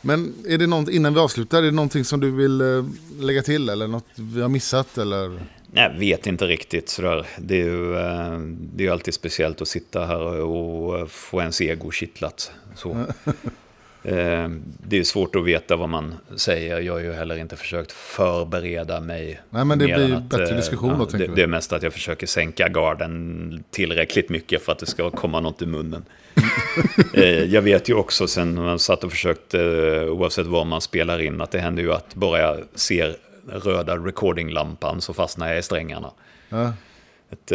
Men 0.05 0.35
är 0.49 0.59
det 0.59 0.67
något, 0.67 0.89
innan 0.89 1.15
vi 1.15 1.21
avslutar, 1.21 1.59
är 1.59 1.63
det 1.63 1.71
någonting 1.71 2.05
som 2.05 2.21
du 2.21 2.31
vill 2.31 2.61
eh, 2.61 2.85
lägga 3.21 3.43
till? 3.43 3.69
Eller 3.69 3.87
något 3.87 4.07
vi 4.15 4.43
har 4.43 4.49
missat? 4.49 4.99
Eller? 4.99 5.41
Jag 5.73 5.91
vet 5.91 6.27
inte 6.27 6.47
riktigt 6.47 6.89
sådär. 6.89 7.27
Det 7.39 7.61
är 7.61 7.65
ju 7.65 7.97
eh, 7.97 8.39
det 8.75 8.87
är 8.87 8.91
alltid 8.91 9.15
speciellt 9.15 9.61
att 9.61 9.69
sitta 9.69 10.07
här 10.07 10.41
och 10.41 11.11
få 11.11 11.41
ens 11.41 11.61
ego 11.61 11.91
kittlat. 11.91 12.53
Så. 12.75 13.05
Eh, 14.05 14.49
Det 14.87 14.99
är 14.99 15.05
svårt 15.05 15.37
att 15.37 15.45
veta 15.45 15.77
vad 15.77 15.89
man 15.89 16.15
säger. 16.37 16.81
Jag 16.81 16.93
har 16.93 17.01
ju 17.01 17.13
heller 17.13 17.37
inte 17.37 17.57
försökt 17.57 17.93
förbereda 17.93 19.01
mig. 19.01 19.41
Nej, 19.51 19.65
men 19.65 19.79
det 19.79 19.85
blir 19.85 20.15
att, 20.17 20.23
bättre 20.23 20.49
eh, 20.51 20.57
diskussion 20.57 20.99
då, 20.99 21.07
tänker 21.07 21.29
det, 21.29 21.35
det 21.35 21.43
är 21.43 21.47
mest 21.47 21.73
att 21.73 21.83
jag 21.83 21.93
försöker 21.93 22.27
sänka 22.27 22.69
garden 22.69 23.65
tillräckligt 23.71 24.29
mycket 24.29 24.63
för 24.63 24.73
att 24.73 24.79
det 24.79 24.87
ska 24.87 25.11
komma 25.11 25.41
något 25.41 25.63
i 25.63 25.67
munnen. 25.67 26.05
Eh, 27.15 27.25
Jag 27.45 27.63
vet 27.63 27.89
ju 27.89 27.95
också 27.95 28.27
sen 28.27 28.55
när 28.55 28.63
man 28.63 28.79
satt 28.79 29.05
och 29.05 29.11
försökte, 29.11 29.59
oavsett 30.09 30.47
vad 30.47 30.67
man 30.67 30.81
spelar 30.81 31.21
in, 31.23 31.41
att 31.41 31.51
det 31.51 31.59
händer 31.59 31.83
ju 31.83 31.93
att 31.93 32.15
bara 32.15 32.41
jag 32.41 32.59
ser 32.75 33.17
röda 33.47 33.97
recordinglampan 33.97 35.01
så 35.01 35.13
fastnar 35.15 35.49
jag 35.49 35.59
i 35.59 35.63
strängarna. 35.63 36.11
Ja, 36.49 36.73
Ett, 37.33 37.53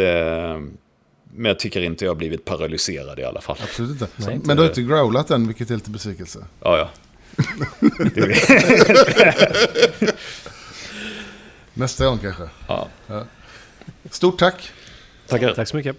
men 1.40 1.48
jag 1.48 1.58
tycker 1.58 1.80
inte 1.82 2.04
jag 2.04 2.10
har 2.10 2.16
blivit 2.16 2.44
paralyserad 2.44 3.18
i 3.18 3.24
alla 3.24 3.40
fall. 3.40 3.56
absolut 3.62 3.90
inte. 3.90 4.06
Nej, 4.16 4.34
inte 4.34 4.46
Men 4.46 4.56
du 4.56 4.62
har 4.62 4.68
inte 4.68 4.82
growlat 4.82 5.30
än, 5.30 5.46
vilket 5.46 5.70
är 5.70 5.74
lite 5.74 5.90
besvikelse. 5.90 6.44
Ja, 6.60 6.78
ja. 6.78 6.90
Nästa 11.74 12.06
gång 12.06 12.18
kanske. 12.18 12.48
ja. 12.68 12.88
Stort 14.10 14.38
tack! 14.38 14.72
Tackar. 15.26 15.54
Tack 15.54 15.68
så 15.68 15.76
mycket. 15.76 15.96